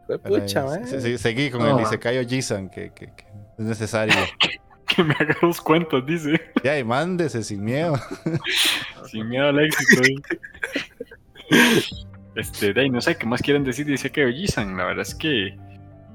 [0.06, 0.86] Fue pucha, mae.
[0.86, 1.76] sí, sí, seguí con No.
[1.78, 3.24] el Isekai Ojisan, que, que- que
[3.58, 4.14] es necesario.
[4.96, 6.40] Que me haga los cuentos, dice.
[6.64, 7.92] Ya, y mándese sin miedo.
[9.10, 10.02] Sin miedo al éxito.
[12.34, 14.76] Este, de ahí, no sé qué más quieren decir, dice que Ojisan.
[14.76, 15.56] La verdad es que.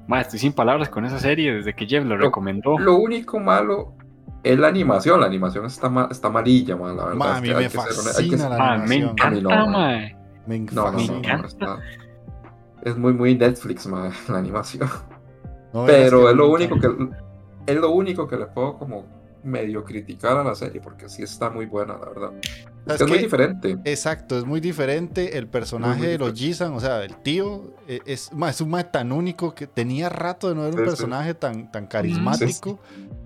[0.06, 2.78] Más, estoy sin palabras con esa serie desde que Jeff lo recomendó.
[2.78, 3.94] Lo único malo
[4.42, 5.20] es la animación.
[5.20, 6.96] La animación está, ma- está malilla, man.
[6.96, 7.16] La verdad.
[7.18, 7.68] Ma, es a mí que me ser
[8.30, 8.64] que ser- la me
[8.94, 9.10] animación.
[9.10, 9.72] encanta, no, man.
[9.72, 10.16] mae.
[10.46, 11.12] Me No, no, no, fascina.
[11.12, 11.46] no, encanta.
[11.48, 11.78] está-
[12.82, 14.88] Es muy, muy Netflix, man, la animación.
[15.72, 16.88] No, Pero que es lo único que
[17.66, 19.06] es lo único que le puedo como
[19.44, 22.32] medio criticar a la serie porque sí está muy buena, la verdad.
[22.86, 23.78] Es que es muy diferente.
[23.84, 26.32] Exacto, es muy diferente el personaje Muy de los.
[26.34, 30.48] Jisan, o sea, el tío eh, es, es un mae tan único que tenía rato
[30.48, 30.90] de no ver un Sí, sí.
[30.90, 32.80] personaje tan, tan carismático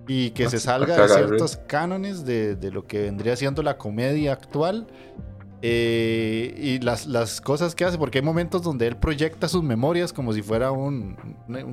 [0.06, 3.62] y que No, se sí, salga de ciertos cánones de, de lo que vendría siendo
[3.62, 4.86] la comedia actual
[5.60, 10.12] eh, y las, las cosas que hace, porque hay momentos donde él proyecta sus memorias
[10.12, 11.16] como si fuera un,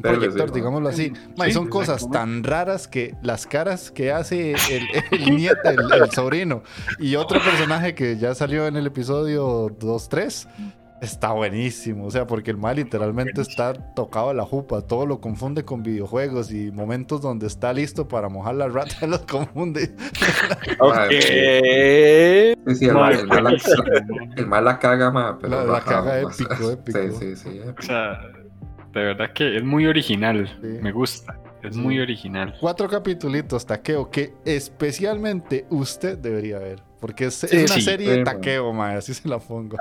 [0.01, 1.13] proyector, sí, digámoslo así.
[1.37, 5.69] Ma, y Sí, son cosas tan raras que las caras que hace el, el nieto,
[5.69, 6.63] el, el sobrino.
[6.99, 10.47] Y otro personaje que ya salió en el episodio 2-3,
[11.01, 15.19] Está buenísimo, o sea, porque el mal literalmente está tocado a la jupa, todo lo
[15.19, 19.93] confunde con videojuegos y momentos donde está listo para mojar la rata los confunde.
[20.79, 20.95] Ok.
[21.11, 23.83] Sí, sí, el, Ma, mal, el, mal la, buenísimo,
[24.37, 26.99] el mal la caga, ma, pero La- caga épico, épico.
[27.19, 27.59] Sí, sí, sí.
[27.77, 28.19] O sea,
[28.93, 30.47] de verdad que es muy original.
[30.61, 30.79] Sí.
[30.81, 31.37] Me gusta.
[31.61, 32.55] Es muy original.
[32.61, 37.81] Cuatro capitulitos, taqueo, que especialmente usted debería ver, porque es, es Sí, una sí.
[37.81, 39.77] serie de taqueo, mae, así se la pongo.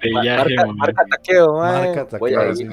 [0.00, 1.86] De Ma- viaje, marca, marca taqueo, mae.
[1.88, 2.68] Marca taqueo, Voy Ah, ahí, sí.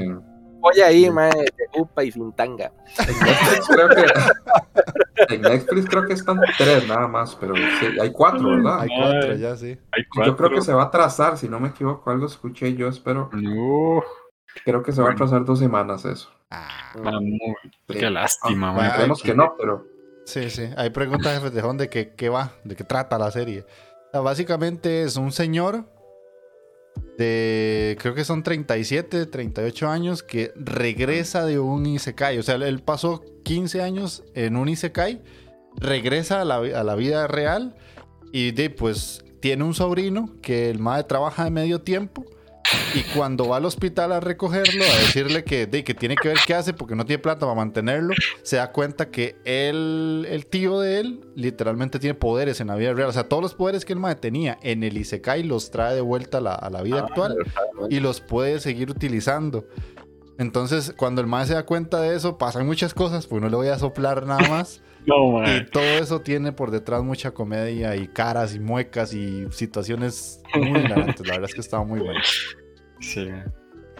[0.60, 2.72] voy ahí, mae, de upa y sin tanga.
[3.00, 4.06] En Netflix creo que
[5.36, 8.82] en Netflix creo que están tres nada más, pero sí, hay cuatro, ¿verdad?
[8.82, 9.02] Hay Ay.
[9.02, 9.78] cuatro ya, sí.
[9.92, 10.50] Hay Y Yo creo cuatro.
[10.52, 13.30] que se va a atrasar, si no me equivoco, algo escuché yo, espero.
[13.34, 14.04] No,
[14.64, 16.30] Creo que se va a atrasar dos semanas eso.
[16.52, 17.20] Ah, man,
[17.90, 17.98] Sí.
[18.00, 18.86] Qué lástima, Ah, man.
[18.86, 19.86] Esperemos que no, pero
[20.26, 20.70] sí, sí.
[20.78, 23.66] Hay preguntas, jefe Tejón, de qué, qué va, de qué trata la serie.
[24.16, 25.84] Sea, básicamente es un señor
[27.18, 32.40] de, creo que son 37, 38 años, que regresa de un Isekai.
[32.40, 35.22] O sea, él pasó 15 años en un Isekai,
[35.76, 37.76] regresa a la, a la vida real
[38.32, 42.24] y de, pues tiene un sobrino que el madre trabaja de medio tiempo.
[42.94, 46.38] Y cuando va al hospital a recogerlo, a decirle que, de, que tiene que ver
[46.46, 50.80] qué hace porque no tiene plata para mantenerlo, se da cuenta que él, el tío
[50.80, 53.10] de él literalmente tiene poderes en la vida real.
[53.10, 56.02] O sea, todos los poderes que el mae tenía en el Isekai los trae de
[56.02, 57.36] vuelta a la, a la vida actual
[57.90, 59.66] y los puede seguir utilizando.
[60.38, 63.56] Entonces, cuando el mae se da cuenta de eso, pasan muchas cosas, pues no le
[63.56, 64.82] voy a soplar nada más.
[65.06, 70.42] No, Y todo eso tiene por detrás mucha comedia y caras y muecas y situaciones
[70.56, 71.28] muy hilarantes.
[71.28, 72.20] La verdad es que estaba muy bueno.
[73.06, 73.30] Sí.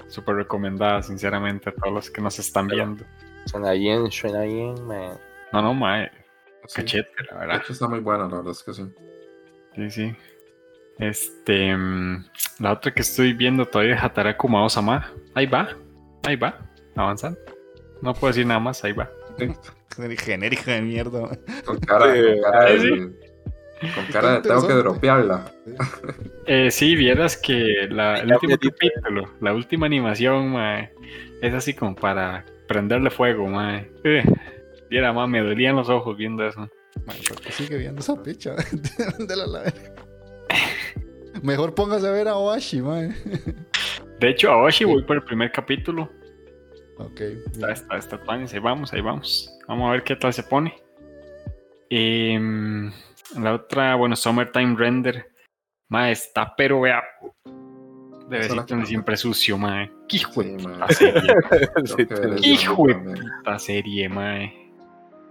[0.08, 3.04] Súper recomendada, sinceramente, a todos los que nos están viendo.
[3.46, 4.76] Suena bien, suena bien.
[5.54, 6.12] No, no, mae.
[6.68, 6.82] sí.
[6.82, 7.58] Cachete, la verdad.
[7.58, 8.84] hecho está muy buena, la verdad es que sí.
[9.76, 10.16] Sí, sí.
[10.98, 11.76] Este.
[11.76, 12.26] mm,
[12.60, 15.12] La otra que estoy viendo todavía es Hataraku Mao-sama.
[15.34, 15.70] Ahí va.
[16.24, 16.60] Ahí va.
[16.96, 17.40] Avanzando.
[18.02, 19.10] No puedo decir nada más, ahí va.
[20.18, 21.30] Genérica de mierda.
[21.66, 23.16] Con cara, Sí, con cara de, sí.
[23.94, 25.52] Con cara de tengo que dropearla.
[26.48, 30.94] Eh, sí, vieras que la, el último capítulo, la última animación, mae,
[31.42, 33.90] es así como para prenderle fuego, mae.
[34.04, 34.24] Eh,
[34.88, 36.70] viera, mae, me dolían los ojos viendo eso.
[37.08, 38.52] Man, ¿por qué sigue viendo esa picha?
[39.30, 39.96] A la verga.
[41.42, 43.16] Mejor póngase a ver a Oashi, man.
[44.20, 46.10] De hecho, a Oshi voy por el primer capítulo.
[46.98, 47.22] Ok.
[47.52, 49.52] Está, está, está ahí vamos, ahí vamos.
[49.68, 50.74] Vamos a ver qué tal se pone.
[51.90, 52.92] Em,
[53.40, 55.28] la otra, bueno, Summertime Render.
[55.90, 57.04] Mae, está, pero vea.
[58.30, 59.92] Debe ser que- siempre sucio, mae.
[60.08, 60.94] Qué hijo de puta mae.
[60.94, 61.22] serie.
[61.84, 61.96] Eso
[62.42, 63.26] Hijo de también.
[63.38, 64.72] puta serie, mae.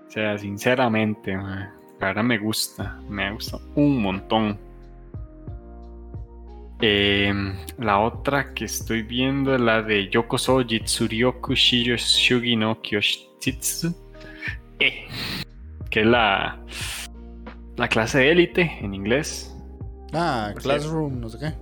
[0.07, 1.69] O sea, sinceramente, mae.
[2.01, 2.99] La verdad me gusta.
[3.09, 4.59] Me gusta un montón.
[6.81, 12.81] Em, la otra que estoy viendo es la de Yoko Soji Tsuryoku Shiro Shugi no
[12.83, 13.95] Kyoshitsu.
[14.81, 15.07] Eh,
[15.91, 16.59] que es la,
[17.77, 19.51] la clase de élite en inglés.
[20.13, 21.55] Ah, Por Classroom, no sé qué.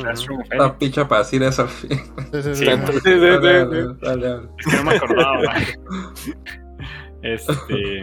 [0.00, 0.74] Classroom Elite.
[0.78, 1.90] picha para decir eso al fin.
[1.90, 2.54] Sí, sí, sí.
[2.54, 2.64] Sí, sí.
[2.64, 3.02] Sí, sí, sí, Dale, sí.
[3.02, 4.48] dale, dale, dale.
[4.58, 5.42] Es que no me acordaba.
[7.22, 8.02] este.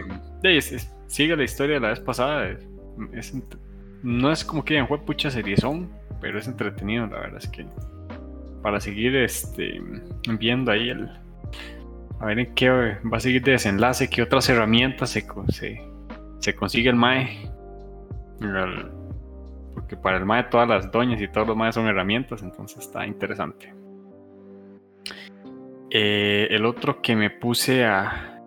[1.06, 2.48] sigue la historia de la vez pasada.
[3.12, 3.34] es-
[4.02, 5.90] no es como que fue pucha son
[6.20, 7.66] pero es entretenido, la verdad es que.
[8.62, 9.80] Para seguir este
[10.38, 11.08] viendo ahí el.
[12.20, 15.82] A ver en qué va a seguir de desenlace, qué otras herramientas se, se,
[16.44, 17.50] se consigue el MAE.
[19.72, 23.06] Porque para el MAE todas las doñas y todos los MAE son herramientas, entonces está
[23.06, 23.74] interesante.
[25.90, 28.42] Eh, el otro que me puse a,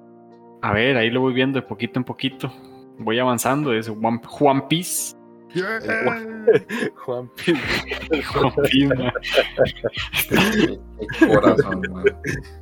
[0.61, 2.53] a ver, ahí lo voy viendo de poquito en poquito.
[2.99, 5.16] Voy avanzando, es One, One Piece.
[5.53, 7.53] Juan Pi-
[8.35, 9.13] One Piece, ma.
[11.19, 12.03] Qué corazón, man.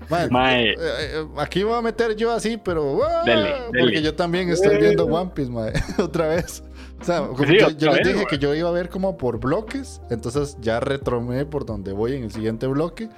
[0.10, 0.70] Man, Mae.
[0.72, 3.04] eh, eh, aquí voy a meter yo así, pero.
[3.04, 3.24] ¡ah!
[3.26, 4.02] Dele, Porque dele.
[4.02, 6.64] yo también estoy viendo One Piece, mae, otra vez.
[7.02, 8.26] O sea, como Sí, yo, yo les dije mae.
[8.28, 12.24] que yo iba a ver como por bloques, entonces ya retomé por donde voy en
[12.26, 13.10] el siguiente bloque,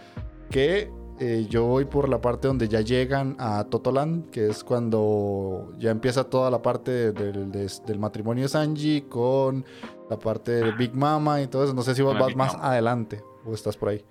[0.49, 0.89] que
[1.19, 5.91] eh, yo voy por la parte donde ya llegan a Totoland, que es cuando ya
[5.91, 9.65] empieza toda la parte de- del- de- del matrimonio de Sanji con
[10.09, 11.73] la parte de Big Mama y todo eso.
[11.73, 12.67] No sé si vos vas Big más Mama.
[12.69, 14.03] adelante o estás por ahí.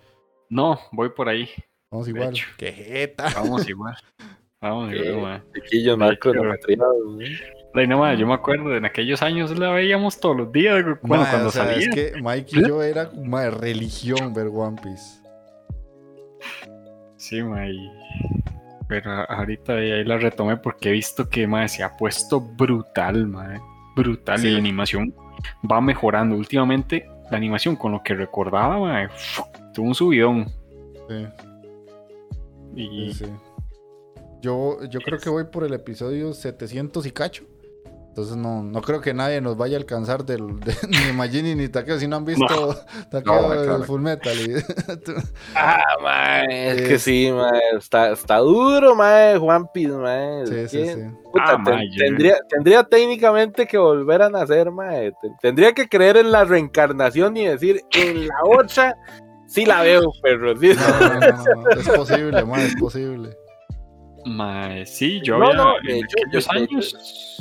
[0.48, 1.48] No, voy por ahí.
[1.90, 2.34] Vamos igual.
[2.58, 3.26] ¡Qué jeta!
[3.34, 3.94] Vamos igual.
[4.60, 5.44] Vamos igual, ma.
[5.54, 7.18] Chiquillos mal hecho, cronometrados, ¿no?
[7.74, 11.26] Ay, no, yo me acuerdo, en aquellos años la veíamos todos los días, güey, bueno,
[11.28, 11.88] cuando o sea, salía.
[11.90, 15.20] Es que Mike y yo era una religión ver One Piece.
[17.28, 17.90] Sí, ma, y-
[18.88, 23.60] Pero ahorita ahí la retomé porque he visto que se ha puesto brutal, ma,
[23.96, 24.38] brutal.
[24.38, 24.46] Sí.
[24.48, 25.12] Y la animación
[25.70, 26.36] va mejorando.
[26.36, 29.08] Últimamente la animación con lo que recordaba, mae,
[29.74, 30.46] tuvo un subidón.
[31.08, 31.26] Sí,
[32.76, 33.32] Y sí, sí.
[34.40, 37.44] Yo, yo creo que voy por el episodio 700 y cacho.
[38.16, 41.68] Entonces no, no creo que nadie nos vaya a alcanzar del, de, ni Magini ni
[41.68, 42.74] Takeo si no han visto
[43.10, 43.84] Takeo No, de claro.
[43.84, 44.34] Full Metal.
[44.40, 44.54] y-
[45.54, 49.92] Ah, mae, es que sí, mae, está, está duro, mae, One Piece,
[50.46, 51.00] sí, sí, sí.
[51.30, 55.12] puta, Ah, ten- tendría, tendría técnicamente que volver a nacer, mae.
[55.20, 58.96] Ten- Tendría que creer en la reencarnación y decir, en la otra,
[59.46, 60.56] sí la veo, perro.
[60.56, 60.70] sí.
[60.74, 63.36] No, no, no, no, Es posible, man, es posible.
[64.24, 67.35] mae, sí, yo No, había- no, en aquellos años, yo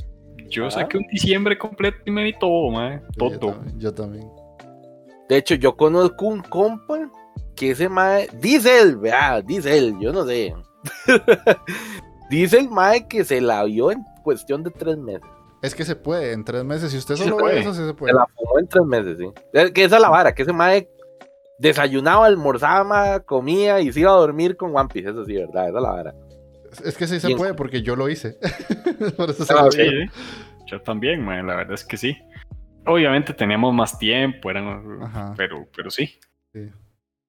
[0.68, 0.72] Ah.
[0.72, 3.52] saqué un diciembre completo y me vi todo, mae, Sí, yo, todo.
[3.54, 4.30] también, yo también.
[5.30, 7.10] De hecho, yo conozco un compa
[7.56, 10.54] que ese mae, dice él, vea, dice él, yo no sé.
[12.30, 15.28] dice el mae que se la vio en cuestión de tres meses.
[15.62, 16.92] Es que se puede, en tres meses.
[16.92, 17.60] Si usted solo se ve puede.
[17.62, 18.14] eso, sí se Se puede.
[18.14, 19.26] la fumó en tres meses, sí.
[19.54, 20.88] Es que esa es la vara, que ese mae
[21.58, 25.78] desayunaba, almorzaba, comía y se iba a dormir con One Piece, eso sí, verdad, esa
[25.78, 26.16] es la vara.
[26.84, 28.38] Es que sí se puede porque yo lo hice.
[29.18, 29.72] Por eso se Ah, lo.
[29.72, 30.10] Sí, sí.
[30.68, 32.18] yo también, mae, la verdad es que sí.
[32.86, 35.34] Obviamente teníamos más tiempo, eran, Ajá.
[35.38, 36.18] pero, pero sí.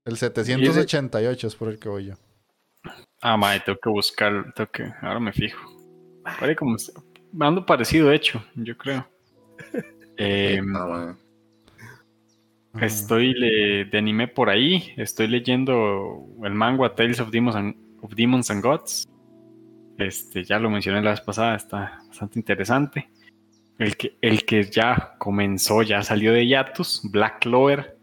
[0.05, 2.15] El 788 es por el que voy yo.
[3.21, 5.59] Ah, mae, tengo que buscar, tengo que, ahora me fijo.
[6.23, 6.77] Parece como,
[7.41, 9.07] ando parecido, de hecho, yo creo.
[10.19, 11.15] Eh, No.
[12.81, 14.93] Estoy le- de anime por ahí.
[14.97, 19.07] Estoy leyendo el manga Tales of Demons and, of Demons and Gods.
[19.99, 23.09] Este, ya lo mencioné la vez pasada, está bastante interesante.
[23.79, 27.97] El que, el que ya comenzó, ya salió de Yatus, Black Clover.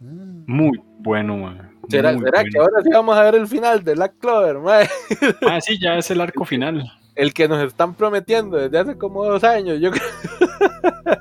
[0.00, 0.04] Ah,
[0.46, 1.72] Muy bueno, man.
[1.88, 2.50] ¿Será, muy será bueno.
[2.52, 4.88] que ahora sí vamos a ver el final de Black Clover, mae?
[5.48, 6.84] Ah, sí, ya es el arco final.
[7.14, 9.80] El que nos están prometiendo desde hace como dos años.
[9.80, 10.04] Yo, creo-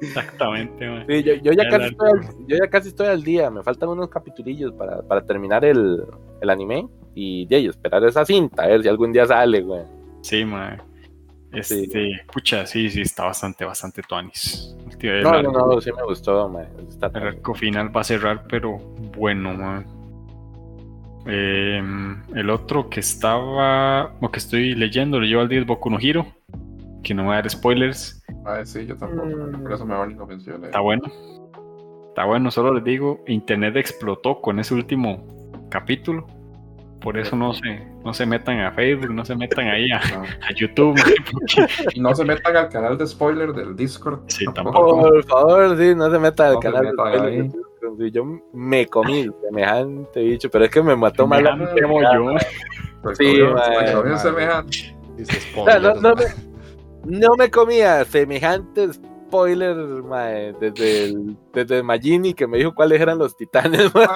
[0.00, 1.04] Exactamente, man.
[1.08, 3.50] sí, yo, yo ya Ya casi estoy al, yo ya casi estoy al día.
[3.50, 6.04] Me faltan unos capitulillos para, para terminar el,
[6.40, 6.88] el anime.
[7.14, 9.82] Y de ahí, esperar esa cinta, a ver si algún día sale, güey.
[10.22, 10.80] Sí, man.
[11.52, 14.76] Este, pucha, sí, sí, está bastante, bastante tuanis.
[15.00, 16.52] El No, no, no, sí me gustó.
[16.88, 18.78] Está El arco final va a cerrar, pero
[19.16, 19.86] bueno, man.
[21.26, 21.82] Eh,
[22.34, 26.26] el otro que estaba, o que estoy leyendo, lo llevo al 10 Boku no Hiro,
[27.02, 28.22] que no me va a dar spoilers.
[28.44, 29.26] Ay, sí, yo tampoco.
[29.26, 29.62] Mm.
[29.62, 30.66] Por eso me van y mencioné.
[30.66, 31.04] Está bueno.
[32.08, 35.37] Está bueno, solo les digo, internet explotó con ese último
[35.68, 36.26] capítulo.
[37.00, 40.22] Por eso no se, no se metan a Facebook, no se metan ahí a, No.
[40.24, 40.96] a YouTube.
[40.96, 44.22] man, porque- Y no se metan al canal de spoiler del Discord.
[44.26, 46.82] Sí, Por favor, sí, no se meta al No canal.
[46.82, 47.50] de metan ahí.
[47.98, 51.44] Sí, Yo me comí semejante bicho, pero es que me mató mal
[51.80, 52.34] como yo.
[53.02, 53.36] Pues Sí,
[54.18, 54.96] semejante.
[55.80, 56.24] no, no me,
[57.04, 58.88] no me comía semejante
[59.28, 64.06] spoiler, mae, desde, el, desde Magini que me dijo cuáles eran los titanes, mae.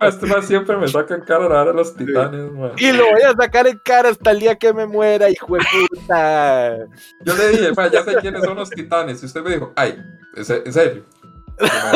[0.00, 2.72] Este más siempre me sacan cara ahora a los titanes, man.
[2.78, 5.60] Y lo voy a sacar en cara hasta el día que me muera, hijo de
[5.90, 6.76] puta.
[7.24, 9.22] Yo le dije, "Ma, ya sé quiénes son los titanes.
[9.22, 10.00] Y usted me dijo, ay,
[10.36, 11.04] ¿en se- en serio?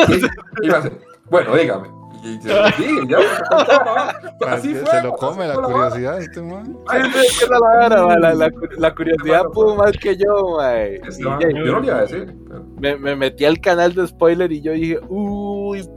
[0.09, 0.27] Y sí.
[0.61, 0.69] Y
[1.29, 1.89] bueno, dígame.
[2.23, 4.09] Y se lo dije, ya me contaba.
[4.47, 4.91] Así que fue.
[4.91, 6.77] se lo así come la curiosidad este man.
[6.87, 10.15] Ay, no, es que era la, vara, mae, la, la, la curiosidad pudo más que
[10.17, 10.99] yo, mae.
[11.19, 11.29] Yo
[11.71, 12.33] no le iba a decir.
[12.79, 15.87] me, me metí al canal de spoiler y yo dije, uy,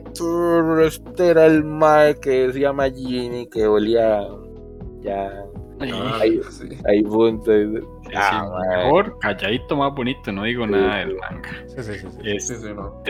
[0.85, 4.27] este era el mae que decía Magini, que olía
[5.03, 5.31] ya,
[5.83, 6.69] Ah, Ahí- sí.
[6.87, 7.51] ahí punto.
[7.51, 7.81] Sí,
[8.15, 10.73] Ah, sí, mejor calladito más bonito, no digo Sí.
[10.73, 11.49] nada del manga.
[11.69, 12.07] Sí, sí, sí.
[12.11, 12.19] sí.
[12.23, 13.03] Este, Sí, sí, no.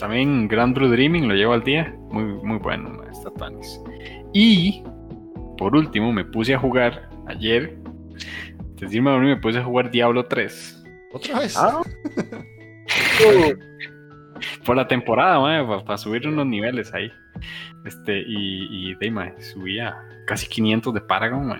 [0.00, 1.94] También Grand Blue Dreaming lo llevo al día.
[2.10, 3.80] Muy, muy bueno, está tanis.
[4.32, 4.82] Y
[5.58, 7.78] por último me puse a jugar ayer.
[8.58, 10.84] Antes de irme a dormir me puse a jugar Diablo 3.
[11.12, 11.56] Otra vez.
[11.56, 11.82] Ah,
[14.64, 17.12] Por la temporada, para subir unos niveles ahí.
[17.84, 19.96] Este, y, y de, subía
[20.26, 21.58] casi 500 de Paragon, ma.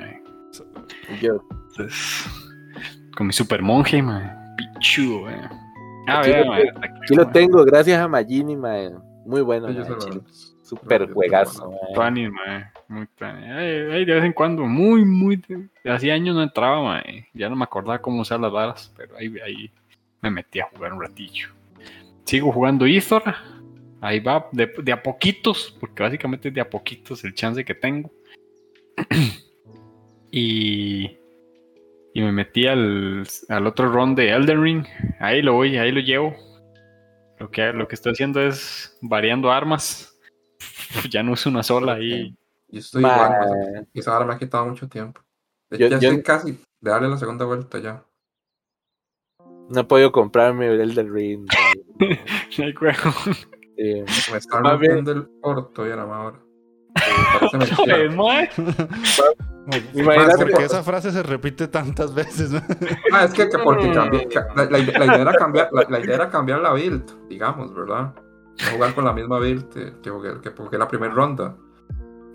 [1.21, 2.27] yo, Entonces,
[3.15, 4.35] con mi super monje, ma.
[4.57, 5.60] Pichudo, ma.
[6.11, 6.55] Ah, Aquí lo tengo.
[6.55, 6.69] aquí,
[7.03, 7.32] aquí lo ma.
[7.32, 8.91] tengo, gracias a Magini, mae.
[9.27, 10.20] Muy bueno, Sí, mae,
[10.62, 11.95] Super juegazo, mae.
[11.95, 13.45] Tuanis, mae, muy tuanis.
[13.51, 15.43] Ay, ay, de vez en cuando, muy, muy.
[15.85, 17.28] Hacía años no entraba, mae.
[17.35, 19.70] Ya no me acordaba cómo usar las varas, pero ahí, ahí
[20.23, 21.49] me metí a jugar un ratillo.
[22.24, 23.23] Sigo jugando Ithor.
[24.03, 27.74] Ahí va, de, de a poquitos, porque básicamente es de a poquitos el chance que
[27.74, 28.11] tengo.
[30.31, 31.20] y.
[32.12, 34.85] Y me metí al, al otro run de Elden Ring.
[35.20, 36.35] Ahí lo voy, ahí lo llevo.
[37.39, 40.19] Lo que, lo que estoy haciendo es variando armas.
[41.11, 42.37] Ya no uso una sola ahí.
[42.69, 43.15] Y estoy Mae.
[43.15, 43.89] igual.
[43.93, 45.20] Y esa ahora me ha quitado mucho tiempo.
[45.70, 48.05] De Yo- ya yo- estoy casi de darle la segunda vuelta ya.
[49.69, 51.47] No he podido comprarme el del Ring.
[52.59, 53.11] No hay juego.
[53.77, 56.39] Eh, Me está Más bien- rompiendo el orto y ahora.
[57.41, 58.51] Parece mentira.
[59.95, 62.51] Imagínate- ¿Por qué esa frase se repite tantas veces?
[62.53, 62.61] ¿no?
[63.13, 65.87] Ah, es que, que porque cambié- ca- la, la ide- la idea era cambiar, la,
[65.89, 68.13] la idea era cambiar la build, digamos, ¿verdad?
[68.15, 69.69] No jugar con la misma build
[70.03, 71.57] que jugué, que jugué la primera ronda.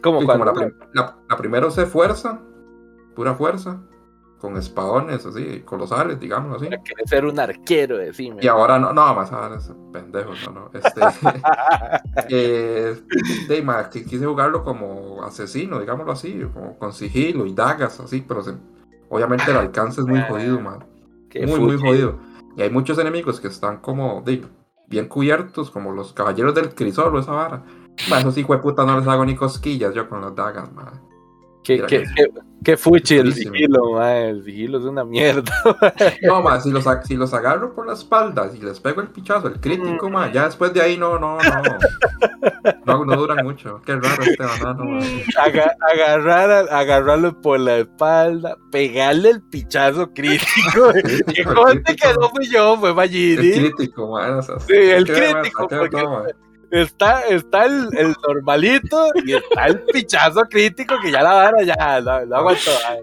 [0.02, 2.40] como Y como la, prim- la, la primera usé fuerza,
[3.16, 3.82] pura fuerza,
[4.40, 6.66] con espadones así, colosales, digamos así.
[6.70, 8.38] querés ser un arquero, decime.
[8.44, 10.70] Y ahora no, no, más ahora es pendejo, no, no.
[10.74, 11.02] Este,
[12.30, 12.96] eh,
[13.48, 18.24] de, ma, que quise jugarlo como asesino, digámoslo así, como con sigilo y dagas, así,
[18.28, 18.56] pero se-
[19.10, 20.86] obviamente el alcance es muy jodido, man.
[21.30, 21.88] Qué Muy, muy fuchi.
[21.88, 22.20] jodido.
[22.56, 24.48] Y hay muchos enemigos que están como, digo,
[24.88, 27.64] bien cubiertos, como los caballeros del crisol o esa vara.
[28.10, 31.02] Ma, esos hijos de puta no les hago ni cosquillas yo con las dagas, man.
[31.66, 32.28] Qué, qué, que- qué,
[32.64, 34.30] qué fuchi el sigilo, mae.
[34.30, 35.52] El sigilo es una mierda.
[36.22, 39.48] No, ma, si los, si los agarro por la espalda y les pego el pichazo,
[39.48, 41.78] el crítico, ya después de ahí no, no, no.
[42.86, 43.82] No, no duran mucho.
[43.86, 45.00] Qué raro este banano.
[45.44, 50.92] Aga- agarrar agarrarlo por la espalda, pegarle el pichazo crítico.
[50.94, 52.08] que el que crítico.
[52.20, 53.52] no fui yo, fue El Magini.
[53.54, 54.38] crítico, ma.
[54.38, 56.26] o sea, Sí, el crítico, porque- todo.
[56.82, 62.02] Está, está el, el normalito y está el pichazo crítico que ya la vara ya
[62.02, 62.72] no, no aguantó.
[62.90, 63.00] ay.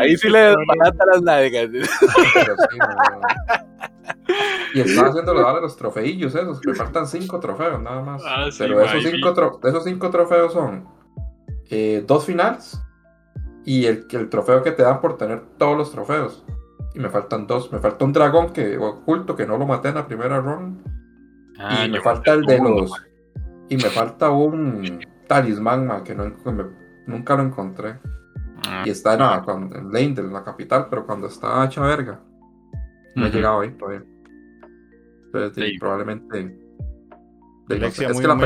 [0.00, 1.68] Ahí sí le desbarata las nalgas.
[4.74, 8.02] Y estaba haciendo la vara de los trofeillos esos, que me faltan cinco trofeos nada
[8.02, 8.22] más.
[8.26, 10.86] Ah, sí, Pero esos cinco, tro- esos cinco trofeos son
[11.70, 12.78] eh, dos finales
[13.64, 16.44] y el, el trofeo que te dan por tener todos los trofeos.
[16.94, 17.72] Y me faltan dos.
[17.72, 20.82] Me falta un dragón que oculto que no lo maté en la primera run.
[21.58, 22.92] Ah, y me falta el de uno, los.
[23.68, 26.64] Y me falta un talismán, ma, que no, que me-
[27.06, 27.98] nunca lo encontré.
[28.68, 31.80] Ah, Y está en, la- cuando- en Leindel, en la capital, pero cuando está hecha
[31.82, 32.20] verga.
[33.14, 33.36] No he Ujú.
[33.36, 34.04] llegado ahí todavía.
[35.32, 35.78] Pero, sí, Sí.
[35.78, 36.38] probablemente.
[37.68, 38.36] de- no sé, Alexia es muy que la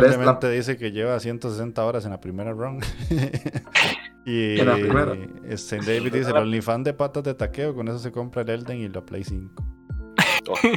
[0.41, 2.81] pelea dice que lleva 160 horas en la primera run.
[4.25, 5.15] y En la primera.
[5.57, 8.79] Saint David dice, el OnlyFans de patas de taqueo, con eso se compra el Elden
[8.79, 9.63] y la Play 5.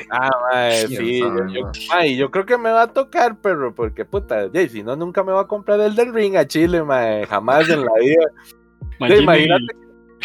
[0.09, 1.19] Ah, mae, sí.
[1.19, 1.71] yo, ma.
[1.89, 4.95] mae, yo creo que me va a tocar, perro, porque puta, ya, y si no,
[4.95, 8.25] nunca me va a comprar el del ring a Chile, mae, jamás en la vida.
[8.99, 9.75] Imagínate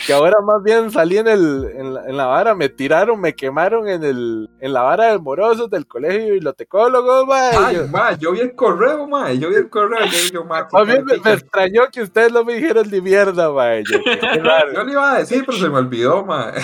[0.06, 3.35] Que ahora más bien salí en, el, en, la, en la vara, me tiraron, me
[3.35, 7.56] quemaron en, el, en la vara de morosos del colegio de bibliotecólogos, mae.
[7.56, 10.05] Ay, yo- ma, yo vi el correo, ma, yo vi el correo.
[10.05, 13.82] Yo, yo, ma, a mí me, extrañó que ustedes no me dijeron ni mierda, mae.
[13.90, 13.98] Yo.
[14.74, 16.52] Yo le iba a decir, pero se me olvidó, ma.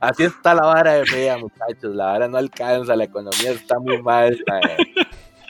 [0.00, 1.94] Así está la vara de fea, muchachos.
[1.94, 4.76] La vara no alcanza, la economía está muy mal, mae.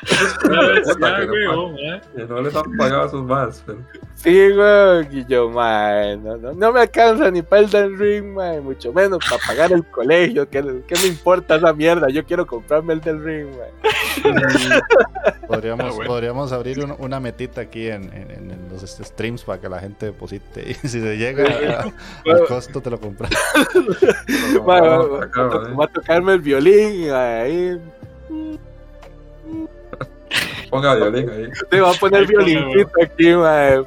[0.01, 3.63] Ah, no, oh, les han pagado a sus más.
[3.67, 3.79] Pero...
[4.15, 8.33] Sí, güey, y yo, mae, no, no, no me alcanza ni para el del ring,
[8.35, 10.49] mae, mucho menos para pagar el colegio.
[10.49, 12.09] ¿Qué, qué me importa esa mierda?
[12.11, 14.81] Yo quiero comprarme el del ring, mae.
[15.47, 16.09] Podríamos, Ah, bueno.
[16.11, 19.69] podríamos abrir un- una metita aquí en, en- en- en los este, streams para que
[19.69, 20.71] la gente deposite.
[20.71, 21.45] Y si se llega
[21.81, 21.83] a-
[22.33, 23.31] al costo, te lo compras.
[23.75, 27.81] Mae, No, va- va- acá, va- ma, va a tocarme el violín, ahí.
[30.71, 31.49] Ponga violín ahí.
[31.71, 33.83] Te va a poner violincito aquí, mae.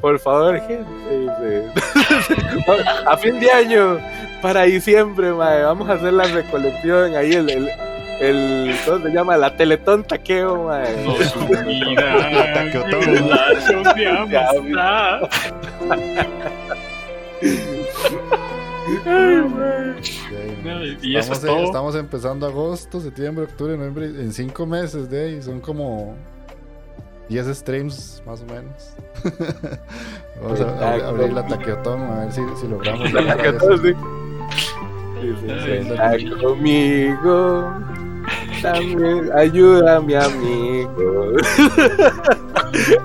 [0.00, 0.84] Por favor, gente.
[1.10, 1.70] dice.
[3.06, 3.98] A fin de año,
[4.42, 7.70] para diciembre, mae, vamos a hacer la recolección ahí, el, el,
[8.20, 9.36] el ¿cómo se llama?
[9.36, 11.04] La Teletón Taqueo, mae.
[11.04, 13.30] Nos unirán Taqueotón.
[21.02, 21.64] y eso estamos, es todo.
[21.64, 24.06] estamos empezando agosto, septiembre, octubre, noviembre.
[24.06, 26.14] En cinco meses de ahí son como
[27.28, 28.94] 10 streams más o menos.
[30.42, 33.12] Vamos a, a- a abrir la taqueotón a ver si, si logramos.
[33.12, 33.26] La.
[33.36, 33.92] Taqueotón, sí.
[35.20, 35.70] Sí, sí, sí.
[35.90, 37.72] Está conmigo.
[38.62, 41.32] También ayúdame, amigo.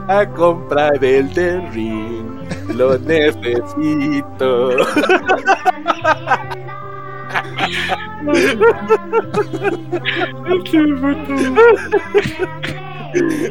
[0.07, 2.25] a comprar el de ring.
[2.75, 4.69] Lo necesito.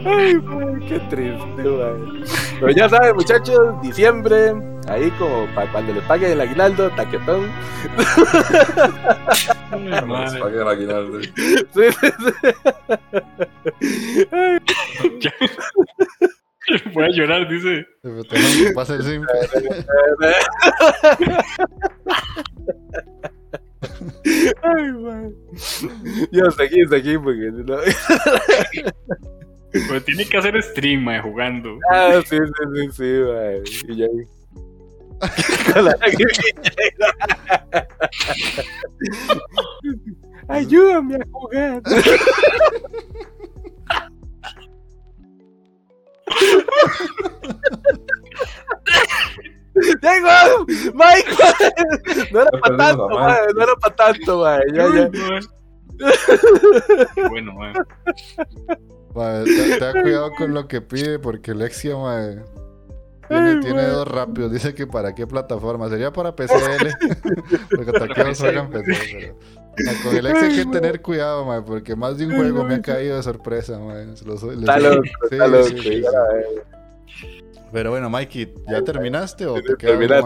[0.04, 2.22] Ay, man, qué triste, man.
[2.60, 4.54] Pero ya saben, muchachos, diciembre,
[4.88, 7.50] ahí como para cuando le paguen el aguinaldo, taquetón.
[9.70, 11.18] Ay, Les pagué el aguinaldo.
[11.74, 12.40] Sí, sí, sí.
[16.92, 17.86] Voy a llorar, dice.
[18.74, 19.32] Pasar el simple.
[24.62, 25.34] Ay, man.
[26.32, 27.76] Yo seguí, seguí, porque si no.
[29.70, 31.78] Pero tiene que hacer stream, mae, jugando.
[31.90, 33.62] Ah, sí, sí, sí, sí, man.
[33.88, 34.06] Y ya.
[40.48, 41.82] Ayúdame a jugar.
[50.00, 50.66] ¡Tengo!
[50.94, 51.72] ¡Michael!
[52.32, 54.60] No era para tanto, mae, no era para tanto, mae.
[54.72, 55.10] Ya, ya.
[57.28, 57.72] Bueno, mae.
[59.14, 62.42] Mae, te- ten cuidado con lo que pide porque Lexia, mae,
[63.28, 64.52] tiene, tiene dos rápidos.
[64.52, 65.88] Dice que para qué plataforma.
[65.88, 66.88] Sería para PCL.
[67.74, 69.34] porque Takeo juega en PC.
[69.76, 69.92] Pero...
[70.02, 72.82] con el Lexia hay que tener cuidado, mae, porque más de un juego me ha
[72.82, 74.16] caído de sorpresa, mae.
[74.16, 75.64] Se los- les- Está loco, Sí, está loco.
[75.68, 76.02] sí, sí.
[77.72, 80.22] Pero bueno, Mikey, ¿ya terminaste o te termina.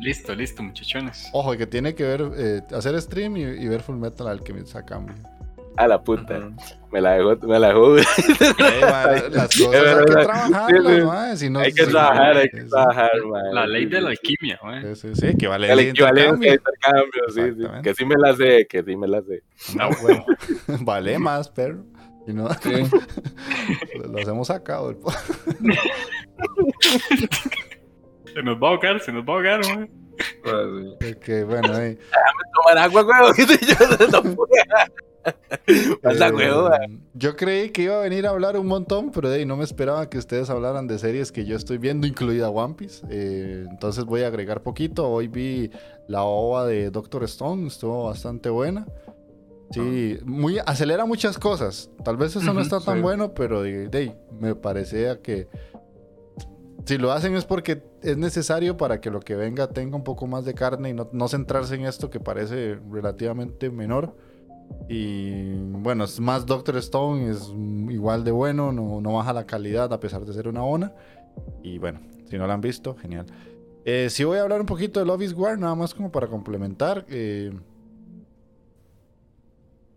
[0.00, 1.28] Listo, listo, muchachones.
[1.32, 4.84] Ojo, que tiene que ver, eh, hacer stream y, y ver Full Metal Alchemist a
[4.84, 5.14] cambio.
[5.78, 6.48] A la puta.
[6.90, 7.96] Me la dejó, me la dejó.
[7.96, 8.06] Las
[9.58, 10.04] cosas
[10.54, 13.10] hay que si no- hay que trabajar, hay que sí, trabajar.
[13.52, 14.94] La ley de la alquimia, mae.
[14.94, 17.22] Sí, sí, sí, que vale El equivalente de intercambio.
[17.34, 17.82] sí, sí.
[17.82, 19.42] Que sí me la sé, que sí me la sé.
[19.76, 20.24] No, bueno,
[20.84, 21.84] vale más, pero
[22.26, 22.90] si no, Sí.
[24.10, 24.90] lo hemos sacado.
[24.90, 24.96] el
[28.34, 29.60] Se nos va a ahogar, se nos va a ahogar.
[29.62, 30.54] Pues,
[31.00, 31.12] sí.
[31.12, 31.98] Ok, bueno, ahí.
[32.54, 33.28] Tomar agua, huevo.
[33.36, 34.50] Yo no puedo.
[36.02, 39.56] Pasa, Eh, yo creí que iba a venir a hablar un montón, pero ahí no
[39.56, 43.04] me esperaba que ustedes hablaran de series que yo estoy viendo, incluida One Piece.
[43.10, 45.08] Eh, entonces voy a agregar poquito.
[45.10, 45.70] Hoy vi
[46.06, 48.86] la ova de Doctor Stone, estuvo bastante buena.
[49.70, 51.90] Sí, muy, acelera muchas cosas.
[52.04, 53.02] Tal vez eso no está tan sí.
[53.02, 55.48] bueno, pero de, me parecía que
[56.84, 60.26] si lo hacen es porque es necesario para que lo que venga tenga un poco
[60.28, 64.16] más de carne y no, no centrarse en esto que parece relativamente menor.
[64.88, 67.52] Y bueno, es más Doctor Stone, es
[67.90, 70.92] igual de bueno, no, no baja la calidad a pesar de ser una ONA.
[71.62, 73.26] Y bueno, si no la han visto, genial.
[73.84, 76.28] Eh, sí voy a hablar un poquito de Love is War, nada más como para
[76.28, 77.04] complementar.
[77.08, 77.52] eh,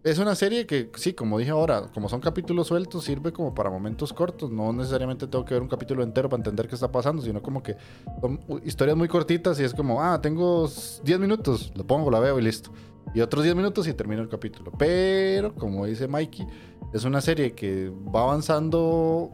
[0.03, 3.69] es una serie que, sí, como dije ahora, como son capítulos sueltos, sirve como para
[3.69, 4.49] momentos cortos.
[4.51, 7.61] No necesariamente tengo que ver un capítulo entero para entender qué está pasando, sino como
[7.61, 7.75] que
[8.21, 12.19] son historias muy cortitas y es como, ah, tengo s- 10 minutos, lo pongo, la
[12.19, 12.71] veo y listo.
[13.13, 14.71] Y otros 10 minutos y termino el capítulo.
[14.77, 16.45] Pero, como dice Mikey,
[16.93, 19.31] es una serie que va avanzando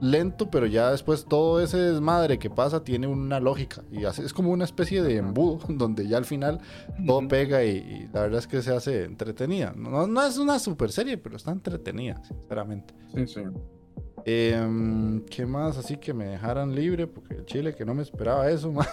[0.00, 3.82] lento, pero ya después todo ese desmadre que pasa tiene una lógica.
[3.90, 6.60] Y es como una especie de embudo, donde ya al final
[7.06, 9.72] todo pega y, y la verdad es que se hace entretenida.
[9.76, 12.94] No, no es una super serie, pero está entretenida, sinceramente.
[13.14, 13.40] Sí, sí.
[14.28, 15.78] Em, ¿Qué más?
[15.78, 18.72] Así que me dejaran libre, porque el chile que no me esperaba eso.
[18.72, 18.84] ma.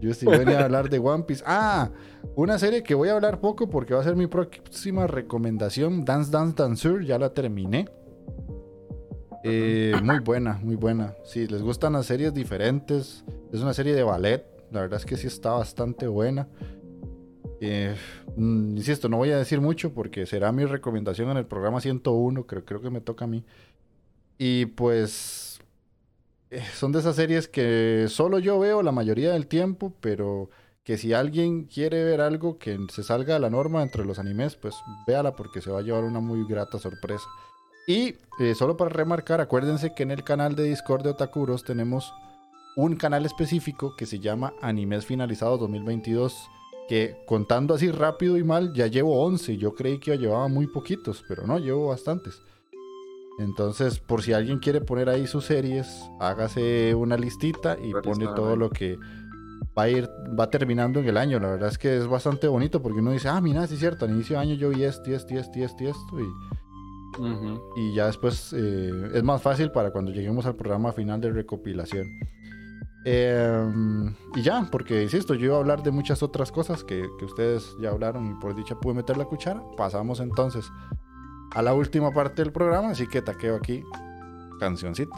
[0.00, 1.44] Yo sí venía a hablar de One Piece.
[1.46, 1.90] Ah,
[2.36, 6.06] una serie que voy a hablar poco porque va a ser mi próxima recomendación.
[6.06, 7.86] Dance Dance Dancer, ya la terminé.
[9.42, 11.14] Eh, muy buena, muy buena.
[11.24, 14.44] Si les gustan las series diferentes, es una serie de ballet.
[14.70, 16.48] La verdad es que sí está bastante buena.
[17.60, 17.94] Eh,
[18.36, 22.46] mm, insisto, no voy a decir mucho porque será mi recomendación en el programa 101.
[22.46, 23.44] Creo, creo que me toca a mí.
[24.38, 25.60] Y pues
[26.50, 30.50] eh, son de esas series que solo yo veo la mayoría del tiempo, pero
[30.82, 34.56] que si alguien quiere ver algo que se salga de la norma entre los animes,
[34.56, 34.74] pues
[35.06, 37.26] véala porque se va a llevar una muy grata sorpresa.
[37.86, 42.12] Y eh, solo para remarcar, acuérdense que en el canal de Discord de Otakuros tenemos
[42.76, 46.48] un canal específico que se llama Animes Finalizados 2022,
[46.88, 49.56] que contando así rápido y mal ya llevo 11.
[49.56, 52.40] Yo creí que llevaba muy poquitos, pero no, llevo bastantes.
[53.38, 58.54] Entonces, por si alguien quiere poner ahí sus series, hágase una listita y pone todo
[58.54, 58.98] lo que
[59.76, 61.40] va a ir, va terminando en el año.
[61.40, 64.04] La verdad es que es bastante bonito porque uno dice, ah, mira, sí es cierto,
[64.04, 66.26] al inicio de año yo vi esto, y esto, y esto, y esto, y
[67.76, 72.08] y, ya después eh, es más fácil para cuando lleguemos al programa final de recopilación.
[73.04, 77.24] Em, y ya, porque insisto, yo iba a hablar de muchas otras cosas que, que
[77.24, 79.62] ustedes ya hablaron y por dicha pude meter la cuchara.
[79.76, 80.70] Pasamos entonces
[81.52, 83.82] a la última parte del programa, así que taqueo aquí
[84.58, 85.16] cancioncita.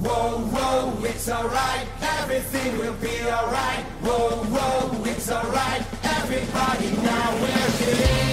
[0.00, 1.86] Whoa, whoa, it's alright,
[2.20, 3.84] everything will be alright.
[4.02, 8.32] Whoa, whoa, it's alright, everybody now we're here.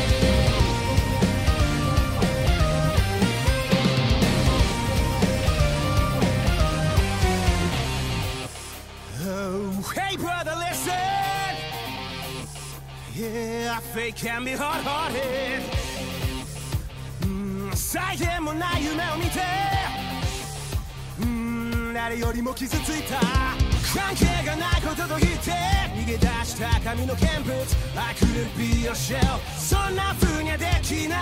[9.26, 10.94] Oh, hey brother, listen.
[13.16, 15.62] Yeah, fate can be hard-hearted.
[17.22, 19.40] Mm, 際限もない夢を見て
[20.03, 20.03] うん
[22.05, 23.19] 誰よりも傷ついた。
[23.99, 25.53] 関係がないことと言って
[25.97, 27.55] 逃げ出した神の見物
[27.97, 31.21] I couldn't be your shell そんな風にはできない。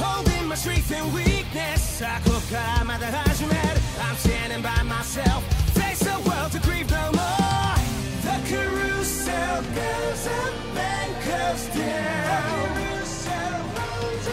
[0.00, 3.58] Holding my strength and weakness さあここからまだ始める。
[4.00, 5.42] I'm standing by myself.
[5.74, 7.76] Face the world to grieve no more.
[8.24, 11.84] The carousel goes up and goes down.
[12.24, 14.24] The carousel rolls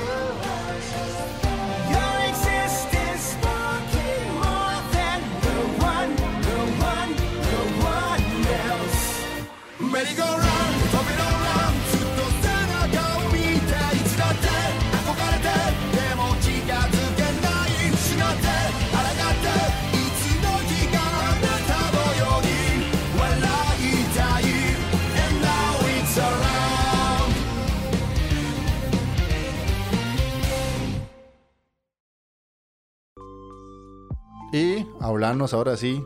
[34.52, 36.02] Y hablarnos ahora sí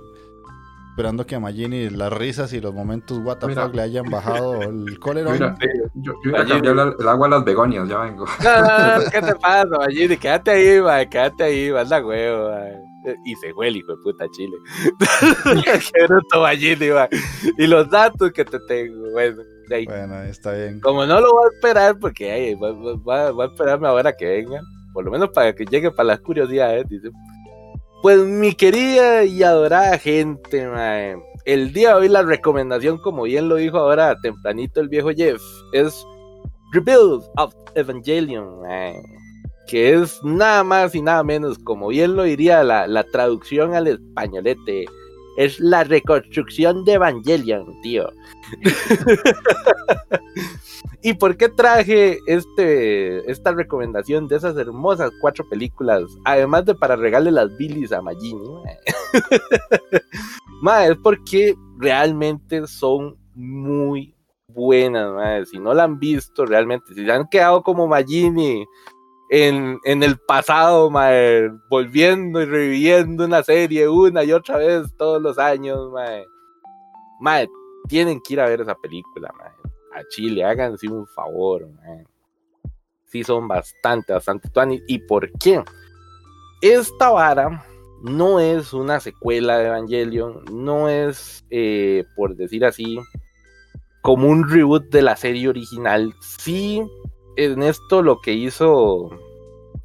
[0.99, 3.63] esperando que a Magini las risas y los momentos what the Mira.
[3.67, 5.31] fuck le hayan bajado el colerón.
[5.31, 5.55] Mira,
[5.95, 8.25] yo, yo iba a cambiar la- el agua a las begonias, ya vengo.
[8.43, 10.17] No, no, no, ¿qué te pasa, Magini?
[10.17, 12.59] Quédate ahí, ma, quédate ahí, manda huevo, ma.
[13.23, 14.57] Y se fue el hijo de puta Chile.
[15.63, 17.07] Qué bruto, Magini, ma.
[17.57, 19.85] Y los datos que te tengo, bueno, ahí.
[19.85, 20.81] Bueno, está bien.
[20.81, 24.11] Como no lo voy a esperar, porque ay, va, va- va- va a esperarme ahora
[24.11, 24.59] que venga,
[24.93, 27.09] por lo menos para que llegue para las curiosidades, dice.
[28.01, 30.65] Pues mi querida y adorada gente,
[31.43, 35.41] el día de hoy la recomendación, como bien lo dijo ahora tempranito el viejo Jeff,
[35.73, 36.05] es
[36.71, 38.95] Rebuild of Evangelion, mae,
[39.67, 43.87] que es nada más y nada menos, como bien lo diría la, la traducción al
[43.87, 44.85] españolete,
[45.39, 48.11] es la reconstrucción de Evangelion, tío.
[51.01, 56.03] ¿Y por qué traje este, esta recomendación de esas hermosas cuatro películas?
[56.25, 58.49] Además de para regalarle las bilis a Magini.
[60.61, 64.13] Mae, es porque realmente son muy
[64.49, 65.13] buenas.
[65.13, 65.45] mae.
[65.45, 68.65] Si no la han visto realmente, si se han quedado como Magini
[69.29, 75.21] en, en el pasado, mae, volviendo y reviviendo una serie una y otra vez todos
[75.21, 76.25] los años, mae.
[77.19, 77.47] Mae,
[77.87, 79.59] tienen que ir a ver esa película, mae
[79.93, 82.07] a Chile, háganse un favor, man.
[83.05, 84.81] Sí son bastante, bastante tuanis.
[84.87, 85.63] ¿Y por qué?
[86.61, 87.65] Esta vara
[88.03, 92.99] no es una secuela de Evangelion, no es, eh, por decir así,
[94.01, 96.13] como un reboot de la serie original.
[96.21, 96.83] Sí,
[97.45, 99.09] en esto lo que hizo,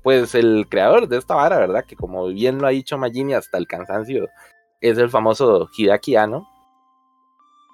[0.02, 1.84] pues, el creador de esta vara, ¿verdad?
[1.86, 4.28] Que como bien lo ha dicho Magini hasta el cansancio,
[4.80, 6.48] es el famoso Hideaki Anno.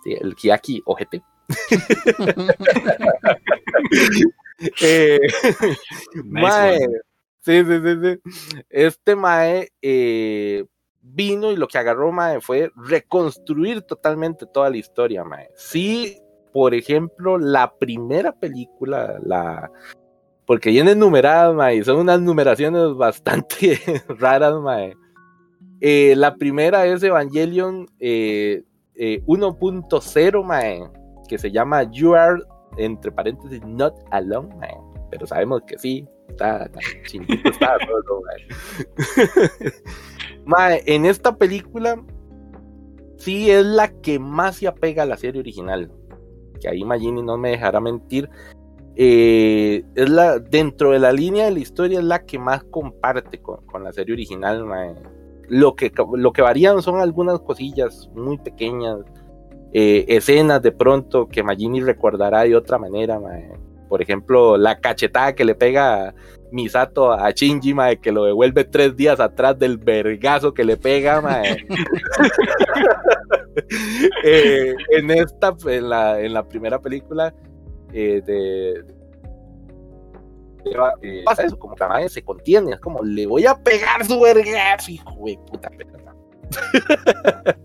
[0.05, 1.17] Sí, el Hideaki OGT.
[4.83, 5.19] Eh,
[6.25, 6.81] mae,
[7.41, 8.63] sí, sí, sí, sí.
[8.69, 10.67] Este Mae eh,
[11.01, 15.49] vino y lo que agarró Mae fue reconstruir totalmente toda la historia, Mae.
[15.57, 16.21] Sí,
[16.53, 19.71] por ejemplo, la primera película, la
[20.47, 23.79] porque viene numerada, Mae, son unas numeraciones bastante
[24.09, 24.97] raras, Mae.
[25.81, 28.65] Eh, la primera es Evangelion eh,
[28.97, 31.01] eh, 1.0, Mae
[31.31, 32.43] que se llama You Are,
[32.77, 35.09] entre paréntesis, Not Alone, man.
[35.13, 37.51] Pero sabemos que sí, está, está chingito.
[40.45, 42.03] Mae, en esta película,
[43.17, 45.93] sí es la que más se apega a la serie original.
[46.61, 48.29] Que ahí Magini no me dejará mentir.
[48.97, 53.41] Eh, es la, dentro de la línea de la historia, es la que más comparte
[53.41, 54.65] con, con la serie original.
[55.49, 58.99] Lo que, lo que varían son algunas cosillas muy pequeñas
[59.73, 63.53] eh, escenas de pronto que Magini recordará de otra manera, mae.
[63.89, 66.13] por ejemplo, la cachetada que le pega
[66.51, 71.21] Misato a Shinji, mae, que lo devuelve tres días atrás del vergazo que le pega,
[71.21, 71.65] mae.
[74.25, 77.35] Eh, en esta, en la, en la primera película
[77.93, 78.85] eh, de,
[81.03, 84.05] eh, pasa eso, como que la madre se contiene, es como le voy a pegar
[84.05, 85.71] su vergazo, hijo de puta.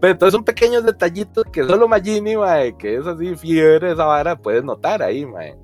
[0.00, 4.36] Pero entonces son pequeños detallitos que solo Magini, mae, que es así fiebre esa vara,
[4.36, 5.56] puedes notar ahí, mae.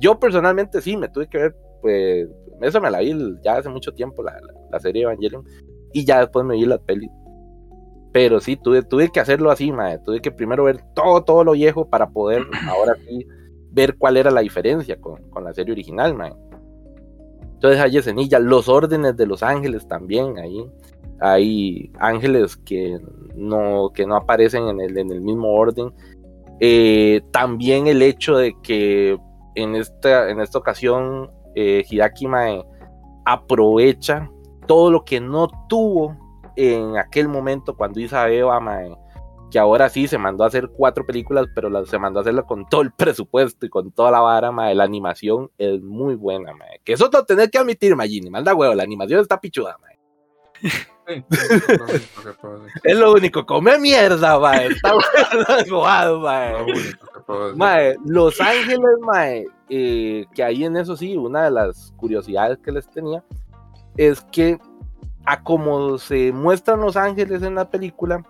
[0.00, 2.28] Yo personalmente sí, me tuve que ver, pues,
[2.62, 5.44] eso me la vi ya hace mucho tiempo, la, la, la serie Evangelion,
[5.92, 7.10] y ya después me vi las pelis.
[8.14, 9.98] Pero sí, tuve, tuve que hacerlo así, mae.
[9.98, 13.26] Tuve que primero ver todo, todo lo viejo para poder ahora sí
[13.72, 16.32] ver cuál era la diferencia con, con la serie original, mae.
[17.54, 20.64] Entonces hay escenillas, los órdenes de los ángeles también ahí
[21.20, 23.00] hay ángeles que
[23.34, 25.92] no, que no aparecen en el, en el mismo orden.
[26.60, 29.18] Eh, también el hecho de que
[29.54, 32.64] en esta, en esta ocasión eh, Hidaki Mae
[33.24, 34.30] aprovecha
[34.66, 36.16] todo lo que no tuvo
[36.56, 38.96] en aquel momento cuando hizo Eva Mae,
[39.50, 42.44] que ahora sí se mandó a hacer cuatro películas, pero la, se mandó a hacerlo
[42.44, 44.74] con todo el presupuesto y con toda la vara, mae.
[44.74, 46.80] La animación es muy buena, mae.
[46.82, 48.30] Que eso lo tenés que admitir, Magini.
[48.30, 49.94] Manda huevo, la animación está pichuda, mae.
[51.06, 51.24] Sí,
[52.82, 54.66] es lo único come mierda, mae.
[54.66, 54.92] Está
[56.18, 56.52] mae.
[57.28, 57.54] Lo.
[57.54, 62.72] Mae, Los Ángeles, mae, eh, que ahí en eso sí, una de las curiosidades que
[62.72, 63.22] les tenía
[63.96, 64.58] es que
[65.24, 68.24] a como se muestran Los Ángeles en la película,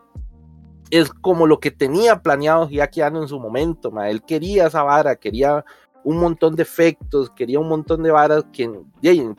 [0.90, 4.10] es como lo que tenía planeado Hideaki Anno en su momento, mae.
[4.10, 5.64] Él quería esa vara, quería
[6.04, 8.70] un montón de efectos, quería un montón de varas que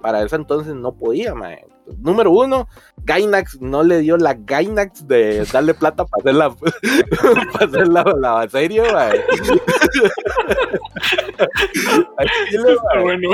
[0.02, 1.34] para ese entonces no podía,
[2.00, 2.68] Número uno,
[3.04, 6.50] Gainax no le dio la Gainax de darle plata para hacer la,
[7.54, 8.82] para hacer la, la serie,
[13.02, 13.30] bueno.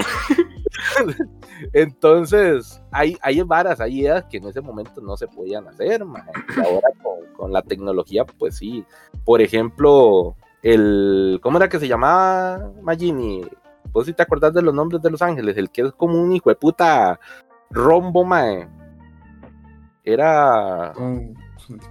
[1.73, 6.23] Entonces, hay, hay varas, hay ideas que en ese momento no se podían hacer, mae.
[6.56, 8.84] Y ahora con, con la tecnología, pues sí.
[9.23, 11.40] Por ejemplo, el.
[11.41, 13.44] ¿Cómo era que se llamaba Magini?
[13.91, 16.32] Vos si te acordás de los nombres de los ángeles, el que es como un
[16.32, 17.19] hijo de puta
[17.72, 18.68] rombo, mae.
[20.03, 20.93] Era.
[20.95, 21.34] Con,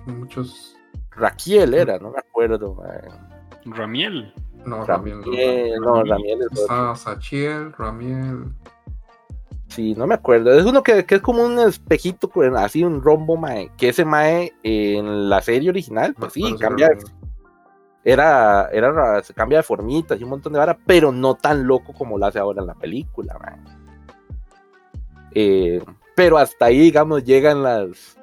[0.04, 0.76] con muchos.
[1.10, 3.00] Raquiel, era, no me acuerdo, mae.
[3.66, 4.32] Ramiel.
[4.64, 5.22] No, Ramiel.
[5.24, 6.62] Ramiel, no, Ramiel es otro.
[6.62, 8.44] Está Sachiel, Ramiel.
[9.68, 10.52] Sí, no me acuerdo.
[10.52, 13.70] Es uno que, que es como un espejito, con- así un rombo, mae.
[13.76, 16.88] Que ese mae en la serie original, pues sí, cambia.
[18.02, 21.66] Era, era, ra- se cambia de formitas y un montón de varas, pero no tan
[21.66, 23.58] loco como lo hace ahora en la película, mae.
[25.34, 25.82] Eh,
[26.14, 28.18] pero hasta ahí, digamos, llegan las,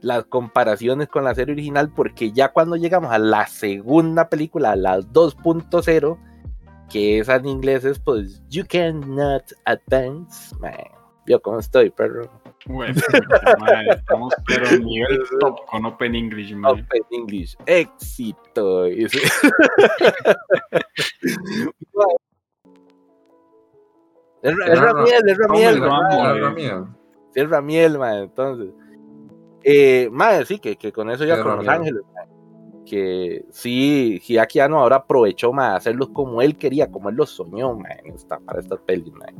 [0.00, 4.76] las comparaciones con la serie original, porque ya cuando llegamos a la segunda película, a
[4.76, 6.18] la 2.0,
[6.90, 10.74] que esa en inglés es pues You cannot advance, man.
[11.26, 12.28] Yo cómo estoy, perro.
[12.66, 16.72] Madre, estamos pero nivel top con Open English, man.
[16.72, 18.86] Open English, éxito.
[24.42, 26.40] Es, es Ramiel, es Ramiel, ¿verdad?
[26.42, 26.84] Ramiel.
[27.30, 28.68] Sí, es Ramiel, man, entonces.
[29.64, 31.68] Eh, madre, sí, que, que con eso ya con Los.
[31.68, 32.26] Ángeles, man,
[32.84, 37.74] que sí, Hideaki Anno ahora aprovechó, más hacerlos como él quería, como él los soñó,
[37.76, 39.34] man, esta- para estas pelis, man.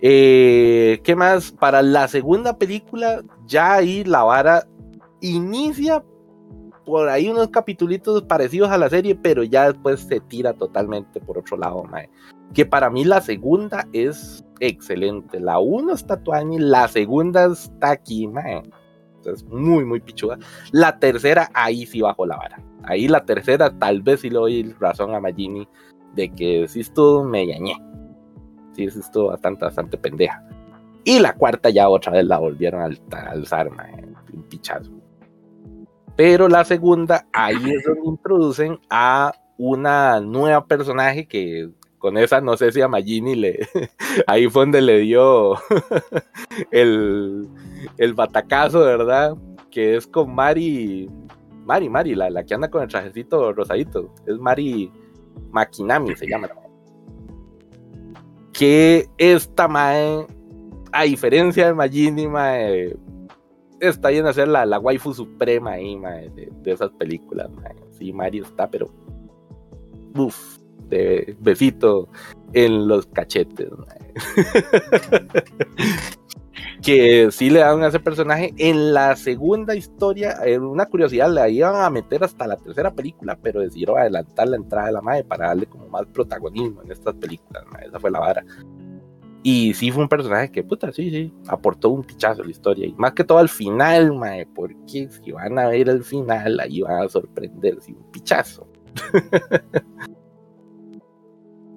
[0.00, 1.52] Eh, ¿Qué más?
[1.52, 4.66] Para la segunda película, ya ahí la vara
[5.20, 6.02] inicia
[6.84, 11.38] por ahí unos capitulitos parecidos a la serie, pero ya después se tira totalmente por
[11.38, 12.10] otro lado, mae.
[12.54, 15.40] Que para mí la segunda es excelente.
[15.40, 18.62] La uno está tuani, la segunda está aquí, mae.
[19.24, 20.38] Es muy, muy pichuda.
[20.70, 22.62] La tercera, ahí sí bajo la vara.
[22.84, 25.66] Ahí la tercera, tal vez sí le doy razón a Magini
[26.14, 27.76] de que sí estuvo me ñañé.
[28.76, 30.44] Sí, sí estuvo bastante, bastante pendeja.
[31.04, 34.04] Y la cuarta ya otra vez la volvieron a alzar, mae.
[34.32, 34.90] Un pichazo.
[36.16, 41.70] Pero la segunda, ahí es donde introducen a una nueva personaje que
[42.04, 43.66] con esa no sé si a Magini le.
[44.26, 45.54] Ahí fue donde le dio
[46.70, 47.48] el,
[47.96, 49.34] el batacazo, ¿verdad?
[49.70, 51.08] Que es con Mari.
[51.64, 54.12] Mari, Mari, la, la que anda con el trajecito rosadito.
[54.26, 54.92] Es Mari
[55.50, 56.50] Makinami, se llama.
[58.52, 60.26] Que esta Mae,
[60.92, 62.94] a diferencia de Magini, Mae,
[63.80, 67.50] está bien hacer la, la waifu suprema ahí, mae, de, de esas películas.
[67.50, 67.74] mae.
[67.92, 68.90] Sí, Mari está, pero.
[70.18, 70.58] Uf,
[70.98, 72.08] de besito
[72.52, 73.68] en los cachetes.
[76.82, 78.54] que sí le dan a ese personaje.
[78.58, 83.38] En la segunda historia, eh, una curiosidad, la iban a meter hasta la tercera película,
[83.42, 87.14] pero decidieron adelantar la entrada de la madre para darle como más protagonismo en estas
[87.14, 87.64] películas.
[87.72, 87.86] mae.
[87.86, 88.44] Esa fue la vara.
[89.42, 92.86] Y sí fue un personaje que, puta, sí, sí, aportó un pichazo a la historia.
[92.86, 96.80] Y más que todo al final, mae, porque si van a ver el final, ahí
[96.80, 98.66] van a sorprenderse un pichazo.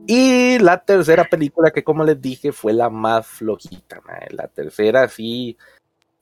[0.10, 4.30] y la tercera película, que como les dije, fue la más flojita, mae.
[4.32, 5.58] La tercera sí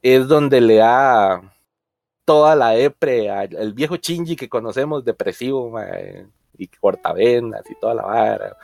[0.02, 1.54] es donde le da
[2.26, 5.72] toda la depre al viejo Shinji que conocemos, depresivo,
[6.58, 8.58] y cortavenas y toda la vara.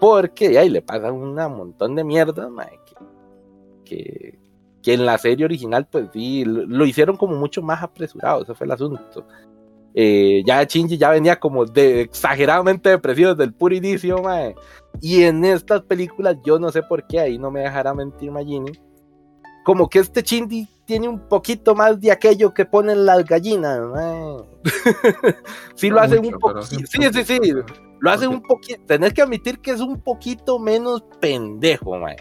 [0.00, 2.94] Porque ahí le pasa un montón de mierda, mae, que,
[3.84, 4.38] que,
[4.82, 8.54] que en la serie original, pues sí, lo, lo hicieron como mucho más apresurado, ese
[8.54, 9.26] fue el asunto.
[9.94, 14.54] Eh, ya Shinji ya venía como de exageradamente depresivo desde el puro inicio, mae.
[15.00, 18.72] Y en estas películas, yo no sé por qué, ahí no me dejará mentir Magini,
[19.64, 24.36] como que este Shinji tiene un poquito más de aquello que ponen las gallinas, mae.
[25.76, 27.52] sí lo No hace mucho, un poquito, sí, sí, sí,
[28.00, 28.32] lo hace Ok.
[28.34, 32.16] un poquito, tenés que admitir que es un poquito menos pendejo, mae.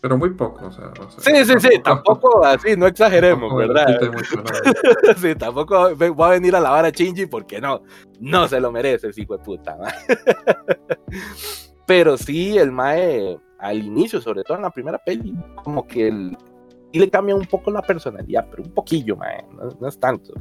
[0.00, 0.86] Pero muy poco, o sea.
[0.98, 4.12] o sea, Sí, sí, sí, tampoco así, no exageremos, tampoco ¿verdad?
[4.12, 5.14] mucho, ¿no?
[5.16, 7.82] Sí, tampoco voy a venir a lavar a Shinji porque no,
[8.18, 9.76] no se lo merece hijo de puta.
[11.86, 16.36] Pero sí, el Mae, al inicio, sobre todo en la primera peli, como que el,
[16.92, 20.32] sí le cambia un poco la personalidad, pero un poquillo, Mae, no, no es tanto.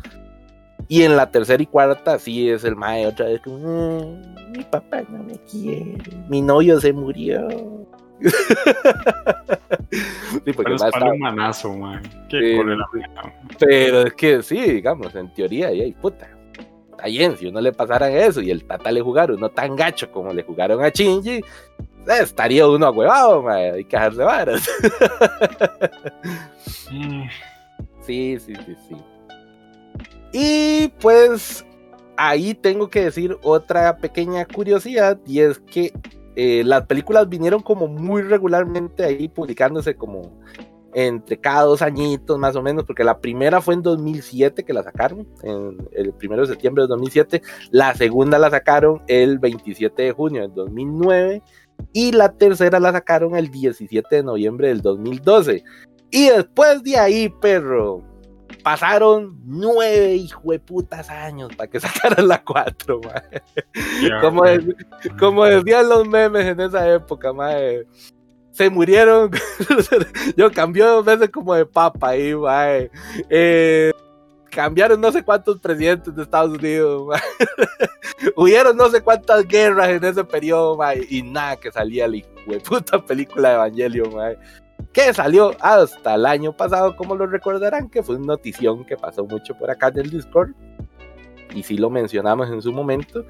[0.88, 4.64] Y en la tercera y cuarta, sí es el Mae otra vez como, "Mm, mi
[4.64, 5.98] papá no me quiere,
[6.30, 7.48] mi novio se murió.
[9.92, 12.02] sí, porque Pero es Mae para estaba- un manazo, man.
[12.30, 13.00] Qué Sí, cólera, sí.
[13.00, 13.34] man.
[13.60, 16.30] pero es que sí, digamos, en teoría, y puta.
[16.92, 20.12] Está bien, si uno le pasaran eso y el Tata le jugara uno tan gacho
[20.12, 21.44] como le jugaron a Shinji, eh,
[22.22, 24.70] estaría uno ahuevado, mae, hay que dejarse varas.
[28.06, 28.96] Sí, sí, sí, sí.
[30.34, 31.64] Y pues
[32.18, 35.94] ahí tengo que decir otra pequeña curiosidad y es que
[36.42, 40.40] eh, las películas vinieron como muy regularmente ahí publicándose como
[40.94, 44.82] entre cada dos añitos más o menos, porque la primera fue en 2007 que la
[44.82, 47.42] sacaron, en el primero de septiembre de 2007,
[47.72, 51.44] la segunda la sacaron el 27 de junio del 2009
[51.92, 55.62] y la tercera la sacaron el 17 de noviembre del 2012.
[56.10, 58.02] Y después de ahí, perro,
[58.64, 63.02] pasaron nueve hijo de putas años para que sacaran la 4,
[64.22, 64.76] como, de-
[65.18, 67.86] como decían los memes en esa época, mae.
[68.52, 69.32] Se murieron.
[70.38, 72.92] Yo cambié dos veces como de papa ahí, mae.
[73.30, 73.92] Eh,
[74.50, 77.22] cambiaron no sé cuántos presidentes de Estados Unidos, mae.
[78.36, 81.06] Hubieron no sé cuántas guerras en ese periodo, mae.
[81.10, 82.18] Y nada que salía la
[82.68, 84.38] puta película de Evangelion, mae
[84.92, 89.26] que salió hasta el año pasado, como lo recordarán, que fue una notición que pasó
[89.26, 90.52] mucho por acá en el Discord,
[91.54, 93.26] y sí lo mencionamos en su momento,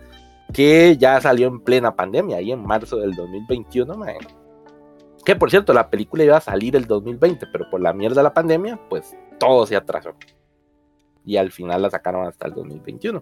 [0.54, 4.18] que ya salió en plena pandemia, ahí en marzo del 2021, mae.
[5.26, 8.24] que por cierto, la película iba a salir el 2020, pero por la mierda de
[8.24, 10.14] la pandemia, pues todo se atrasó.
[11.26, 13.22] Y al final la sacaron hasta el 2021.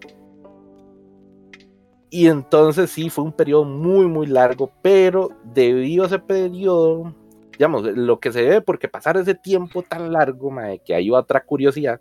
[2.10, 7.14] Y entonces sí, fue un periodo muy, muy largo, pero debido a ese periodo,
[7.58, 11.44] digamos, lo que se ve porque pasar ese tiempo tan largo, mae, que hay otra
[11.44, 12.00] curiosidad,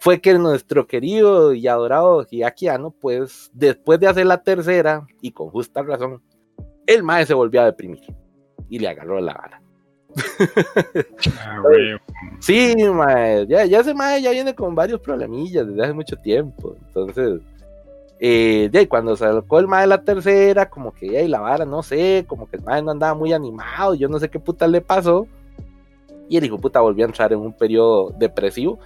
[0.00, 5.32] fue que nuestro querido y adorado Hideaki Anno, pues después de hacer la tercera, y
[5.32, 6.22] con justa razón,
[6.86, 8.00] el mae se volvió a deprimir
[8.70, 9.62] y le agarró la vara.
[11.36, 11.62] Ah.
[12.40, 16.76] Sí, mae, ya, ya ese mae ya viene con varios problemillas desde hace mucho tiempo,
[16.86, 17.40] entonces...
[18.20, 21.82] Eh, de ahí, cuando sacó el mae la tercera, como que ahí la vara, no
[21.82, 24.80] sé, como que el mae no andaba muy animado, yo no sé qué puta le
[24.80, 25.26] pasó.
[26.28, 28.78] Y el hijo puta volvió a entrar en un periodo depresivo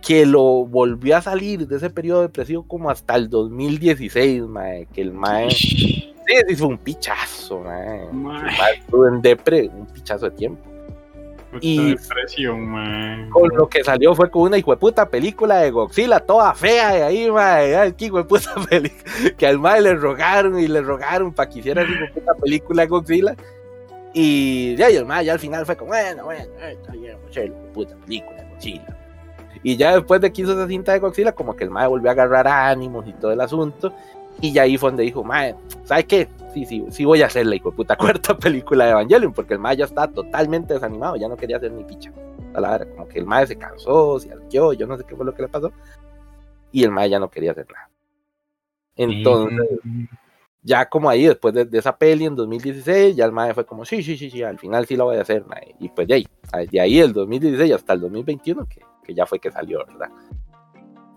[0.00, 5.02] que lo volvió a salir de ese periodo depresivo como hasta el 2016, mae, que
[5.02, 6.14] el mae sí,
[6.56, 8.12] fue un pichazo, mae.
[8.12, 10.62] Mae estuvo en depre un pichazo de tiempo.
[11.60, 11.96] Y-.
[13.30, 16.98] Con lo que salió fue con una hijo de puta película de Godzilla, toda fea,
[16.98, 18.24] y ahí, mae, ay, qué de
[18.68, 19.12] película.
[19.36, 22.34] Que al mae le rogaron y le rogaron para que hiciera esa hijo de puta
[22.34, 23.36] película de Godzilla.
[24.12, 27.16] Y ya, y el mae ya al final fue como, bueno, bueno, eh, está bien,
[27.72, 28.96] puta película de Godzilla.
[29.62, 32.10] Y ya después de que hizo esa cinta de Godzilla, como que el mae volvió
[32.10, 33.92] a agarrar ánimos y todo el asunto.
[34.40, 35.54] Y ya ahí fue donde dijo, mae,
[35.84, 36.28] ¿sabes qué?
[36.54, 39.60] Sí, sí, sí voy a hacer la hijo puta cuarta película de Evangelion, porque el
[39.60, 42.12] mae ya estaba totalmente desanimado, ya no quería hacer ni picha
[42.54, 45.14] a la hora, como que el mae se cansó, se arqueó, yo no sé qué
[45.14, 45.72] fue lo que le pasó,
[46.72, 47.90] y el mae ya no quería hacer nada.
[48.96, 49.68] Entonces,
[50.62, 53.84] ya como ahí, después de, de esa peli en 2016, ya el mae fue como,
[53.84, 55.74] sí, sí, sí, sí, al final sí lo voy a hacer, mae.
[55.78, 56.28] y pues de ahí,
[56.70, 60.10] de ahí el 2016 hasta el 2021, que, que ya fue que salió, ¿verdad?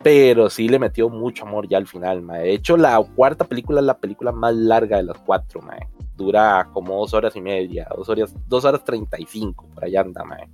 [0.03, 2.41] Pero sí le metió mucho amor ya al final, mae.
[2.43, 5.87] De hecho, la cuarta película es la película más larga de las cuatro, mae.
[6.15, 10.01] Dura como dos horas y media, dos horas, dos horas treinta y cinco, por allá
[10.01, 10.49] anda, mae.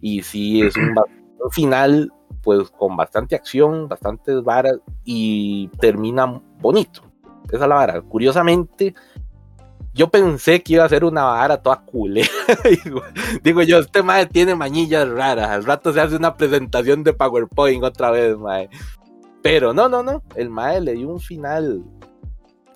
[0.00, 0.94] Y sí, es un,
[1.42, 2.12] un final,
[2.42, 7.02] pues, con bastante acción, bastantes varas, y termina bonito.
[7.46, 8.00] Esa es la vara.
[8.02, 8.94] Curiosamente,
[9.92, 12.28] yo pensé que iba a ser una vara toda culera.
[12.84, 13.02] digo,
[13.42, 15.48] digo yo, este mae tiene mañillas raras.
[15.48, 18.68] Al rato se hace una presentación de PowerPoint otra vez, mae.
[19.42, 20.22] Pero no, no, no.
[20.36, 21.82] El mae le dio un final,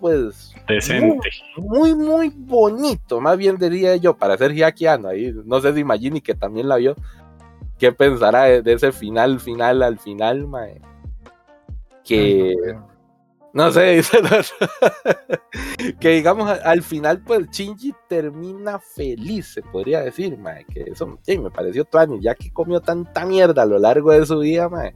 [0.01, 1.29] pues, Decente.
[1.57, 3.21] muy, muy bonito.
[3.21, 5.09] Más bien diría yo, para ser hiakiano.
[5.09, 6.97] Ahí, no sé si Magini que también la vio.
[7.79, 10.81] ¿Qué pensará de, de ese final, final, al final, mae?
[12.05, 12.55] Que.
[12.73, 12.94] No
[13.55, 14.69] el otro.
[16.01, 20.65] que digamos al final, pues Shinji termina feliz, se podría decir, mae.
[20.65, 24.41] Que eso me pareció tuani, ya que comió tanta mierda a lo largo de su
[24.41, 24.93] vida, mae.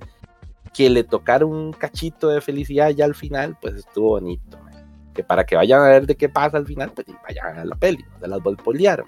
[0.74, 4.84] Que le tocaron un cachito de felicidad ya al final, pues estuvo bonito, mae.
[5.14, 7.76] Que para que vayan a ver de qué pasa al final, pues vayan a la
[7.76, 9.04] peli, no se las voy a.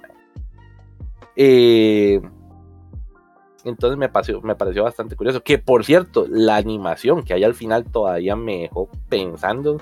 [1.34, 2.20] Eh,
[3.64, 5.42] entonces me pareció, me pareció bastante curioso.
[5.42, 9.78] Que por cierto, la animación que hay al final todavía me dejó pensando.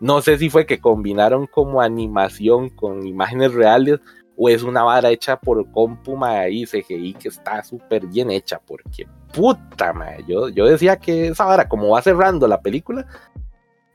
[0.00, 4.00] No sé si fue que combinaron como animación con imágenes reales
[4.36, 8.60] o es una vara hecha por compu mae, y CGI que está súper bien hecha.
[8.66, 13.06] Porque puta, mae, yo, yo decía que esa vara, como va cerrando la película,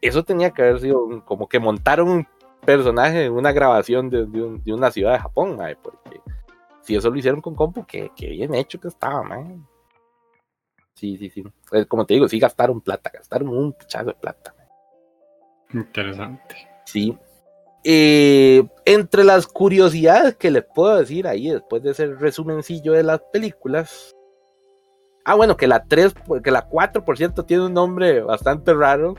[0.02, 2.28] eso tenía que haber sido como que montaron un
[2.66, 6.22] personaje en una grabación de, de un- de una ciudad de Japón, mae, porque
[6.90, 9.64] si eso lo hicieron con compu, que, que bien hecho que estaba, man.
[10.96, 11.44] Sí, sí, sí.
[11.88, 14.56] Como te digo, sí gastaron plata, gastaron un pichazo de plata.
[15.72, 16.56] Interesante.
[16.86, 17.16] Sí.
[17.84, 23.22] Eh, entre las curiosidades que les puedo decir ahí, después de ese resumencillo de las
[23.32, 24.16] películas.
[25.24, 29.14] Ah, bueno, que la 3, que la 4, por cierto, tiene un nombre bastante raro.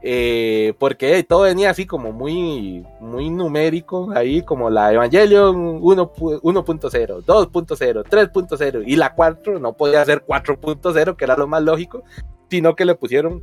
[0.00, 6.40] Eh, porque todo venía así como muy, muy numérico, ahí como la Evangelion 1 pu-
[6.40, 12.04] 1.0, 2.0, 3.0 y la 4 no podía ser 4.0, que era lo más lógico,
[12.48, 13.42] sino que le pusieron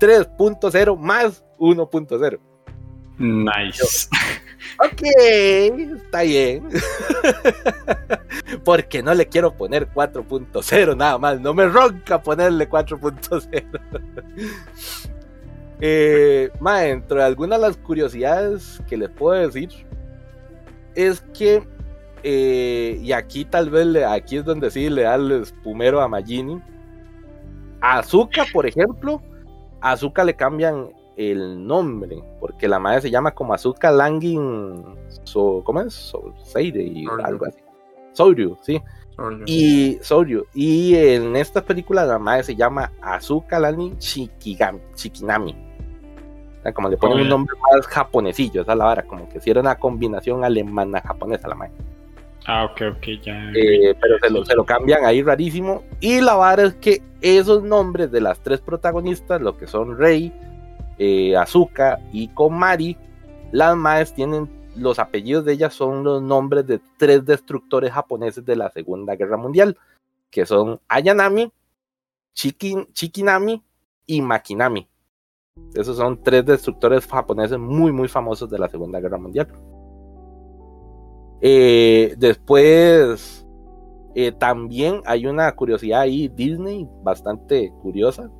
[0.00, 2.38] 3.0 más 1.0.
[3.18, 4.08] Nice.
[4.82, 5.02] Ok,
[5.98, 6.66] está bien.
[8.64, 11.38] Porque no le quiero poner 4.0 nada más.
[11.38, 13.80] No me ronca ponerle 4.0.
[15.80, 19.70] eh, ma, dentro de algunas de las curiosidades que les puedo decir
[20.94, 21.62] es que,
[22.22, 26.08] eh, y aquí tal vez, le- aquí es donde sí le da el espumero a
[26.08, 26.60] Magini.
[27.80, 29.22] A Azuka, por ejemplo,
[29.80, 34.84] a Azuka le cambian el nombre, porque la madre se llama como Azuka Langin,
[35.24, 35.94] so, ¿cómo es?
[35.94, 37.24] So, Seire y Soryu.
[37.24, 37.58] algo así.
[38.12, 38.80] Souryu, sí.
[39.16, 39.44] Sorry.
[39.46, 40.44] Y Souryu.
[40.54, 45.69] Y en esta película la madre se llama Azuka Langin Shikigami, Shikinami.
[46.60, 49.40] O sea, como le ponen un nombre más japonesillo, esa es la vara, como que
[49.40, 51.72] si era una combinación alemana-japonesa la madre.
[52.46, 53.50] Ah, ok, ok, ya.
[53.54, 55.82] Eh, pero se lo, se lo cambian ahí rarísimo.
[56.00, 60.32] Y la vara es que esos nombres de las tres protagonistas, lo que son Rei,
[60.98, 62.96] eh, Azuka y Komari,
[63.52, 68.56] las maes tienen los apellidos de ellas son los nombres de tres destructores japoneses de
[68.56, 69.76] la Segunda Guerra Mundial,
[70.30, 71.52] que son Ayanami,
[72.34, 73.62] Chikin, Chikinami
[74.06, 74.88] y Makinami.
[75.74, 79.48] Esos son tres destructores japoneses muy, muy famosos de la Segunda Guerra Mundial.
[81.40, 83.46] Eh, después,
[84.14, 88.30] eh, también hay una curiosidad ahí, Disney, bastante curiosa,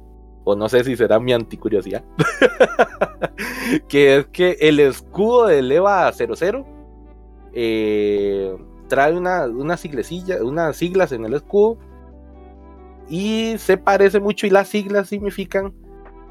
[0.45, 2.05] o no sé si será mi anticuriosidad,
[3.89, 6.67] que es que el escudo del EVA 00
[7.53, 8.57] eh,
[8.89, 9.77] trae una, una
[10.43, 11.79] unas siglas en el escudo
[13.09, 15.73] y se parece mucho y las siglas significan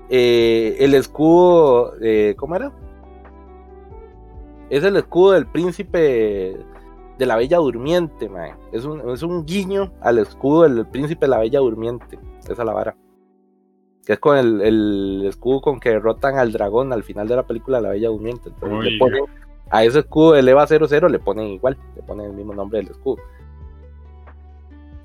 [0.10, 2.72] eh, el escudo, eh, ¿cómo era?
[4.70, 6.58] Es el escudo del príncipe
[7.18, 8.30] de la Bella Durmiente.
[8.72, 12.20] Es un, es un guiño al escudo del príncipe de la Bella Durmiente.
[12.40, 12.96] Esa es la vara.
[14.06, 17.46] Que es con el, el escudo con que derrotan al dragón al final de la
[17.46, 18.50] película La Bella Durmiente.
[18.50, 19.24] Entonces le ponen
[19.70, 22.90] a ese escudo del EVA 00 le ponen igual, le ponen el mismo nombre del
[22.90, 23.18] escudo.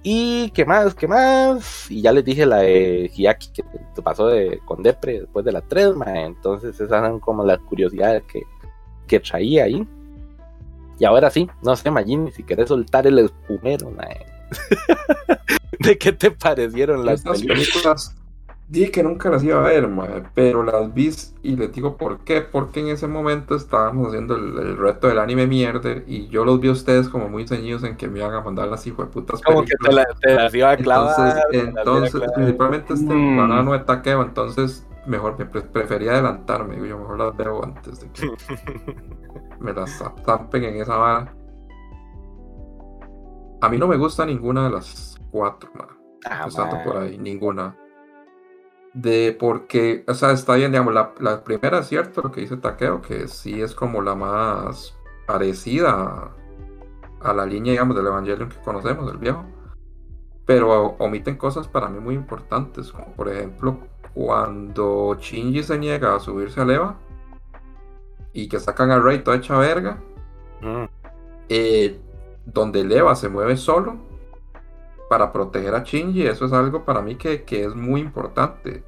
[0.06, 1.90] Y qué más, qué más.
[1.90, 3.64] Y ya les dije la de Hiaki que
[4.02, 6.26] pasó de, con Depre después de la 3, mae.
[6.26, 8.42] Entonces esas son como las curiosidades que,
[9.06, 9.88] que traía ahí.
[10.98, 14.26] Y ahora sí, no sé, Magini, si querés soltar el espumero, mae.
[15.80, 18.14] ¿De qué te parecieron las películas?
[18.68, 21.10] Dije que nunca las iba a ver, mae, pero las vi
[21.42, 22.40] y les digo por qué.
[22.40, 26.60] Porque en ese momento estábamos haciendo el, el reto del anime mierda y yo los
[26.60, 29.62] vi a ustedes como muy ceñidos en que me iban a mandar las hijueputas Como
[29.62, 30.06] que te, películas.
[30.08, 31.14] la, te las iba a clavar.
[31.52, 32.34] Entonces, entonces clavar.
[32.34, 33.36] principalmente este Mm.
[33.36, 38.00] banano de taqueo, entonces mejor me pre- prefería adelantarme, digo yo mejor las veo antes
[38.00, 38.30] de que
[39.60, 41.34] me las zampen en esa vara.
[43.60, 45.86] A mí no me gusta ninguna de las cuatro, mae.
[46.28, 46.46] Ah,
[46.84, 47.76] por ahí, ninguna.
[48.94, 52.56] De porque, o sea, está bien, digamos, la, la primera es cierto lo que dice
[52.56, 54.94] Takeo, que sí es como la más
[55.26, 56.30] parecida
[57.20, 59.44] a, la línea, digamos, del Evangelion que conocemos, del viejo.
[60.46, 63.78] Pero omiten cosas para mí muy importantes, como por ejemplo,
[64.12, 66.96] cuando Shinji se niega a subirse a Eva
[68.32, 69.98] y que sacan a Rey toda hecha verga,
[70.60, 70.84] Mm.
[71.48, 72.00] eh,
[72.46, 73.96] donde el Eva se mueve solo
[75.08, 78.84] para proteger a Shinji, eso es algo para mí que, que es muy importante.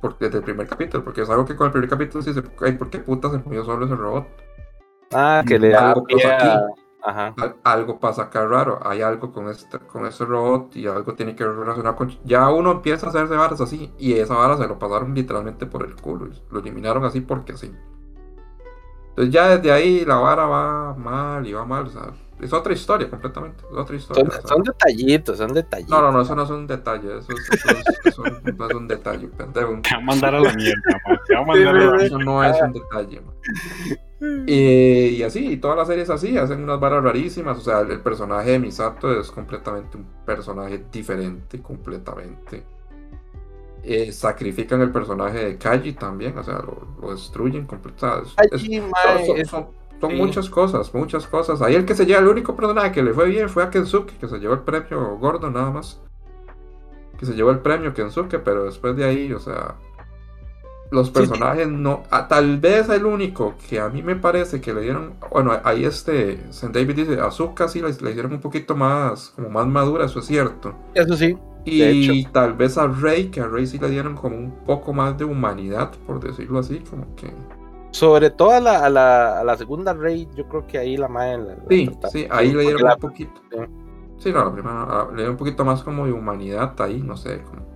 [0.00, 2.46] Porque desde el primer capítulo, porque es algo que con el primer capítulo se dice,
[2.60, 4.26] "Ay, ¿por qué puta se movió solo ese robot?
[5.12, 6.74] Ah, que le da Algo pasa aquí.
[7.02, 7.34] Ajá.
[7.38, 11.36] Al- algo pasa acá raro, hay algo con este, con este robot y algo tiene
[11.36, 12.10] que relacionar con...
[12.24, 15.84] Ya uno empieza a hacerse varas así y esa vara se lo pasaron literalmente por
[15.84, 17.72] el culo, lo eliminaron así porque sí.
[19.16, 22.74] Entonces ya desde ahí la vara va mal y va mal, o sea, es otra
[22.74, 24.24] historia completamente, es otra historia.
[24.24, 24.48] Son, o sea.
[24.48, 25.90] son detallitos, son detallitos.
[25.90, 28.22] No, no, no, eso no es un detalle, eso, es- eso es- eso
[28.58, 29.78] no es un detalle, pendejo.
[29.80, 31.18] Te va a mandar a la mierda, man.
[31.26, 33.34] Te va a mandar a la Eso no es un detalle, man.
[34.46, 37.58] Y así, y todas las series así, hacen unas varas rarísimas.
[37.58, 42.64] O sea, el, el personaje de Misato es completamente un personaje diferente, completamente.
[43.88, 48.30] Eh, sacrifican el personaje de Kaji también, o sea, lo, lo destruyen completamente.
[48.30, 49.66] Son mae, son- es- son-
[50.00, 50.16] son sí.
[50.16, 51.62] muchas cosas, muchas cosas.
[51.62, 54.18] Ahí el que se lleva, el único personaje que le fue bien fue a Kensuke,
[54.18, 56.00] que se llevó el premio gordo nada más.
[57.16, 59.76] Que se llevó el premio Kensuke, pero después de ahí, o sea,
[60.90, 62.02] los personajes no.
[62.28, 65.14] tal vez el único que a mí me parece que le dieron.
[65.30, 66.34] Bueno, ahí este.
[66.50, 66.68] St.
[66.72, 69.30] David dice: Azuka sí le, le hicieron un poquito más.
[69.30, 70.74] Como más madura, eso es cierto.
[70.94, 71.36] Eso sí.
[71.68, 75.18] Y tal vez a Rey, que a Rey sí le dieron como un poco más
[75.18, 77.32] de humanidad, por decirlo así, como que...
[77.90, 81.08] Sobre todo a la, a la, a la segunda Rey, yo creo que ahí la
[81.08, 81.38] madre.
[81.38, 83.40] la- Sí, sí, ahí le dieron un poquito.
[84.18, 87.16] Sí, no, la primera, la- le dieron un poquito más como de humanidad ahí, no
[87.16, 87.66] sé, como...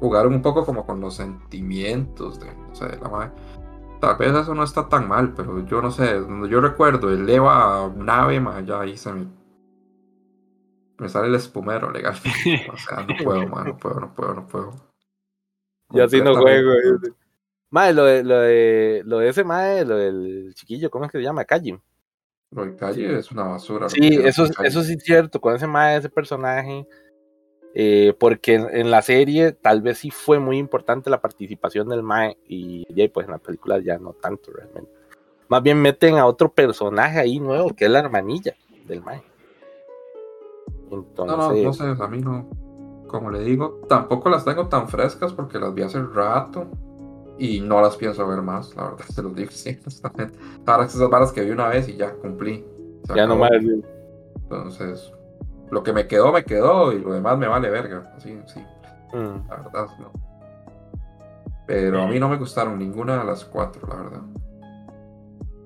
[0.00, 3.32] Jugaron un poco como con los sentimientos de, no sé, de la madre.
[4.00, 6.20] Tal vez eso no está tan mal, pero yo no sé,
[6.50, 9.26] yo recuerdo el Eva nave, ma, ya ahí se me...
[11.02, 12.14] Me sale el espumero legal.
[12.72, 14.72] O sea, no puedo, no puedo, no puedo, no puedo.
[15.90, 16.70] Yo así no juego.
[17.70, 21.18] Madre, lo de, lo de, lo de ese madre, lo del chiquillo, ¿cómo es que
[21.18, 21.44] se llama?
[21.44, 21.80] Calle.
[22.50, 23.88] Lo de calle es una basura.
[23.88, 26.86] Sí, eso, eso sí es cierto, con ese madre, ese personaje.
[27.74, 32.02] eh, porque en, en la serie tal vez sí fue muy importante la participación del
[32.02, 34.92] Mae y, y pues en la película ya no tanto realmente.
[35.48, 38.54] Más bien meten a otro personaje ahí nuevo que es la hermanilla
[38.86, 39.22] del Mae.
[40.92, 42.48] Entonces, No, no, no sé, a mí no.
[43.08, 46.66] Como le digo, tampoco las tengo tan frescas porque las vi hace rato
[47.38, 50.38] y no las pienso ver más, la verdad, se los digo sí, honestamente.
[50.66, 52.64] Ahora esas varas que vi una vez y ya cumplí.
[53.14, 53.38] Ya no acabó.
[53.40, 53.84] más.
[54.42, 55.12] Entonces,
[55.70, 58.12] lo que me quedó, me quedó y lo demás me vale verga.
[58.16, 58.60] Así, sí,
[59.14, 59.46] Mm.
[59.48, 60.10] la verdad, no.
[61.66, 64.20] Pero a mí no me gustaron ninguna de las cuatro, la verdad.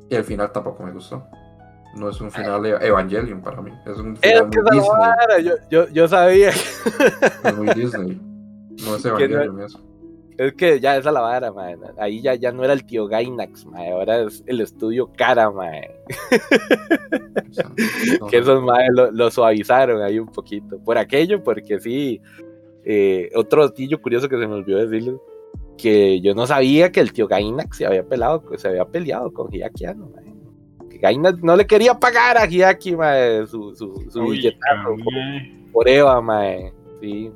[0.09, 1.25] Y el final tampoco me gustó.
[1.97, 3.73] No es un final de Evangelion para mí.
[3.87, 4.91] Es un Es final muy Disney.
[4.99, 6.51] vara, yo, yo, yo sabía.
[6.51, 8.21] Es muy Disney.
[8.85, 9.81] No es Evangelion eso.
[10.39, 11.79] Es que ya esa la vara, man.
[11.99, 13.91] Ahí ya, ya no era el tío Gainax, man.
[13.91, 15.73] Ahora es el estudio Cara, man.
[18.31, 20.79] Que esos madres lo, lo suavizaron ahí un poquito.
[20.79, 22.21] Por aquello, porque sí.
[22.85, 25.17] eh, otro datillo curioso que se me olvidó decirles.
[25.79, 29.51] Que yo no sabía que el tío Gainax se había pelado, se había peleado con
[29.51, 30.11] Hiaki Anno,
[30.99, 34.97] Gainax no le quería pagar a Hiaki, mae, su, su, su Uy, billetazo
[35.73, 36.73] por, Eva, mae.
[37.01, 37.31] Sí.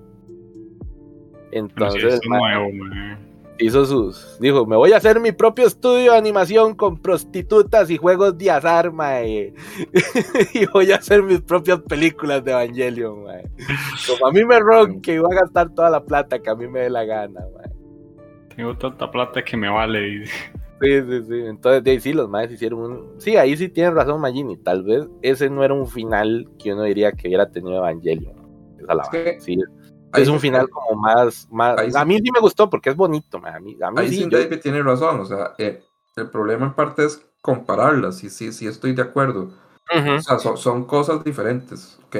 [1.53, 3.19] Entonces, eso es mae, nuevo, mae.
[3.59, 4.39] hizo sus.
[4.41, 8.51] Dijo: Me voy a hacer mi propio estudio de animación con prostitutas y juegos de
[8.51, 9.53] azar, mae.
[10.55, 13.51] y voy a hacer mis propias películas de Evangelion, mae.
[14.07, 16.69] Como a mí me ronque y voy a gastar toda la plata que a mí
[16.69, 17.71] me dé la gana, mae.
[18.55, 20.01] Tengo tanta plata que me vale.
[20.01, 20.33] dice.
[20.81, 21.35] Sí, sí, sí.
[21.47, 23.21] Entonces, de ahí sí, los maes hicieron un.
[23.21, 24.57] Sí, ahí sí tienen razón, Magini.
[24.57, 28.35] Tal vez ese no era un final que uno diría que hubiera tenido Evangelion.
[28.79, 29.59] Esa la Es vara, que sí.
[30.13, 31.47] Ahí es un final como más.
[31.51, 31.79] más...
[31.79, 33.39] ahí A mí sí me gustó porque es bonito.
[33.45, 34.29] A mí, a mí Ahí sí.
[34.29, 35.21] yo- David tiene razón.
[35.21, 35.83] O sea, eh,
[36.17, 38.17] el problema en parte es compararlas.
[38.17, 39.51] Sí, sí, sí estoy de acuerdo.
[39.93, 42.17] O sea, son, son cosas diferentes, ok.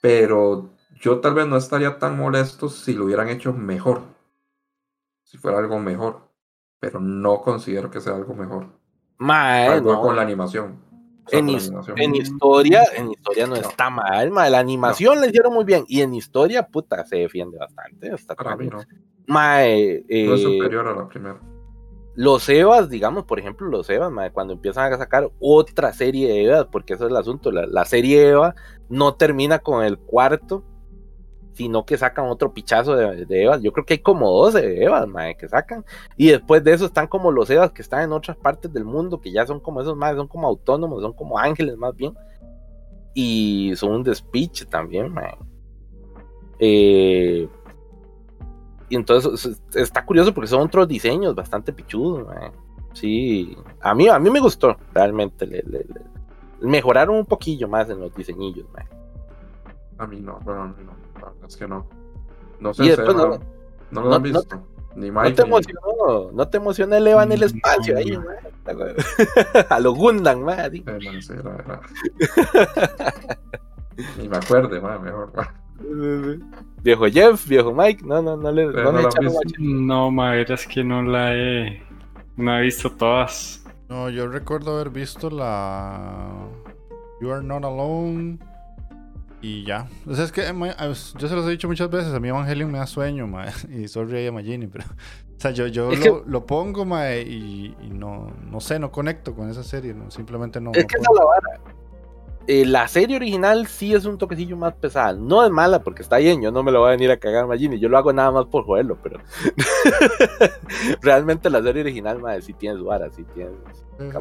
[0.00, 0.68] Pero
[1.00, 4.02] yo tal vez no estaría tan molesto si lo hubieran hecho mejor.
[5.24, 6.27] Si fuera algo mejor.
[6.80, 8.68] Pero no considero que sea algo mejor.
[9.18, 10.00] Algo no.
[10.00, 10.80] con la animación.
[11.26, 11.98] O sea, en, con la his- animación.
[11.98, 14.50] en historia, en historia no, está mal, mae.
[14.50, 15.84] La animación la hicieron muy bien.
[15.88, 18.14] Y en historia, puta, se defiende bastante.
[18.14, 18.78] Está Para mí no.
[19.26, 21.38] Mae, No es eh, superior a la primera.
[22.14, 26.44] los Evas, digamos, por ejemplo, los Evas, mae, cuando empiezan a sacar otra serie de
[26.44, 28.54] Evas, porque eso es el asunto, la, la serie Eva
[28.88, 30.64] no termina con el cuarto,
[31.58, 33.60] sino que sacan otro pichazo de, de Evas.
[33.62, 35.84] Yo creo que hay como 12 Evas, mae, que sacan.
[36.16, 39.20] Y después de eso están como los Evas que están en otras partes del mundo,
[39.20, 42.14] que ya son como esos más, son como autónomos, son como ángeles más bien.
[43.12, 45.34] Y son un despiche también, mae.
[46.60, 47.48] Eh,
[48.88, 52.52] y entonces es- está curioso porque son otros diseños bastante pichudos, mae.
[52.92, 55.44] Sí, a mí, a mí me gustó, realmente.
[55.44, 55.86] le- le-
[56.60, 58.86] mejoraron un poquillo más en los diseñillos, mae.
[59.98, 60.92] A mí no, bueno, a mí no.
[61.20, 61.86] La verdad es que no.
[62.60, 63.38] No sé, después no, no-
[63.90, 64.62] no lo no- han no- visto.
[64.96, 65.34] Ni No Mike.
[65.36, 68.18] te ni- emocionó, no te emocionó el Eva en el espacio no, ahí.
[69.70, 70.82] A los Gundam, así.
[70.86, 71.80] Eh, man, sí, era- era-
[74.18, 75.30] Ni me acuerde, man, mejor.
[76.82, 79.32] Viejo Jeff, viejo Mike, no, no, no le, Eh, no no le echaron.
[79.58, 81.82] No, mae, es que no la he.
[82.36, 83.64] No he visto todas.
[83.88, 86.46] No, yo recuerdo haber visto la
[87.20, 88.38] You Are Not Alone
[89.40, 89.88] y ya.
[90.06, 92.78] O sea, es que yo se los he dicho muchas veces, a mí Evangelion me
[92.78, 96.84] da sueño, ma, y sorry a Magini, pero o sea, yo, yo lo, lo pongo,
[96.84, 100.72] ma, y, y no, no sé, no conecto con esa serie, no, simplemente no.
[100.74, 101.22] Es no que esa puedo.
[101.22, 101.60] es la vara.
[102.50, 105.12] Eh, la serie original sí es un toquecillo más pesada.
[105.12, 107.46] No es mala porque está bien, yo no me lo voy a venir a cagar
[107.46, 109.20] Magini, yo lo hago nada más por joderlo, pero
[111.02, 113.50] realmente la serie original, madre, sí tiene su vara, sí tiene.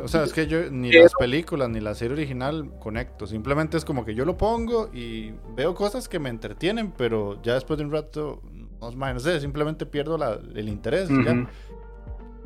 [0.04, 3.28] O sea, es que yo ni Pero- las películas ni la serie original conecto.
[3.28, 7.54] Simplemente es como que yo lo pongo y veo cosas que me entretienen, pero ya
[7.54, 8.42] después de un rato,
[8.82, 11.10] no, sé, simplemente pierdo la- el interés.
[11.10, 11.48] ya.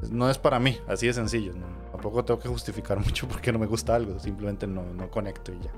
[0.09, 1.53] No es para mí, así de sencillo.
[1.53, 5.51] no- tampoco tengo que justificar mucho porque no me gusta algo, simplemente no, no conecto
[5.51, 5.71] y ya.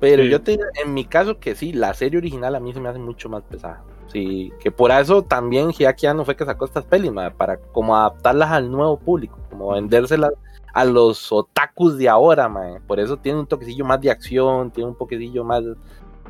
[0.00, 0.30] Pero Sí.
[0.30, 2.98] yo te en mi caso que sí, la serie original a mí se me hace
[3.00, 3.82] mucho más pesada.
[4.06, 8.50] Sí, que por eso también Hideaki Anno fue que sacó estas pelis, para como adaptarlas
[8.52, 10.32] al nuevo público, como vendérselas
[10.72, 12.80] a los otakus de ahora, mae.
[12.86, 15.62] Por eso tiene un toquecillo más de acción, tiene un poquecillo más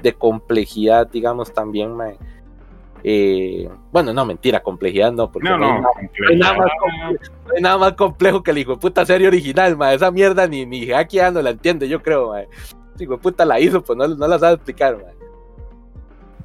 [0.02, 2.16] de complejidad, digamos, también, mae.
[3.04, 6.66] Eh, bueno, no, mentira, complejidad no, porque No, no hay no, nada- no hay nada
[7.54, 9.92] hay nada más complejo que el hijo de puta serie original, ma.
[9.94, 12.42] Esa mierda ni, ni Anno la entiende, yo creo, ma.
[12.98, 15.04] Hijo de puta la hizo, pues no, no la sabe explicar, ma.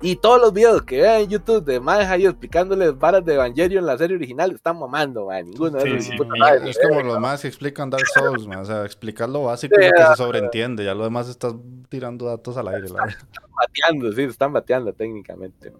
[0.05, 3.83] Y todos los videos que vean en YouTube de más ahí explicándoles varas de Evangelion
[3.83, 5.41] en la serie original están mamando, ma.
[5.41, 8.59] Ninguno de Sí, esos sí, Es como los más que explican Dark Souls, man.
[8.59, 10.83] O sea, explicar lo básico Sí, y lo que se sobreentiende.
[10.83, 11.55] Ya lo demás estás
[11.89, 13.17] tirando datos al aire, la verdad.
[13.55, 15.79] bateando, sí, están bateando técnicamente, ma.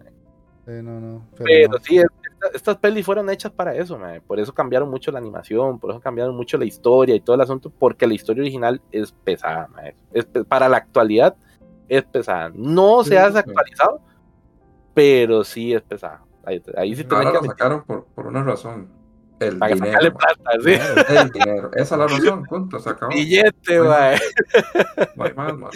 [0.66, 1.26] Sí, no, no.
[1.36, 1.78] Pero, Pero no.
[1.78, 5.78] sí, es- esta- estas pelis fueron hechas para eso, por eso cambiaron mucho la animación,
[5.78, 9.12] por eso cambiaron mucho la historia y todo el asunto, porque la historia original es
[9.12, 9.68] pesada.
[10.12, 11.36] Es pe- para la actualidad
[11.88, 12.50] es pesada.
[12.54, 13.38] No Sí, se ha sí.
[13.38, 14.00] actualizado,
[14.94, 16.22] pero sí es pesada.
[16.44, 18.88] Ahí, ahí sí Ahora que lo sacaron por, por una razón.
[19.40, 19.92] El para dinero.
[19.92, 20.18] sacarle man.
[20.18, 21.14] plata, sí.
[21.14, 21.70] El dinero.
[21.74, 23.12] Esa es la razón, punto, se acabó.
[23.14, 23.80] Billete,
[25.16, 25.70] más, man.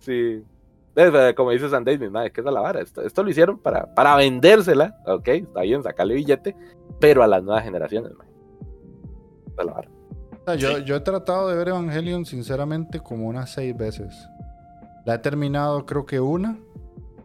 [0.00, 0.44] Sí.
[0.94, 2.80] Es, eh, Como dice San Davis, mae, que es la vara.
[2.80, 6.54] Esto, esto lo hicieron para, para vendérsela, ok, está bien, sacarle billete,
[7.00, 8.12] pero a las nuevas generaciones,
[9.58, 9.88] es la vara.
[10.58, 14.14] Yo, yo he tratado de ver Evangelion, sinceramente, como unas seis veces.
[15.06, 16.58] La he terminado, creo que una.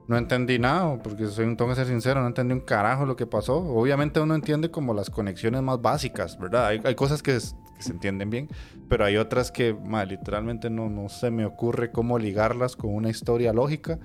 [0.08, 3.28] No entendí nada, porque soy, tengo que ser sincero, no entendí un carajo lo que
[3.28, 3.58] pasó.
[3.58, 6.66] Obviamente uno entiende como las conexiones más básicas, ¿verdad?
[6.68, 8.50] Hay, hay cosas que, es- que se entienden bien,
[8.90, 13.10] pero hay otras que ma, literalmente no, no se me ocurre cómo ligarlas con una
[13.10, 13.98] historia lógica.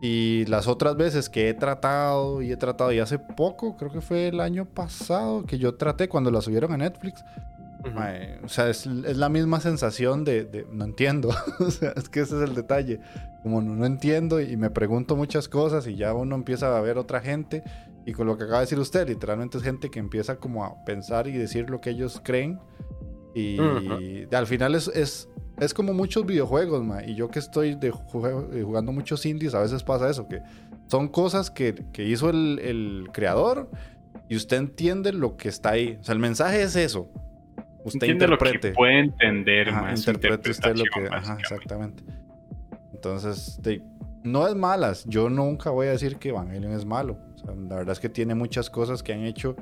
[0.00, 4.02] Y las otras veces que he tratado y he tratado, y hace poco, creo que
[4.02, 7.24] fue el año pasado, que yo traté cuando la subieron a Netflix,
[7.92, 11.30] Mae, o sea, es, es la misma sensación de, de- no entiendo.
[11.60, 13.00] o sea, es que ese es el detalle.
[13.42, 16.96] Como no, no entiendo y me pregunto muchas cosas y ya uno empieza a ver
[16.98, 17.62] otra gente
[18.06, 20.84] y con lo que acaba de decir usted, literalmente es gente que empieza como a
[20.84, 22.58] pensar y decir lo que ellos creen
[23.34, 24.00] y, Ujú.
[24.00, 25.28] y al final es, es,
[25.58, 29.60] es como muchos videojuegos, mae, y yo que estoy de eh, jugando muchos indies, a
[29.60, 30.40] veces pasa eso, que
[30.86, 33.70] son cosas que, que hizo el, el creador
[34.28, 35.98] y usted entiende lo que está ahí.
[36.00, 37.08] O sea, el mensaje es eso.
[37.84, 38.74] Usted Entiende lo que interprete.
[38.74, 41.06] puede entender, Ajá, su interprete usted lo que.
[41.14, 42.02] Ajá, exactamente.
[42.92, 43.82] Entonces, de-
[44.22, 45.04] no es malas.
[45.06, 47.18] Yo nunca voy a decir que Evangelion es malo.
[47.34, 49.54] O sea, la verdad es que tiene muchas cosas que han hecho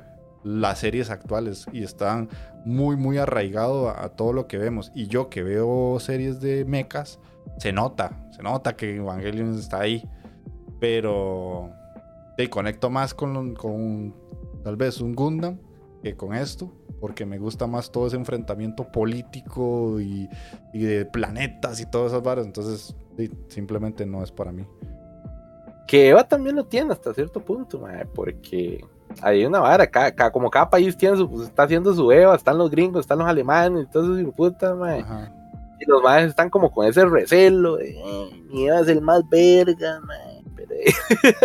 [0.45, 2.29] las series actuales y están
[2.65, 4.93] muy, muy arraigado a, a todo lo que vemos.
[4.95, 7.19] Y yo que veo series de mechas,
[7.59, 10.09] se nota, se nota que Evangelion está ahí.
[10.81, 11.71] Pero
[12.37, 14.15] te conecto más con, con
[14.65, 15.59] tal vez un Gundam
[16.03, 16.71] que con esto,
[17.01, 20.29] porque me gusta más todo ese enfrentamiento político y,
[20.73, 22.45] y de planetas y todas esas varas.
[22.47, 24.67] Entonces, sí, simplemente no es para mí.
[25.87, 28.85] Que Eva también lo tiene hasta cierto punto, mae, porque
[29.21, 32.35] hay una vara, cada, cada- como cada país tiene su, pues, está haciendo su Eva,
[32.35, 35.01] están los gringos, están los alemanes, entonces puta, mae.
[35.01, 35.31] Ajá.
[35.81, 39.29] Y los maes están como con ese recelo de "Eh, mi Eva es el más
[39.29, 40.32] verga, mae.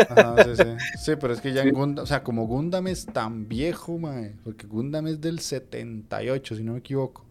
[0.10, 0.64] Ajá, sí, sí.
[0.99, 4.36] Sí, pero es que ya en Gundam, o sea, como Gundam es tan viejo, mae,
[4.44, 7.26] porque Gundam es del 78, si no me equivoco.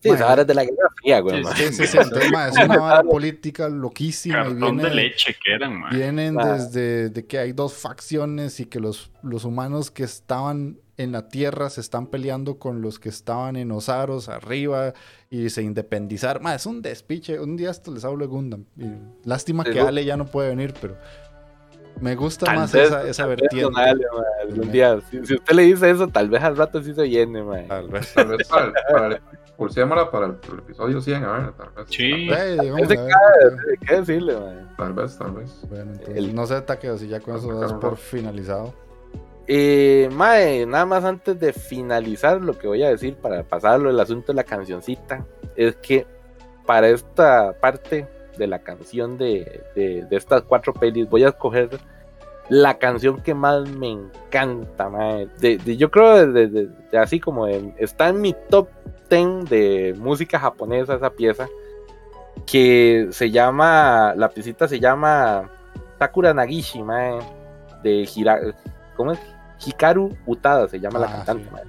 [0.00, 1.50] sí, Mae, vara es de la guerra fría, güey, Sí.
[1.68, 5.78] Sí, sí, sí, entonces, mae, es una vara política loquísima y de leche que eran,
[5.80, 5.94] mae.
[5.96, 6.54] vienen Ah.
[6.54, 11.28] desde de que hay dos facciones y que los, los humanos que estaban en la
[11.28, 14.92] Tierra se están peleando con los que estaban en Osaros arriba
[15.30, 16.40] y se independizar.
[16.40, 17.40] Ma, es un despiche.
[17.40, 18.66] Un día esto les hablo de Gundam.
[18.76, 18.84] Y
[19.24, 20.96] lástima que Ale ya no puede venir, pero
[22.00, 23.80] me gusta Tal más vez- esa, esa tal vez vertiente.
[24.42, 27.66] algún día, si, si usted le dice eso, tal vez al rato sí se mae.
[27.68, 28.12] Tal vez.
[28.14, 29.20] Tal vez para el, para
[29.56, 31.86] pulsémosla para el, el episodio 100, a ver, tal vez.
[31.88, 32.04] Sí.
[32.12, 34.66] Digamos, Ese a ver, ¿Qué decirle, mae?
[34.76, 35.60] Tal vez, tal vez.
[35.68, 38.74] Bueno, entonces, El- no sé, Takeo, si ya con eso das un por finalizado.
[39.46, 43.98] Eh, mae, nada más antes de finalizar lo que voy a decir para pasarlo el
[44.00, 46.06] asunto de la cancioncita, es que
[46.64, 48.06] para esta parte
[48.36, 51.68] de la canción de, de- de estas cuatro pelis voy a escoger
[52.48, 55.28] la canción que más me encanta, mae.
[55.40, 58.68] De, de- yo creo de, de- de- así como está en mi top
[59.08, 61.46] 10 de música japonesa esa pieza
[62.46, 65.50] que se llama, la piecita se llama
[65.98, 67.18] Sakura Nagishi, mae,
[67.82, 68.40] de Hira,
[68.96, 69.20] ¿cómo es?
[69.64, 71.50] Hikaru Utada se llama la Ah, cantante, sí.
[71.52, 71.62] mae.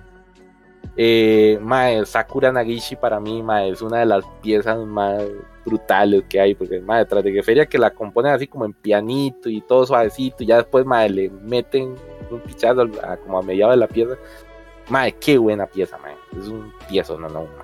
[0.95, 5.21] Eh, mae, Sakura Nagishi para mí, mae, es una de las piezas más
[5.65, 8.73] brutales que hay, porque mae, tras de que Feria que la componen así como en
[8.73, 11.95] pianito y todo suavecito, y ya después mae, le meten
[12.31, 14.15] un pichazo a- como a mediado de la pieza.
[14.89, 16.13] Mae, qué buena pieza, mae.
[16.39, 17.63] Es un piezo, no, no, mae.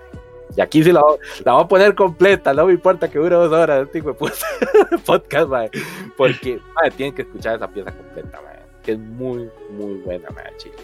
[0.58, 3.36] Y aquí sí la, voy- la voy a poner completa, no me importa que dure
[3.36, 5.70] dos horas este hijo de podcast, mae.
[6.18, 8.60] Porque, mae, tienen que escuchar esa pieza completa, mae.
[8.84, 10.76] Que es muy, muy buena, mae, chile.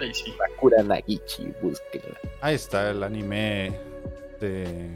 [0.00, 0.32] Ahí sí.
[0.38, 2.18] Sakura Nagichi, búsquenla.
[2.40, 3.78] Ahí está el anime
[4.40, 4.90] de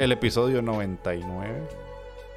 [0.00, 1.68] el episodio 99.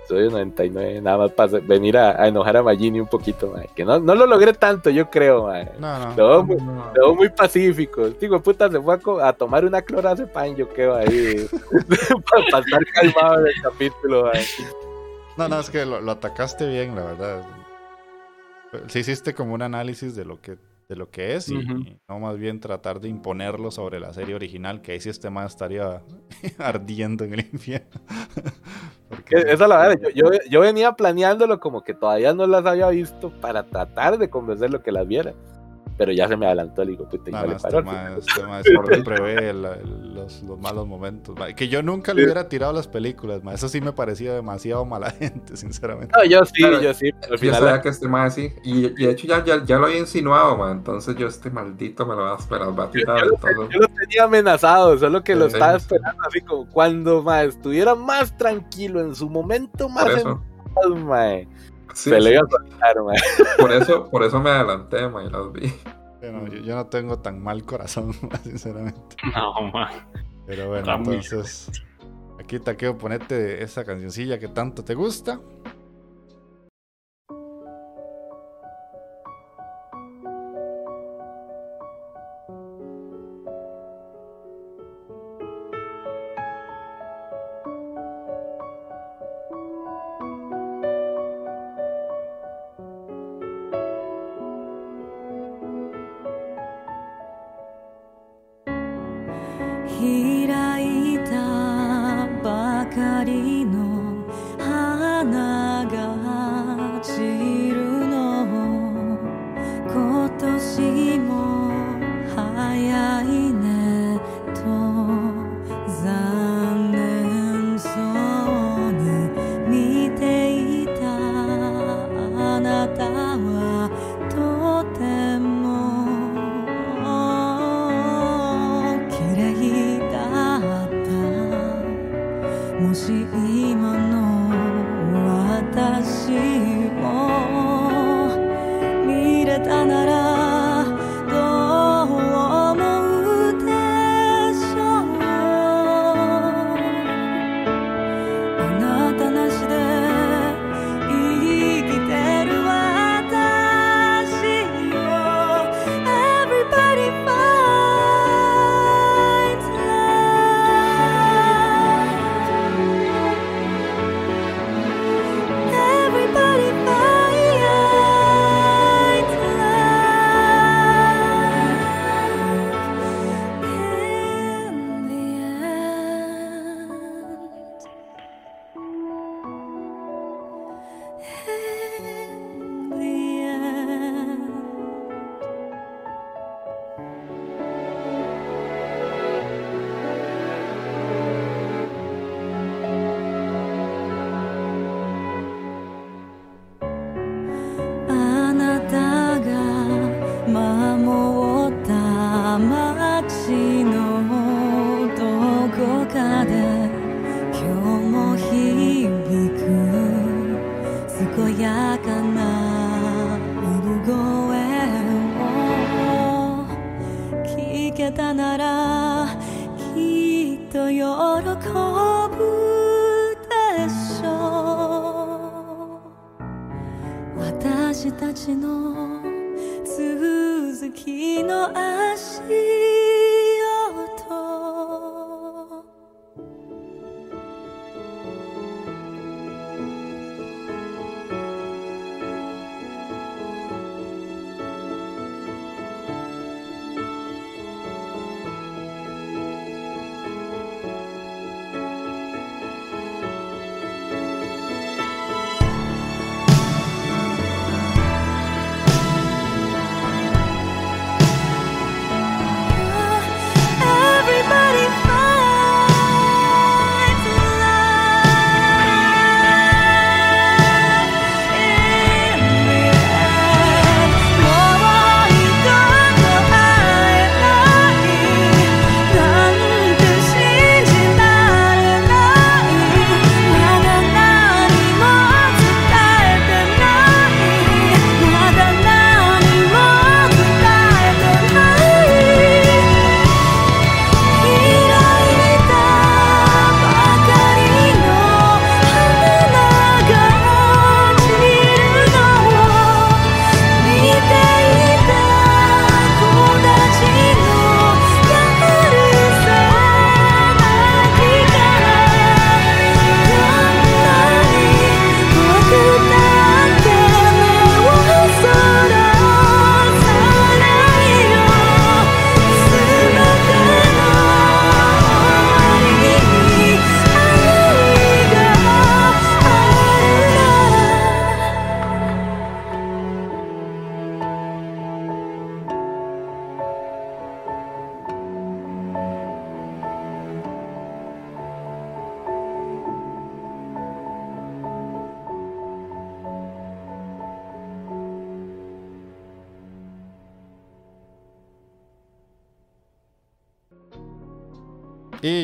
[0.07, 3.69] Soy 99, nada más para venir a, a enojar a Magini un poquito, mae.
[3.73, 5.71] Que no, no lo logré tanto, yo creo, mae.
[5.79, 6.13] No, no.
[6.13, 6.57] Veo muy,
[6.93, 8.09] veo muy pacífico.
[8.09, 11.47] Digo, puta, se fue a, tomar una clorazepam, yo quedo ahí.
[12.29, 14.29] para pasar calmado en el capítulo.
[15.37, 17.43] No, no, es que lo, lo atacaste bien, la verdad.
[18.87, 20.57] Sí hiciste como un análisis de lo que,
[20.87, 21.57] de lo que es y,
[22.07, 25.51] no más bien tratar de imponerlo sobre la serie original, que ahí sí este más
[25.51, 26.01] estaría
[26.57, 27.89] ardiendo en el infierno.
[29.09, 30.09] Porque- Que Esa es la verdad.
[30.15, 34.29] Yo, yo, yo venía planeándolo como que todavía no las había visto para tratar de
[34.29, 35.33] convencerlo que las viera.
[36.03, 37.67] Pero ya se me adelantó el hijo puta y No, no este
[38.91, 41.33] este prevé el- el- los, los malos momentos.
[41.55, 43.55] Que yo nunca le hubiera tirado las películas, mae.
[43.55, 46.13] eso sí me parecía demasiado mala gente, sinceramente.
[46.17, 47.11] No, yo sí, Claro, yo sí.
[47.41, 48.51] Yo sabía que este más así.
[48.65, 50.73] Y, y de hecho ya, ya, ya lo había insinuado, man.
[50.79, 53.19] Entonces yo este maldito me lo va, me las va a tirar.
[53.25, 55.53] yo, entonces- yo lo tenía amenazado, solo que lo Sí.
[55.53, 60.39] estaba esperando así como cuando mae, estuviera más tranquilo en su momento más por
[60.97, 61.47] en mae,
[61.93, 63.17] Sí, se le sí, iba a soltar, mae.
[63.59, 65.73] por eso, por eso me adelanté, man, y las vi.
[66.19, 68.13] Pero yo, yo no tengo tan mal corazón,
[68.43, 69.15] sinceramente.
[69.35, 69.89] No, man.
[70.45, 71.71] Pero bueno, Está entonces.
[72.39, 75.39] Aquí Taqueo, ponete esa cancioncilla que tanto te gusta.「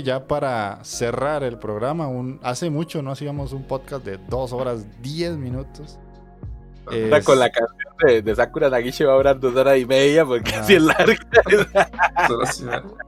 [0.09, 4.85] ya para cerrar el programa, un, hace mucho no hacíamos un podcast de dos horas,
[5.01, 5.99] diez minutos.
[6.91, 9.85] Está Es- Con la canción de, de Sakura Nagishi va a durar dos horas y
[9.85, 10.61] media porque Ajá.
[10.61, 11.15] así es larga.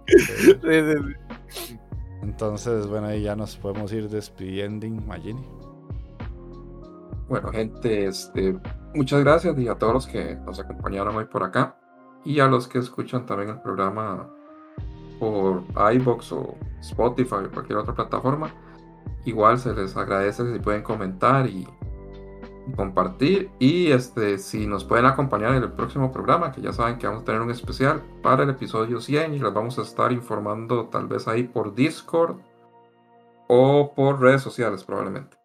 [0.07, 1.75] Sí, sí.
[2.21, 5.43] Entonces, bueno, ahí ya nos podemos ir despidiendo, Magini.
[7.27, 8.57] Bueno, gente, este,
[8.93, 11.77] muchas gracias y a todos los que nos acompañaron hoy por acá
[12.23, 14.29] y a los que escuchan también el programa
[15.21, 18.51] por iBox o Spotify o cualquier otra plataforma.
[19.23, 21.67] Igual se les agradece si pueden comentar y
[22.75, 27.05] compartir y este si nos pueden acompañar en el próximo programa que ya saben que
[27.05, 30.87] vamos a tener un especial para el episodio 100 y les vamos a estar informando
[30.87, 32.37] tal vez ahí por Discord
[33.47, 35.37] o por redes sociales probablemente.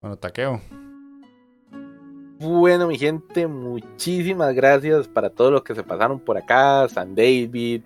[0.00, 0.60] Bueno, Taqueo.
[2.40, 7.82] Bueno, mi gente, muchísimas gracias para todos los que se pasaron por acá, San David,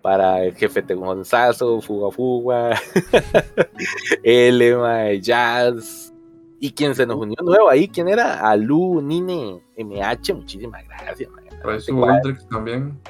[0.00, 2.80] para el jefe de Gonzazo, Fuga Fuga,
[4.22, 6.14] Elema, Jazz,
[6.60, 8.48] y quien se nos unió nuevo ahí, ¿quién era?
[8.48, 11.44] Alu, Nine, MH, muchísimas gracias, man.
[11.74, 12.14] Eso Igual.
[12.14, 13.00] Aldrich también.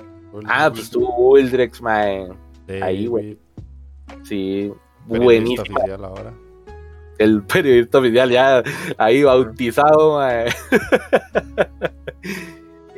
[0.47, 2.39] Ah, pues tuvo Uldrex, man.
[2.81, 3.39] ahí, güey.
[4.23, 4.73] Sí,
[5.07, 5.78] buenísimo.
[7.19, 8.62] El periodista oficial ya
[8.99, 10.47] ahí bautizado, mae.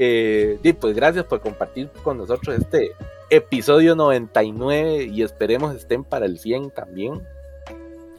[0.00, 2.92] Eh, y pues gracias por compartir con nosotros este
[3.30, 7.20] episodio 99 y esperemos estén para el 100 también.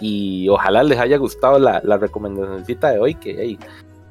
[0.01, 3.57] Y ojalá les haya gustado la, la recomendacióncita de hoy, que hey,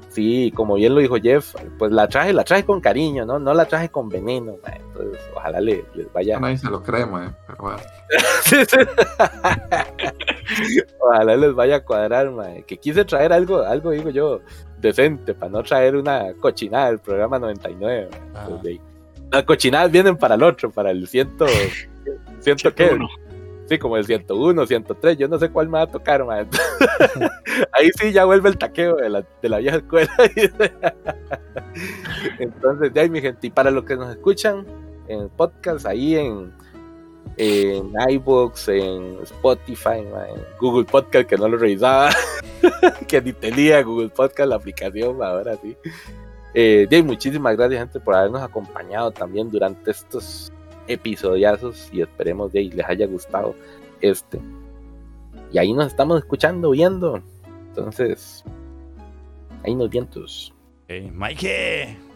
[0.09, 3.39] sí, como bien lo dijo Jeff, pues la traje, la traje con cariño, ¿no?
[3.39, 4.77] No la traje con veneno, mae.
[4.77, 7.79] entonces ojalá le- les vaya Nadie se lo cree, mae, pero bueno.
[11.01, 12.63] Ojalá les vaya a cuadrar, mae.
[12.65, 14.41] Que quise traer algo, algo digo yo,
[14.81, 18.09] decente, para no traer una cochinada del programa 99.
[18.11, 18.21] mae.
[18.35, 18.43] Ajá.
[18.43, 18.81] Entonces, de ahí,
[19.31, 21.47] Las cochinadas vienen para el otro, para el ciento,
[22.41, 23.09] ciento qué, 101.
[23.67, 26.47] sí, como el 101, 103, yo no sé cuál me va a tocar, mae.
[27.73, 30.11] Ahí sí ya vuelve el taqueo de la, de la vieja escuela.
[32.39, 34.67] Entonces, ahí mi gente, y para los que nos escuchan
[35.09, 36.53] en podcast, ahí en,
[37.39, 42.11] en iVoox, en Spotify, en Google Podcast, que no lo revisaba,
[43.09, 45.77] que ni tenía Google Podcast la aplicación, ma, ahora sí.
[46.55, 50.53] Eh, ahí, muchísimas gracias, gente, por habernos acompañado también durante estos
[50.89, 53.55] episodiazos y esperemos de les haya gustado
[54.01, 54.41] este.
[55.53, 57.23] Y ahí nos estamos escuchando, viendo.
[57.69, 58.43] Entonces,
[59.65, 60.53] ahí nos vientos.
[60.89, 62.08] Hey, Mikey.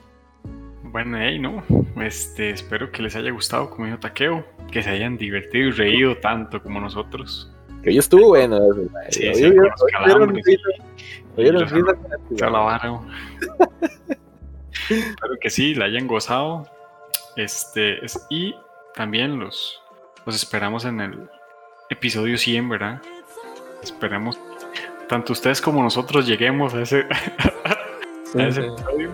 [0.82, 1.62] Bueno, hey, no.
[2.02, 6.16] Este, espero que les haya gustado, como dijo Taqueo, que se hayan divertido y reído
[6.18, 7.50] tanto como nosotros.
[7.82, 8.58] Que hoy estuvo bueno.
[9.10, 9.74] Sí, sí, vara.
[14.90, 16.68] Espero que sí, la hayan gozado.
[17.36, 18.54] Este, es- y
[18.94, 19.80] también los,
[20.26, 21.28] los esperamos en el
[21.90, 23.00] episodio 100, ¿verdad?
[23.82, 24.38] Esperemos
[25.08, 27.06] tanto ustedes como nosotros lleguemos a ese,
[28.32, 28.68] Sí, a ese sí.
[28.68, 29.10] episodio.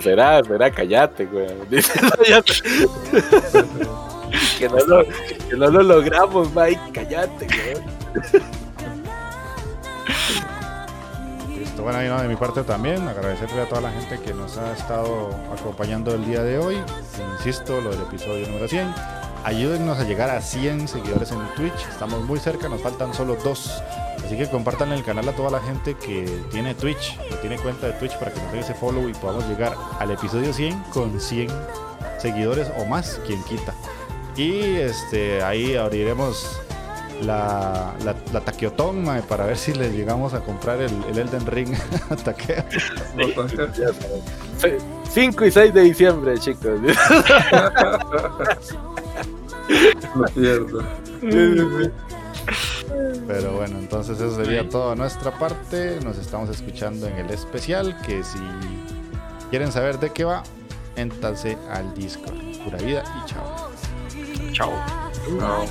[0.00, 1.48] Será, será, cállate, güey.
[1.70, 2.00] Dice,
[4.58, 7.84] que, no lo, que no lo logramos, Mike, cállate, güey.
[11.58, 15.30] Listo, bueno, de mi parte también, agradecerle a toda la gente que nos ha estado
[15.52, 16.76] acompañando el día de hoy.
[17.38, 18.86] Insisto, lo del episodio número 100.
[19.44, 21.88] Ayúdennos a llegar a 100 seguidores en Twitch.
[21.90, 23.82] Estamos muy cerca, nos faltan solo dos.
[24.24, 27.86] Así que compartan el canal a toda la gente que tiene Twitch, que tiene cuenta
[27.88, 31.20] de Twitch para que nos den ese follow y podamos llegar al episodio 100 con
[31.20, 31.48] 100
[32.18, 33.74] seguidores o más, quien quita.
[34.36, 36.58] Y este, ahí abriremos
[37.20, 41.46] la, la, la taqueotón mae, para ver si le llegamos a comprar el, el Elden
[41.46, 41.74] Ring
[42.24, 42.64] Taqueo.
[44.58, 44.78] Fe-
[45.12, 46.80] 5 y 6 de diciembre, chicos.
[50.14, 50.82] Lo pierdo.
[53.26, 55.98] Pero bueno, entonces eso sería todo de nuestra parte.
[56.02, 57.96] Nos estamos escuchando en el especial.
[58.02, 58.38] Que si
[59.50, 60.42] quieren saber de qué va,
[60.96, 62.36] éntanse al Discord.
[62.64, 63.70] Pura vida y chao.
[64.52, 64.72] Chao.
[65.38, 65.66] No.